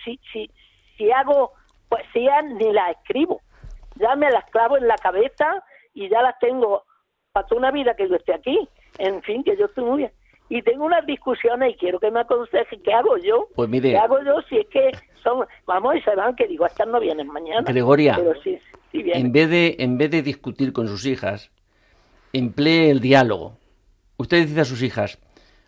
si, 0.04 0.20
si, 0.32 0.50
si 0.98 1.12
hago 1.12 1.52
poesía 1.90 2.42
ni 2.42 2.72
la 2.72 2.92
escribo 2.92 3.42
ya 3.96 4.16
me 4.16 4.30
las 4.30 4.46
clavo 4.52 4.78
en 4.78 4.88
la 4.88 4.96
cabeza 4.96 5.64
y 5.94 6.10
ya 6.10 6.22
las 6.22 6.38
tengo 6.40 6.84
para 7.32 7.48
toda 7.48 7.60
una 7.60 7.72
vida 7.72 7.96
que 7.96 8.08
yo 8.08 8.16
esté 8.16 8.34
aquí. 8.34 8.68
En 8.98 9.22
fin, 9.24 9.44
que 9.44 9.58
yo 9.58 9.66
estoy 9.66 9.84
muy 9.84 9.98
bien. 10.00 10.12
Y 10.48 10.62
tengo 10.62 10.86
unas 10.86 11.06
discusiones 11.06 11.74
y 11.74 11.78
quiero 11.78 12.00
que 12.00 12.12
me 12.12 12.20
aconseje 12.20 12.80
qué 12.82 12.94
hago 12.94 13.18
yo. 13.18 13.48
Pues 13.56 13.68
mire. 13.68 13.92
¿Qué 13.92 13.98
hago 13.98 14.22
yo 14.24 14.42
si 14.48 14.58
es 14.58 14.68
que 14.68 14.92
son, 15.24 15.46
vamos 15.66 15.96
y 15.96 16.02
se 16.02 16.16
van, 16.16 16.36
que 16.36 16.48
digo, 16.48 16.66
estas 16.66 16.88
no 16.88 17.00
vienen 17.00 17.28
mañana. 17.28 17.64
Gregoria, 17.64 18.16
Pero 18.16 18.40
sí, 18.42 18.60
sí 18.92 19.02
vienen. 19.02 19.26
en 19.26 19.32
vez, 19.32 19.50
de, 19.50 19.76
en 19.80 19.98
vez 19.98 20.12
de 20.12 20.22
discutir 20.22 20.72
con 20.72 20.88
sus 20.88 21.06
hijas, 21.06 21.52
emplee 22.32 22.92
el 22.92 23.00
diálogo. 23.00 23.58
Usted 24.18 24.46
dice 24.46 24.62
a 24.62 24.66
sus 24.66 24.84
hijas, 24.84 25.20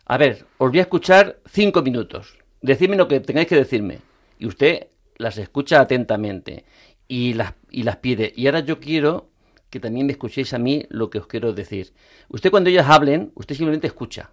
a 0.05 0.17
ver, 0.17 0.45
os 0.57 0.69
voy 0.69 0.79
a 0.79 0.83
escuchar 0.83 1.37
cinco 1.47 1.81
minutos. 1.81 2.37
Decidme 2.61 2.95
lo 2.95 3.07
que 3.07 3.19
tengáis 3.19 3.47
que 3.47 3.55
decirme. 3.55 3.99
Y 4.39 4.45
usted 4.47 4.87
las 5.17 5.37
escucha 5.37 5.81
atentamente 5.81 6.65
y 7.07 7.33
las, 7.33 7.53
y 7.69 7.83
las 7.83 7.97
pide. 7.97 8.33
Y 8.35 8.47
ahora 8.47 8.59
yo 8.61 8.79
quiero 8.79 9.29
que 9.69 9.79
también 9.79 10.05
me 10.05 10.13
escuchéis 10.13 10.53
a 10.53 10.59
mí 10.59 10.85
lo 10.89 11.09
que 11.09 11.19
os 11.19 11.27
quiero 11.27 11.53
decir. 11.53 11.93
Usted 12.29 12.51
cuando 12.51 12.69
ellas 12.69 12.87
hablen, 12.89 13.31
usted 13.35 13.55
simplemente 13.55 13.87
escucha 13.87 14.31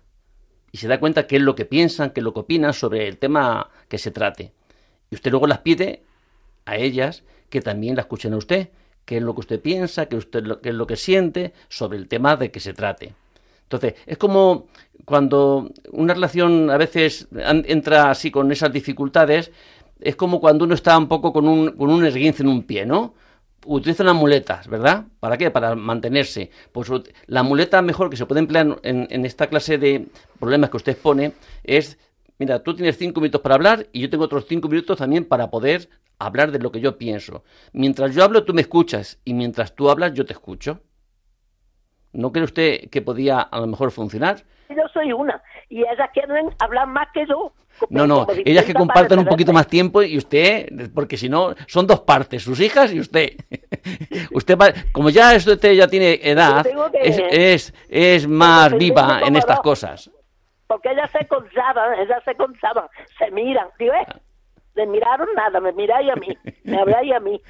y 0.72 0.78
se 0.78 0.88
da 0.88 0.98
cuenta 0.98 1.26
qué 1.26 1.36
es 1.36 1.42
lo 1.42 1.54
que 1.54 1.64
piensan, 1.64 2.10
qué 2.10 2.20
es 2.20 2.24
lo 2.24 2.34
que 2.34 2.40
opinan 2.40 2.72
sobre 2.72 3.06
el 3.06 3.18
tema 3.18 3.70
que 3.88 3.98
se 3.98 4.10
trate. 4.10 4.52
Y 5.10 5.14
usted 5.14 5.30
luego 5.30 5.46
las 5.46 5.60
pide 5.60 6.02
a 6.64 6.76
ellas 6.76 7.22
que 7.48 7.60
también 7.60 7.94
la 7.94 8.02
escuchen 8.02 8.32
a 8.32 8.36
usted, 8.36 8.70
qué 9.04 9.18
es 9.18 9.22
lo 9.22 9.34
que 9.34 9.40
usted 9.40 9.60
piensa, 9.60 10.06
qué, 10.06 10.16
usted, 10.16 10.42
qué 10.62 10.70
es 10.70 10.74
lo 10.74 10.86
que 10.86 10.96
siente 10.96 11.52
sobre 11.68 11.98
el 11.98 12.08
tema 12.08 12.36
de 12.36 12.50
que 12.50 12.60
se 12.60 12.72
trate. 12.72 13.14
Entonces, 13.62 13.94
es 14.06 14.18
como 14.18 14.66
cuando 15.04 15.70
una 15.90 16.14
relación 16.14 16.70
a 16.70 16.76
veces 16.76 17.28
entra 17.32 18.10
así 18.10 18.30
con 18.30 18.50
esas 18.52 18.72
dificultades, 18.72 19.52
es 20.04 20.16
como 20.16 20.40
cuando 20.40 20.64
uno 20.64 20.74
está 20.74 20.96
un 20.98 21.08
poco 21.08 21.32
con 21.32 21.48
un, 21.48 21.72
con 21.72 21.90
un 21.90 22.04
esguince 22.04 22.42
en 22.42 22.48
un 22.48 22.62
pie, 22.64 22.84
¿no? 22.84 23.14
Utiliza 23.66 24.02
unas 24.02 24.14
muletas, 24.14 24.68
¿verdad? 24.68 25.06
¿Para 25.18 25.38
qué? 25.38 25.50
Para 25.50 25.74
mantenerse. 25.74 26.50
Pues 26.72 26.90
la 27.26 27.42
muleta 27.42 27.80
mejor 27.80 28.10
que 28.10 28.16
se 28.16 28.26
puede 28.26 28.40
emplear 28.40 28.78
en, 28.82 29.06
en 29.10 29.24
esta 29.24 29.46
clase 29.46 29.78
de 29.78 30.06
problemas 30.38 30.68
que 30.68 30.76
usted 30.76 30.98
pone 30.98 31.32
es, 31.62 31.98
mira, 32.38 32.62
tú 32.62 32.74
tienes 32.74 32.98
cinco 32.98 33.20
minutos 33.20 33.40
para 33.40 33.54
hablar 33.54 33.86
y 33.92 34.00
yo 34.00 34.10
tengo 34.10 34.24
otros 34.24 34.44
cinco 34.46 34.68
minutos 34.68 34.98
también 34.98 35.24
para 35.24 35.50
poder 35.50 35.88
hablar 36.18 36.52
de 36.52 36.58
lo 36.58 36.70
que 36.70 36.80
yo 36.80 36.98
pienso. 36.98 37.42
Mientras 37.72 38.14
yo 38.14 38.22
hablo, 38.22 38.44
tú 38.44 38.52
me 38.52 38.60
escuchas 38.60 39.18
y 39.24 39.32
mientras 39.32 39.74
tú 39.74 39.88
hablas, 39.88 40.12
yo 40.12 40.26
te 40.26 40.34
escucho. 40.34 40.80
¿No 42.12 42.30
cree 42.30 42.44
usted 42.44 42.90
que 42.90 43.00
podía 43.00 43.40
a 43.40 43.60
lo 43.60 43.66
mejor 43.66 43.90
funcionar? 43.90 44.44
Yo 44.68 44.86
soy 44.92 45.12
una 45.12 45.42
y 45.68 45.80
ellas 45.80 46.10
quieren 46.12 46.50
hablar 46.60 46.86
más 46.86 47.08
que 47.14 47.26
yo. 47.26 47.52
No, 47.90 48.06
no, 48.06 48.26
ellas 48.44 48.64
que 48.64 48.72
comparten 48.74 49.18
un 49.18 49.24
poquito 49.26 49.52
más 49.52 49.66
tiempo 49.66 50.02
y 50.02 50.16
usted, 50.16 50.90
porque 50.94 51.16
si 51.16 51.28
no, 51.28 51.54
son 51.66 51.86
dos 51.86 52.00
partes, 52.00 52.42
sus 52.42 52.60
hijas 52.60 52.92
y 52.92 53.00
usted. 53.00 53.30
usted, 54.32 54.56
va- 54.56 54.72
como 54.92 55.10
ya 55.10 55.34
usted 55.36 55.72
ya 55.72 55.86
tiene 55.88 56.20
edad, 56.22 56.64
es, 57.02 57.18
es, 57.30 57.74
es 57.88 58.26
más 58.28 58.72
viva 58.78 59.20
en 59.26 59.36
estas 59.36 59.60
cosas. 59.60 60.10
Porque 60.66 60.90
ellas 60.90 61.10
se 61.10 61.26
consaban, 61.26 61.98
ellas 62.00 62.22
se 62.24 62.34
consaban, 62.36 62.86
se 63.18 63.30
miran. 63.30 63.68
Digo, 63.78 63.92
eh, 63.92 64.06
le 64.76 64.86
miraron 64.86 65.28
nada, 65.36 65.60
me 65.60 65.72
miráis 65.72 66.10
a 66.10 66.16
mí, 66.16 66.28
me 66.64 66.78
habláis 66.80 67.12
a 67.12 67.20
mí. 67.20 67.40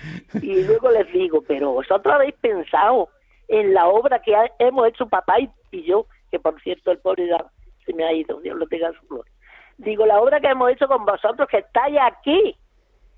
Y 0.43 0.63
luego 0.65 0.91
les 0.91 1.11
digo, 1.13 1.43
pero 1.47 1.73
vosotros 1.73 2.15
habéis 2.15 2.35
pensado 2.41 3.09
en 3.49 3.73
la 3.73 3.87
obra 3.89 4.21
que 4.21 4.35
ha- 4.35 4.51
hemos 4.59 4.89
hecho 4.89 5.07
papá 5.09 5.39
y, 5.41 5.49
y 5.71 5.85
yo, 5.85 6.07
que 6.31 6.39
por 6.41 6.61
cierto 6.63 6.91
el 6.91 6.99
pobre 6.99 7.29
ya 7.29 7.45
se 7.87 7.93
me 7.95 8.05
ha 8.05 8.13
ido, 8.13 8.41
Dios 8.41 8.57
lo 8.57 8.67
tenga 8.67 8.89
en 8.89 8.95
su 8.95 9.07
gloria. 9.07 9.33
Digo, 9.79 10.07
la 10.07 10.21
obra 10.21 10.41
que 10.41 10.49
hemos 10.49 10.71
hecho 10.71 10.87
con 10.87 11.05
vosotros, 11.05 11.49
que 11.49 11.59
estáis 11.59 11.99
aquí, 12.01 12.57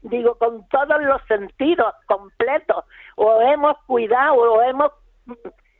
digo, 0.03 0.37
con 0.37 0.67
todos 0.69 1.03
los 1.03 1.21
sentidos 1.27 1.95
completos, 2.07 2.85
o 3.17 3.41
hemos 3.43 3.77
cuidado, 3.87 4.35
o 4.35 4.63
hemos, 4.63 4.93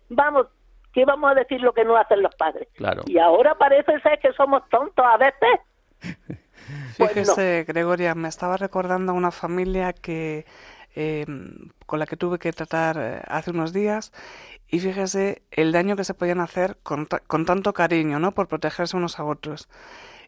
vamos, 0.09 0.47
¿qué 0.93 1.05
vamos 1.05 1.31
a 1.31 1.35
decir 1.35 1.61
lo 1.61 1.73
que 1.73 1.85
no 1.85 1.97
hacen 1.97 2.23
los 2.23 2.35
padres? 2.35 2.69
Claro. 2.75 3.03
Y 3.07 3.19
ahora 3.19 3.55
parece 3.55 4.01
ser 4.01 4.19
que 4.19 4.33
somos 4.33 4.69
tontos 4.69 5.05
a 5.05 5.17
veces. 5.17 5.61
Pues 6.99 7.13
Fíjese, 7.13 7.65
Gregoria, 7.69 8.15
me 8.15 8.27
estaba 8.27 8.57
recordando 8.57 9.13
a 9.13 9.15
una 9.15 9.31
familia 9.31 9.93
que 9.93 10.47
eh, 10.97 11.25
con 11.87 12.01
la 12.01 12.07
que 12.07 12.17
tuve 12.17 12.41
que 12.41 12.53
tratar 12.53 12.97
eh, 12.99 13.23
hace 13.29 13.53
unos 13.53 13.73
días 13.73 14.13
y 14.69 14.81
fíjese 14.81 15.43
el 15.53 15.71
daño 15.71 15.95
que 15.95 16.03
se 16.03 16.15
podían 16.15 16.41
hacer 16.41 16.79
con 16.83 17.07
tanto 17.47 17.73
cariño, 17.73 18.19
¿no? 18.19 18.33
Por 18.33 18.49
protegerse 18.49 18.97
unos 18.97 19.21
a 19.21 19.25
otros. 19.25 19.69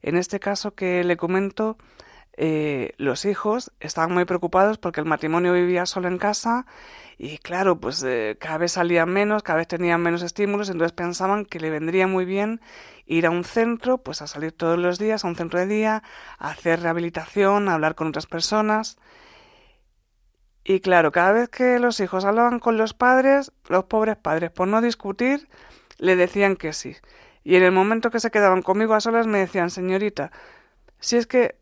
En 0.03 0.17
este 0.17 0.39
caso 0.39 0.75
que 0.75 1.03
le 1.03 1.17
comento, 1.17 1.77
eh, 2.41 2.93
los 2.99 3.25
hijos 3.25 3.73
estaban 3.81 4.13
muy 4.15 4.25
preocupados 4.25 4.79
porque 4.79 5.01
el 5.01 5.07
matrimonio 5.07 5.53
vivía 5.53 5.87
solo 5.87 6.07
en 6.07 6.19
casa 6.19 6.67
y 7.19 7.39
claro, 7.39 7.81
pues 7.81 8.01
eh, 8.05 8.37
cada 8.39 8.59
vez 8.59 8.73
salían 8.73 9.09
menos, 9.11 9.43
cada 9.43 9.57
vez 9.57 9.67
tenían 9.67 10.01
menos 10.01 10.23
estímulos, 10.23 10.71
entonces 10.71 10.93
pensaban 10.93 11.45
que 11.45 11.59
le 11.59 11.69
vendría 11.69 12.07
muy 12.07 12.25
bien 12.25 12.61
ir 13.07 13.27
a 13.27 13.31
un 13.31 13.43
centro, 13.43 13.99
pues 13.99 14.23
a 14.23 14.29
salir 14.29 14.53
todos 14.53 14.79
los 14.79 15.01
días, 15.01 15.25
a 15.25 15.29
un 15.29 15.35
centro 15.35 15.59
de 15.59 15.67
día, 15.67 16.05
a 16.39 16.51
hacer 16.51 16.81
rehabilitación, 16.81 17.69
a 17.69 17.75
hablar 17.75 17.97
con 17.97 18.07
otras 18.07 18.27
personas. 18.27 18.99
Y 20.65 20.81
claro, 20.81 21.13
cada 21.13 21.33
vez 21.33 21.49
que 21.49 21.79
los 21.79 22.01
hijos 22.01 22.25
hablaban 22.25 22.59
con 22.59 22.77
los 22.77 22.95
padres, 22.95 23.53
los 23.69 23.85
pobres 23.85 24.17
padres, 24.17 24.51
por 24.51 24.69
no 24.69 24.81
discutir, 24.81 25.49
le 25.99 26.17
decían 26.17 26.57
que 26.57 26.73
sí. 26.73 26.97
Y 27.45 27.57
en 27.57 27.63
el 27.63 27.73
momento 27.73 28.11
que 28.11 28.21
se 28.21 28.31
quedaban 28.31 28.63
conmigo 28.63 28.95
a 28.95 29.01
solas 29.01 29.27
me 29.27 29.39
decían, 29.39 29.71
señorita, 29.71 30.31
si 31.01 31.17
es 31.17 31.27
que 31.27 31.57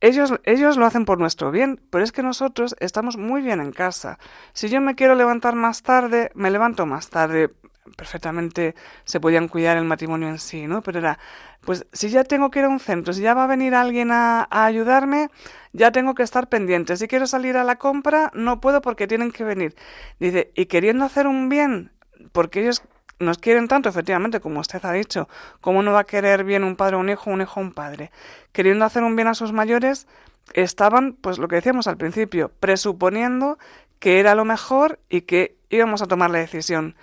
ellos, 0.00 0.34
ellos 0.44 0.76
lo 0.76 0.86
hacen 0.86 1.04
por 1.04 1.18
nuestro 1.18 1.50
bien, 1.50 1.80
pero 1.90 2.04
es 2.04 2.12
que 2.12 2.22
nosotros 2.22 2.76
estamos 2.78 3.16
muy 3.16 3.42
bien 3.42 3.60
en 3.60 3.72
casa. 3.72 4.18
Si 4.52 4.68
yo 4.68 4.80
me 4.80 4.94
quiero 4.94 5.14
levantar 5.14 5.54
más 5.54 5.82
tarde, 5.82 6.30
me 6.34 6.50
levanto 6.50 6.86
más 6.86 7.10
tarde. 7.10 7.50
Perfectamente 7.96 8.74
se 9.04 9.20
podían 9.20 9.48
cuidar 9.48 9.76
el 9.76 9.84
matrimonio 9.84 10.28
en 10.28 10.38
sí, 10.38 10.66
¿no? 10.66 10.82
Pero 10.82 10.98
era, 10.98 11.18
pues 11.62 11.86
si 11.92 12.08
ya 12.08 12.24
tengo 12.24 12.50
que 12.50 12.60
ir 12.60 12.64
a 12.64 12.68
un 12.68 12.80
centro, 12.80 13.12
si 13.12 13.22
ya 13.22 13.34
va 13.34 13.44
a 13.44 13.46
venir 13.46 13.74
alguien 13.74 14.10
a, 14.10 14.46
ayudarme, 14.50 15.30
ya 15.72 15.92
tengo 15.92 16.14
que 16.14 16.22
estar 16.22 16.48
pendiente. 16.48 16.96
Si 16.96 17.08
quiero 17.08 17.26
salir 17.26 17.56
a 17.56 17.64
la 17.64 17.76
compra, 17.76 18.30
no 18.34 18.60
puedo 18.60 18.80
porque 18.80 19.06
tienen 19.06 19.30
que 19.30 19.44
venir. 19.44 19.74
Dice, 20.18 20.50
y 20.54 20.66
queriendo 20.66 21.04
hacer 21.04 21.26
un 21.26 21.48
bien, 21.48 21.92
porque 22.32 22.60
ellos 22.60 22.82
nos 23.18 23.38
quieren 23.38 23.68
tanto, 23.68 23.88
efectivamente, 23.88 24.40
como 24.40 24.60
usted 24.60 24.84
ha 24.84 24.92
dicho, 24.92 25.28
¿cómo 25.60 25.82
no 25.82 25.92
va 25.92 26.00
a 26.00 26.04
querer 26.04 26.44
bien 26.44 26.64
un 26.64 26.76
padre 26.76 26.96
a 26.96 26.98
un 26.98 27.08
hijo, 27.08 27.30
un 27.30 27.40
hijo 27.40 27.60
a 27.60 27.62
un 27.62 27.72
padre? 27.72 28.10
Queriendo 28.52 28.84
hacer 28.84 29.02
un 29.02 29.16
bien 29.16 29.28
a 29.28 29.34
sus 29.34 29.52
mayores, 29.52 30.06
estaban, 30.54 31.14
pues 31.14 31.38
lo 31.38 31.48
que 31.48 31.56
decíamos 31.56 31.88
al 31.88 31.96
principio, 31.96 32.52
presuponiendo 32.60 33.58
que 33.98 34.20
era 34.20 34.34
lo 34.34 34.44
mejor 34.44 35.00
y 35.08 35.22
que 35.22 35.56
íbamos 35.70 36.02
a 36.02 36.06
tomar 36.06 36.30
la 36.30 36.38
decisión. 36.38 36.94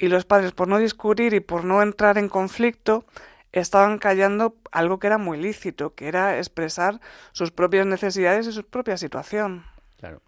Y 0.00 0.08
los 0.08 0.24
padres, 0.24 0.52
por 0.52 0.66
no 0.66 0.78
discutir 0.78 1.34
y 1.34 1.40
por 1.40 1.64
no 1.66 1.82
entrar 1.82 2.16
en 2.16 2.30
conflicto, 2.30 3.04
estaban 3.52 3.98
callando 3.98 4.54
algo 4.72 4.98
que 4.98 5.08
era 5.08 5.18
muy 5.18 5.36
lícito, 5.36 5.94
que 5.94 6.08
era 6.08 6.38
expresar 6.38 7.00
sus 7.32 7.50
propias 7.50 7.84
necesidades 7.86 8.46
y 8.46 8.52
su 8.52 8.64
propia 8.64 8.96
situación. 8.96 9.62
Claro. 9.98 10.22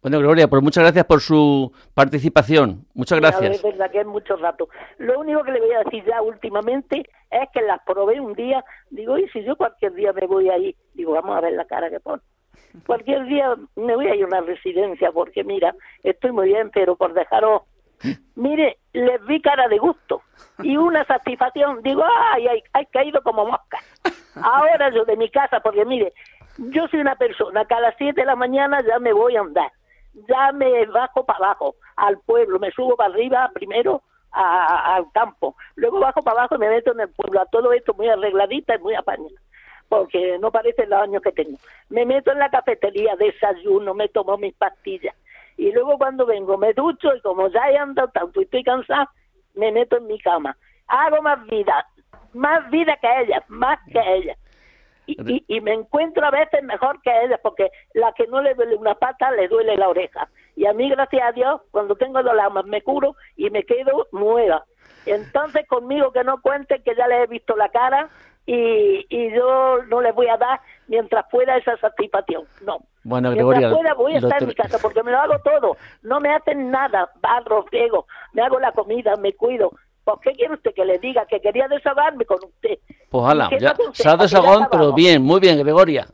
Bueno, 0.00 0.20
Gloria, 0.20 0.46
pues 0.46 0.62
muchas 0.62 0.84
gracias 0.84 1.04
por 1.06 1.20
su 1.20 1.72
participación. 1.92 2.86
Muchas 2.94 3.18
gracias. 3.18 3.56
Es 3.56 3.62
verdad 3.64 3.90
que 3.90 4.02
es 4.02 4.06
mucho 4.06 4.36
rato. 4.36 4.68
Lo 4.98 5.18
único 5.18 5.42
que 5.42 5.50
le 5.50 5.60
voy 5.60 5.72
a 5.72 5.82
decir 5.82 6.04
ya 6.04 6.22
últimamente 6.22 7.02
es 7.28 7.48
que 7.52 7.62
las 7.62 7.80
probé 7.84 8.20
un 8.20 8.34
día. 8.34 8.64
Digo, 8.90 9.18
y 9.18 9.28
si 9.30 9.42
yo 9.42 9.56
cualquier 9.56 9.94
día 9.94 10.12
me 10.12 10.28
voy 10.28 10.48
ahí, 10.50 10.76
digo, 10.94 11.14
vamos 11.14 11.36
a 11.36 11.40
ver 11.40 11.54
la 11.54 11.64
cara 11.64 11.90
que 11.90 11.98
pone. 11.98 12.22
Cualquier 12.86 13.24
día 13.24 13.56
me 13.74 13.96
voy 13.96 14.06
a 14.06 14.14
ir 14.14 14.22
a 14.22 14.26
una 14.28 14.42
residencia 14.42 15.10
porque, 15.10 15.42
mira, 15.42 15.74
estoy 16.04 16.30
muy 16.30 16.48
bien, 16.48 16.70
pero 16.72 16.94
por 16.94 17.12
dejaros. 17.12 17.62
Mire, 18.34 18.78
les 18.92 19.24
vi 19.26 19.40
cara 19.40 19.68
de 19.68 19.78
gusto 19.78 20.22
y 20.58 20.76
una 20.76 21.04
satisfacción. 21.04 21.82
Digo, 21.82 22.04
ay, 22.32 22.46
ay, 22.48 22.62
ay, 22.72 22.86
caído 22.86 23.22
como 23.22 23.46
mosca. 23.46 23.78
Ahora 24.42 24.90
yo 24.90 25.04
de 25.04 25.16
mi 25.16 25.30
casa, 25.30 25.60
porque 25.60 25.84
mire, 25.84 26.12
yo 26.58 26.86
soy 26.88 27.00
una 27.00 27.16
persona 27.16 27.64
que 27.64 27.74
a 27.74 27.80
las 27.80 27.94
7 27.96 28.20
de 28.20 28.26
la 28.26 28.36
mañana 28.36 28.82
ya 28.86 28.98
me 28.98 29.12
voy 29.12 29.36
a 29.36 29.40
andar 29.40 29.72
ya 30.28 30.52
me 30.52 30.86
bajo 30.86 31.24
para 31.24 31.38
abajo, 31.38 31.76
al 31.96 32.18
pueblo, 32.20 32.58
me 32.58 32.70
subo 32.70 32.96
para 32.96 33.12
arriba 33.12 33.50
primero 33.52 34.02
al 34.32 35.10
campo, 35.12 35.56
luego 35.76 36.00
bajo 36.00 36.22
para 36.22 36.40
abajo 36.40 36.56
y 36.56 36.58
me 36.58 36.68
meto 36.68 36.92
en 36.92 37.00
el 37.00 37.08
pueblo, 37.08 37.40
a 37.40 37.46
todo 37.46 37.72
esto 37.72 37.94
muy 37.94 38.08
arregladita 38.08 38.74
y 38.74 38.78
muy 38.80 38.94
apañada, 38.94 39.40
porque 39.88 40.38
no 40.38 40.50
parece 40.50 40.86
los 40.86 41.00
años 41.00 41.22
que 41.22 41.32
tengo. 41.32 41.56
Me 41.88 42.04
meto 42.04 42.32
en 42.32 42.38
la 42.38 42.50
cafetería, 42.50 43.16
desayuno, 43.16 43.94
me 43.94 44.08
tomo 44.08 44.36
mis 44.36 44.54
pastillas 44.54 45.14
y 45.56 45.72
luego 45.72 45.98
cuando 45.98 46.26
vengo 46.26 46.58
me 46.58 46.72
ducho 46.72 47.14
y 47.14 47.20
como 47.20 47.48
ya 47.48 47.70
he 47.70 47.78
andado 47.78 48.08
tanto 48.08 48.40
y 48.40 48.44
estoy 48.44 48.62
cansada, 48.62 49.10
me 49.54 49.72
meto 49.72 49.96
en 49.96 50.06
mi 50.06 50.18
cama. 50.18 50.56
Hago 50.86 51.22
más 51.22 51.44
vida, 51.46 51.86
más 52.34 52.70
vida 52.70 52.96
que 53.00 53.08
ella, 53.22 53.44
más 53.48 53.78
que 53.90 54.00
ella 54.00 54.36
y, 55.06 55.44
y, 55.46 55.60
me 55.60 55.72
encuentro 55.72 56.26
a 56.26 56.30
veces 56.30 56.62
mejor 56.64 57.00
que 57.02 57.10
ella, 57.24 57.38
porque 57.42 57.70
la 57.94 58.12
que 58.12 58.26
no 58.26 58.42
le 58.42 58.54
duele 58.54 58.74
una 58.74 58.94
pata 58.96 59.30
le 59.30 59.48
duele 59.48 59.76
la 59.76 59.88
oreja. 59.88 60.28
Y 60.56 60.66
a 60.66 60.72
mí, 60.72 60.90
gracias 60.90 61.22
a 61.22 61.32
Dios, 61.32 61.60
cuando 61.70 61.94
tengo 61.94 62.22
dolor 62.22 62.64
me 62.66 62.82
curo 62.82 63.14
y 63.36 63.50
me 63.50 63.64
quedo 63.64 64.08
nueva. 64.12 64.64
Entonces, 65.04 65.66
conmigo 65.68 66.10
que 66.12 66.24
no 66.24 66.40
cuente 66.42 66.82
que 66.82 66.94
ya 66.96 67.06
le 67.06 67.22
he 67.22 67.26
visto 67.28 67.56
la 67.56 67.68
cara 67.68 68.08
y, 68.46 69.06
y 69.08 69.34
yo 69.34 69.82
no 69.88 70.00
le 70.00 70.12
voy 70.12 70.28
a 70.28 70.36
dar 70.36 70.60
mientras 70.86 71.26
pueda 71.30 71.56
esa 71.56 71.76
satisfacción. 71.78 72.44
No. 72.64 72.78
Bueno, 73.02 73.32
mientras 73.32 73.72
pueda 73.72 73.94
voy 73.94 74.14
a 74.14 74.18
estar 74.18 74.42
en 74.42 74.48
mi 74.48 74.54
casa 74.54 74.78
porque 74.80 75.02
me 75.02 75.10
lo 75.10 75.18
hago 75.18 75.38
todo. 75.40 75.76
No 76.02 76.20
me 76.20 76.34
hacen 76.34 76.70
nada, 76.70 77.10
barro, 77.20 77.66
riego, 77.70 78.06
me 78.32 78.42
hago 78.42 78.58
la 78.58 78.72
comida, 78.72 79.16
me 79.16 79.32
cuido. 79.34 79.72
¿Por 80.04 80.20
qué 80.20 80.32
quiere 80.32 80.54
usted 80.54 80.72
que 80.72 80.84
le 80.84 80.98
diga 81.00 81.26
que 81.26 81.40
quería 81.40 81.66
desahogarme 81.66 82.24
con 82.24 82.38
usted? 82.44 82.78
Pues 83.10 83.24
hala, 83.24 83.50
ya, 83.58 83.74
se 83.92 84.08
ha 84.08 84.16
desahogado, 84.16 84.68
pero 84.70 84.92
bien, 84.92 85.20
muy 85.20 85.40
bien, 85.40 85.58
Gregoria. 85.58 86.06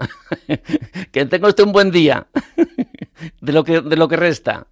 que 1.13 1.27
tenga 1.27 1.49
usted 1.49 1.65
un 1.65 1.73
buen 1.73 1.91
día 1.91 2.27
de 3.43 3.53
lo 3.53 3.65
que 3.65 3.83
de 3.83 3.97
lo 3.97 4.09
que 4.09 4.17
resta. 4.17 4.67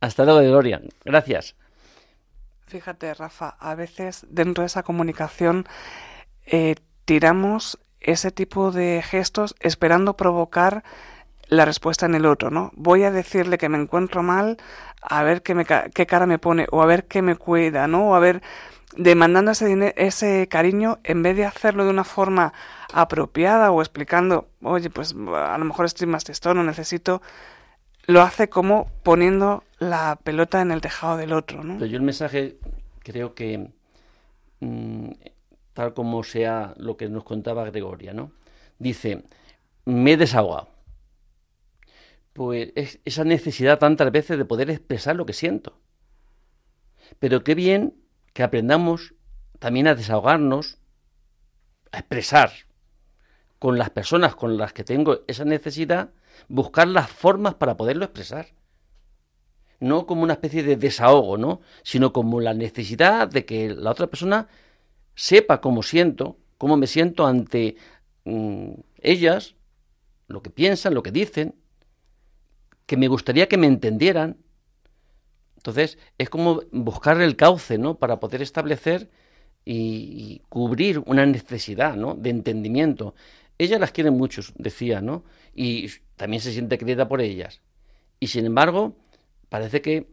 Hasta 0.00 0.24
luego, 0.24 0.40
Gregoria. 0.40 0.82
Gracias. 1.04 1.56
Fíjate, 2.66 3.14
Rafa, 3.14 3.56
a 3.58 3.74
veces 3.74 4.26
dentro 4.28 4.62
de 4.62 4.66
esa 4.66 4.82
comunicación 4.82 5.66
eh, 6.46 6.74
tiramos 7.10 7.76
ese 7.98 8.30
tipo 8.30 8.70
de 8.70 9.02
gestos 9.02 9.56
esperando 9.58 10.16
provocar 10.16 10.84
la 11.48 11.64
respuesta 11.64 12.06
en 12.06 12.14
el 12.14 12.24
otro, 12.24 12.50
¿no? 12.50 12.70
Voy 12.76 13.02
a 13.02 13.10
decirle 13.10 13.58
que 13.58 13.68
me 13.68 13.78
encuentro 13.78 14.22
mal, 14.22 14.58
a 15.02 15.24
ver 15.24 15.42
qué, 15.42 15.56
me, 15.56 15.64
cara 15.64 16.26
me 16.26 16.38
pone, 16.38 16.68
o 16.70 16.82
a 16.82 16.86
ver 16.86 17.08
qué 17.08 17.20
me 17.20 17.34
cuida, 17.34 17.88
¿no? 17.88 18.10
O 18.10 18.14
a 18.14 18.20
ver, 18.20 18.42
demandando 18.96 19.50
ese, 19.50 19.92
ese 19.96 20.46
cariño, 20.46 21.00
en 21.02 21.24
vez 21.24 21.36
de 21.36 21.46
hacerlo 21.46 21.82
de 21.84 21.90
una 21.90 22.04
forma 22.04 22.52
apropiada 22.92 23.72
o 23.72 23.82
explicando, 23.82 24.46
oye, 24.62 24.88
pues 24.88 25.12
a 25.12 25.58
lo 25.58 25.64
mejor 25.64 25.86
estoy 25.86 26.06
más 26.06 26.22
tristón 26.22 26.58
no 26.58 26.62
necesito, 26.62 27.22
lo 28.06 28.22
hace 28.22 28.48
como 28.48 28.88
poniendo 29.02 29.64
la 29.80 30.16
pelota 30.22 30.60
en 30.60 30.70
el 30.70 30.80
tejado 30.80 31.16
del 31.16 31.32
otro, 31.32 31.64
¿no? 31.64 31.84
Yo 31.84 31.96
el 31.96 32.04
mensaje 32.04 32.56
creo 33.00 33.34
que, 33.34 33.68
mm, 34.60 35.10
tal 35.72 35.94
como 35.94 36.22
sea 36.22 36.74
lo 36.76 36.96
que 36.96 37.08
nos 37.08 37.24
contaba 37.24 37.64
Gregoria, 37.64 38.12
¿no? 38.12 38.32
Dice, 38.78 39.24
me 39.84 40.12
he 40.12 40.16
desahogado 40.16 40.80
pues 42.32 42.72
esa 43.04 43.24
necesidad 43.24 43.78
tantas 43.78 44.10
veces 44.12 44.38
de 44.38 44.44
poder 44.44 44.70
expresar 44.70 45.16
lo 45.16 45.26
que 45.26 45.32
siento. 45.32 45.78
Pero 47.18 47.42
qué 47.44 47.54
bien 47.54 47.94
que 48.32 48.42
aprendamos 48.42 49.14
también 49.58 49.88
a 49.88 49.94
desahogarnos, 49.94 50.78
a 51.92 51.98
expresar 51.98 52.50
con 53.58 53.78
las 53.78 53.90
personas 53.90 54.36
con 54.36 54.56
las 54.56 54.72
que 54.72 54.84
tengo 54.84 55.20
esa 55.26 55.44
necesidad, 55.44 56.10
buscar 56.48 56.88
las 56.88 57.10
formas 57.10 57.56
para 57.56 57.76
poderlo 57.76 58.04
expresar. 58.04 58.46
No 59.80 60.06
como 60.06 60.22
una 60.22 60.34
especie 60.34 60.62
de 60.62 60.76
desahogo, 60.76 61.36
¿no? 61.36 61.60
Sino 61.82 62.12
como 62.12 62.40
la 62.40 62.54
necesidad 62.54 63.28
de 63.28 63.44
que 63.44 63.70
la 63.70 63.90
otra 63.90 64.06
persona 64.06 64.48
sepa 65.20 65.60
cómo 65.60 65.82
siento, 65.82 66.38
cómo 66.56 66.78
me 66.78 66.86
siento 66.86 67.26
ante 67.26 67.76
mm, 68.24 68.72
ellas, 69.02 69.54
lo 70.28 70.40
que 70.40 70.48
piensan, 70.48 70.94
lo 70.94 71.02
que 71.02 71.12
dicen, 71.12 71.54
que 72.86 72.96
me 72.96 73.06
gustaría 73.06 73.46
que 73.46 73.58
me 73.58 73.66
entendieran. 73.66 74.38
Entonces, 75.58 75.98
es 76.16 76.30
como 76.30 76.62
buscar 76.72 77.20
el 77.20 77.36
cauce, 77.36 77.76
¿no? 77.76 77.98
Para 77.98 78.18
poder 78.18 78.40
establecer 78.40 79.10
y, 79.62 80.40
cubrir 80.48 81.02
una 81.04 81.26
necesidad, 81.26 81.96
¿no? 81.96 82.14
De 82.14 82.30
entendimiento. 82.30 83.14
Ellas 83.58 83.78
las 83.78 83.92
quieren 83.92 84.16
mucho, 84.16 84.40
decía, 84.54 85.02
¿no? 85.02 85.22
Y 85.54 85.90
también 86.16 86.40
se 86.40 86.50
siente 86.50 86.78
querida 86.78 87.08
por 87.08 87.20
ellas. 87.20 87.60
Y 88.20 88.28
sin 88.28 88.46
embargo, 88.46 88.96
parece 89.50 89.82
que 89.82 90.06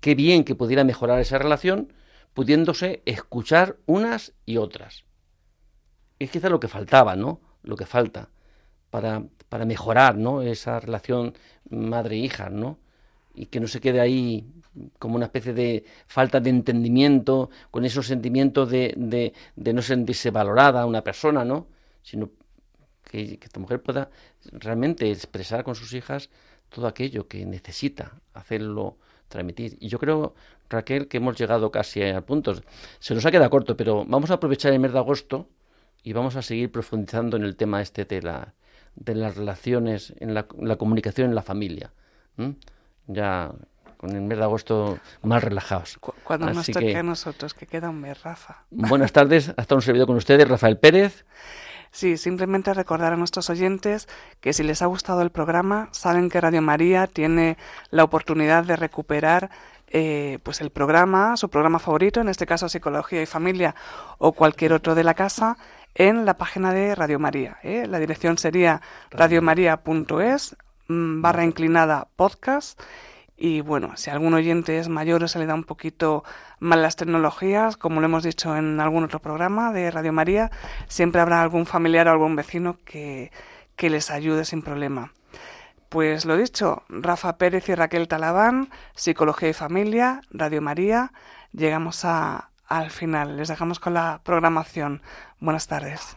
qué 0.00 0.14
bien 0.14 0.44
que 0.44 0.54
pudiera 0.54 0.82
mejorar 0.82 1.20
esa 1.20 1.36
relación 1.36 1.92
pudiéndose 2.34 3.02
escuchar 3.04 3.76
unas 3.86 4.32
y 4.46 4.56
otras. 4.56 5.04
Es 6.18 6.30
quizá 6.30 6.48
lo 6.48 6.60
que 6.60 6.68
faltaba, 6.68 7.16
¿no? 7.16 7.40
Lo 7.62 7.76
que 7.76 7.86
falta 7.86 8.30
para, 8.90 9.24
para 9.48 9.64
mejorar 9.64 10.16
¿no? 10.16 10.42
esa 10.42 10.78
relación 10.80 11.34
madre-hija, 11.70 12.50
¿no? 12.50 12.78
Y 13.34 13.46
que 13.46 13.60
no 13.60 13.66
se 13.66 13.80
quede 13.80 14.00
ahí 14.00 14.46
como 14.98 15.16
una 15.16 15.26
especie 15.26 15.52
de 15.52 15.84
falta 16.06 16.40
de 16.40 16.50
entendimiento, 16.50 17.50
con 17.70 17.84
esos 17.84 18.06
sentimientos 18.06 18.70
de, 18.70 18.94
de, 18.96 19.72
no 19.72 19.82
sentirse 19.82 20.30
valorada 20.30 20.86
una 20.86 21.02
persona, 21.02 21.44
¿no? 21.44 21.66
Sino 22.02 22.30
que, 23.04 23.38
que 23.38 23.46
esta 23.46 23.60
mujer 23.60 23.82
pueda 23.82 24.10
realmente 24.52 25.10
expresar 25.10 25.64
con 25.64 25.74
sus 25.74 25.92
hijas 25.94 26.30
todo 26.68 26.86
aquello 26.86 27.28
que 27.28 27.44
necesita 27.46 28.20
hacerlo 28.34 28.98
transmitir. 29.32 29.76
Y 29.80 29.88
yo 29.88 29.98
creo, 29.98 30.34
Raquel, 30.70 31.08
que 31.08 31.16
hemos 31.16 31.36
llegado 31.36 31.70
casi 31.70 32.02
al 32.02 32.22
punto. 32.22 32.54
Se 33.00 33.14
nos 33.14 33.26
ha 33.26 33.30
quedado 33.30 33.50
corto, 33.50 33.76
pero 33.76 34.04
vamos 34.06 34.30
a 34.30 34.34
aprovechar 34.34 34.72
el 34.72 34.78
mes 34.78 34.92
de 34.92 34.98
agosto 34.98 35.48
y 36.04 36.12
vamos 36.12 36.36
a 36.36 36.42
seguir 36.42 36.70
profundizando 36.70 37.36
en 37.36 37.44
el 37.44 37.56
tema 37.56 37.82
este 37.82 38.04
de 38.04 38.22
la 38.22 38.54
de 38.94 39.14
las 39.14 39.36
relaciones, 39.36 40.12
en 40.18 40.34
la, 40.34 40.44
comunicación 40.76 41.30
en 41.30 41.34
la 41.34 41.42
familia. 41.42 41.92
Ya 43.06 43.52
con 43.96 44.10
el 44.10 44.22
mes 44.22 44.38
de 44.38 44.44
agosto 44.44 44.98
más 45.22 45.42
relajados. 45.44 45.98
Cuando 46.24 46.52
nos 46.52 46.66
toque 46.66 46.96
a 46.96 47.02
nosotros, 47.02 47.54
que 47.54 47.66
queda 47.66 47.88
un 47.88 48.00
mes, 48.00 48.22
Rafa. 48.22 48.64
Buenas 48.70 49.12
tardes, 49.12 49.52
hasta 49.56 49.74
un 49.74 49.82
servidor 49.82 50.08
con 50.08 50.16
ustedes, 50.16 50.48
Rafael 50.48 50.76
Pérez. 50.76 51.24
Sí, 51.92 52.16
simplemente 52.16 52.72
recordar 52.72 53.12
a 53.12 53.16
nuestros 53.16 53.50
oyentes 53.50 54.08
que 54.40 54.54
si 54.54 54.62
les 54.62 54.80
ha 54.80 54.86
gustado 54.86 55.20
el 55.20 55.30
programa, 55.30 55.90
saben 55.92 56.30
que 56.30 56.40
Radio 56.40 56.62
María 56.62 57.06
tiene 57.06 57.58
la 57.90 58.02
oportunidad 58.02 58.64
de 58.64 58.76
recuperar 58.76 59.50
eh, 59.88 60.38
pues 60.42 60.62
el 60.62 60.70
programa, 60.70 61.36
su 61.36 61.50
programa 61.50 61.78
favorito, 61.78 62.22
en 62.22 62.30
este 62.30 62.46
caso 62.46 62.70
Psicología 62.70 63.20
y 63.20 63.26
Familia 63.26 63.74
o 64.16 64.32
cualquier 64.32 64.72
otro 64.72 64.94
de 64.94 65.04
la 65.04 65.12
casa, 65.12 65.58
en 65.94 66.24
la 66.24 66.38
página 66.38 66.72
de 66.72 66.94
Radio 66.94 67.18
María. 67.18 67.58
¿eh? 67.62 67.86
La 67.86 67.98
dirección 67.98 68.38
sería 68.38 68.80
radiomaria.es 69.10 70.56
mm, 70.88 71.20
barra 71.20 71.44
inclinada 71.44 72.08
podcast 72.16 72.80
Y 73.44 73.60
bueno, 73.60 73.96
si 73.96 74.08
algún 74.08 74.34
oyente 74.34 74.78
es 74.78 74.88
mayor 74.88 75.24
o 75.24 75.26
se 75.26 75.40
le 75.40 75.46
da 75.46 75.54
un 75.54 75.64
poquito 75.64 76.22
mal 76.60 76.80
las 76.80 76.94
tecnologías, 76.94 77.76
como 77.76 78.00
lo 78.00 78.06
hemos 78.06 78.22
dicho 78.22 78.56
en 78.56 78.78
algún 78.78 79.02
otro 79.02 79.18
programa 79.18 79.72
de 79.72 79.90
Radio 79.90 80.12
María, 80.12 80.52
siempre 80.86 81.20
habrá 81.20 81.42
algún 81.42 81.66
familiar 81.66 82.06
o 82.06 82.12
algún 82.12 82.36
vecino 82.36 82.78
que, 82.84 83.32
que 83.74 83.90
les 83.90 84.12
ayude 84.12 84.44
sin 84.44 84.62
problema. 84.62 85.12
Pues 85.88 86.24
lo 86.24 86.36
dicho, 86.36 86.84
Rafa 86.88 87.36
Pérez 87.36 87.68
y 87.68 87.74
Raquel 87.74 88.06
Talabán, 88.06 88.70
Psicología 88.94 89.48
y 89.48 89.54
Familia, 89.54 90.20
Radio 90.30 90.62
María, 90.62 91.12
llegamos 91.50 92.04
a, 92.04 92.50
al 92.68 92.92
final. 92.92 93.38
Les 93.38 93.48
dejamos 93.48 93.80
con 93.80 93.94
la 93.94 94.20
programación. 94.22 95.02
Buenas 95.40 95.66
tardes. 95.66 96.16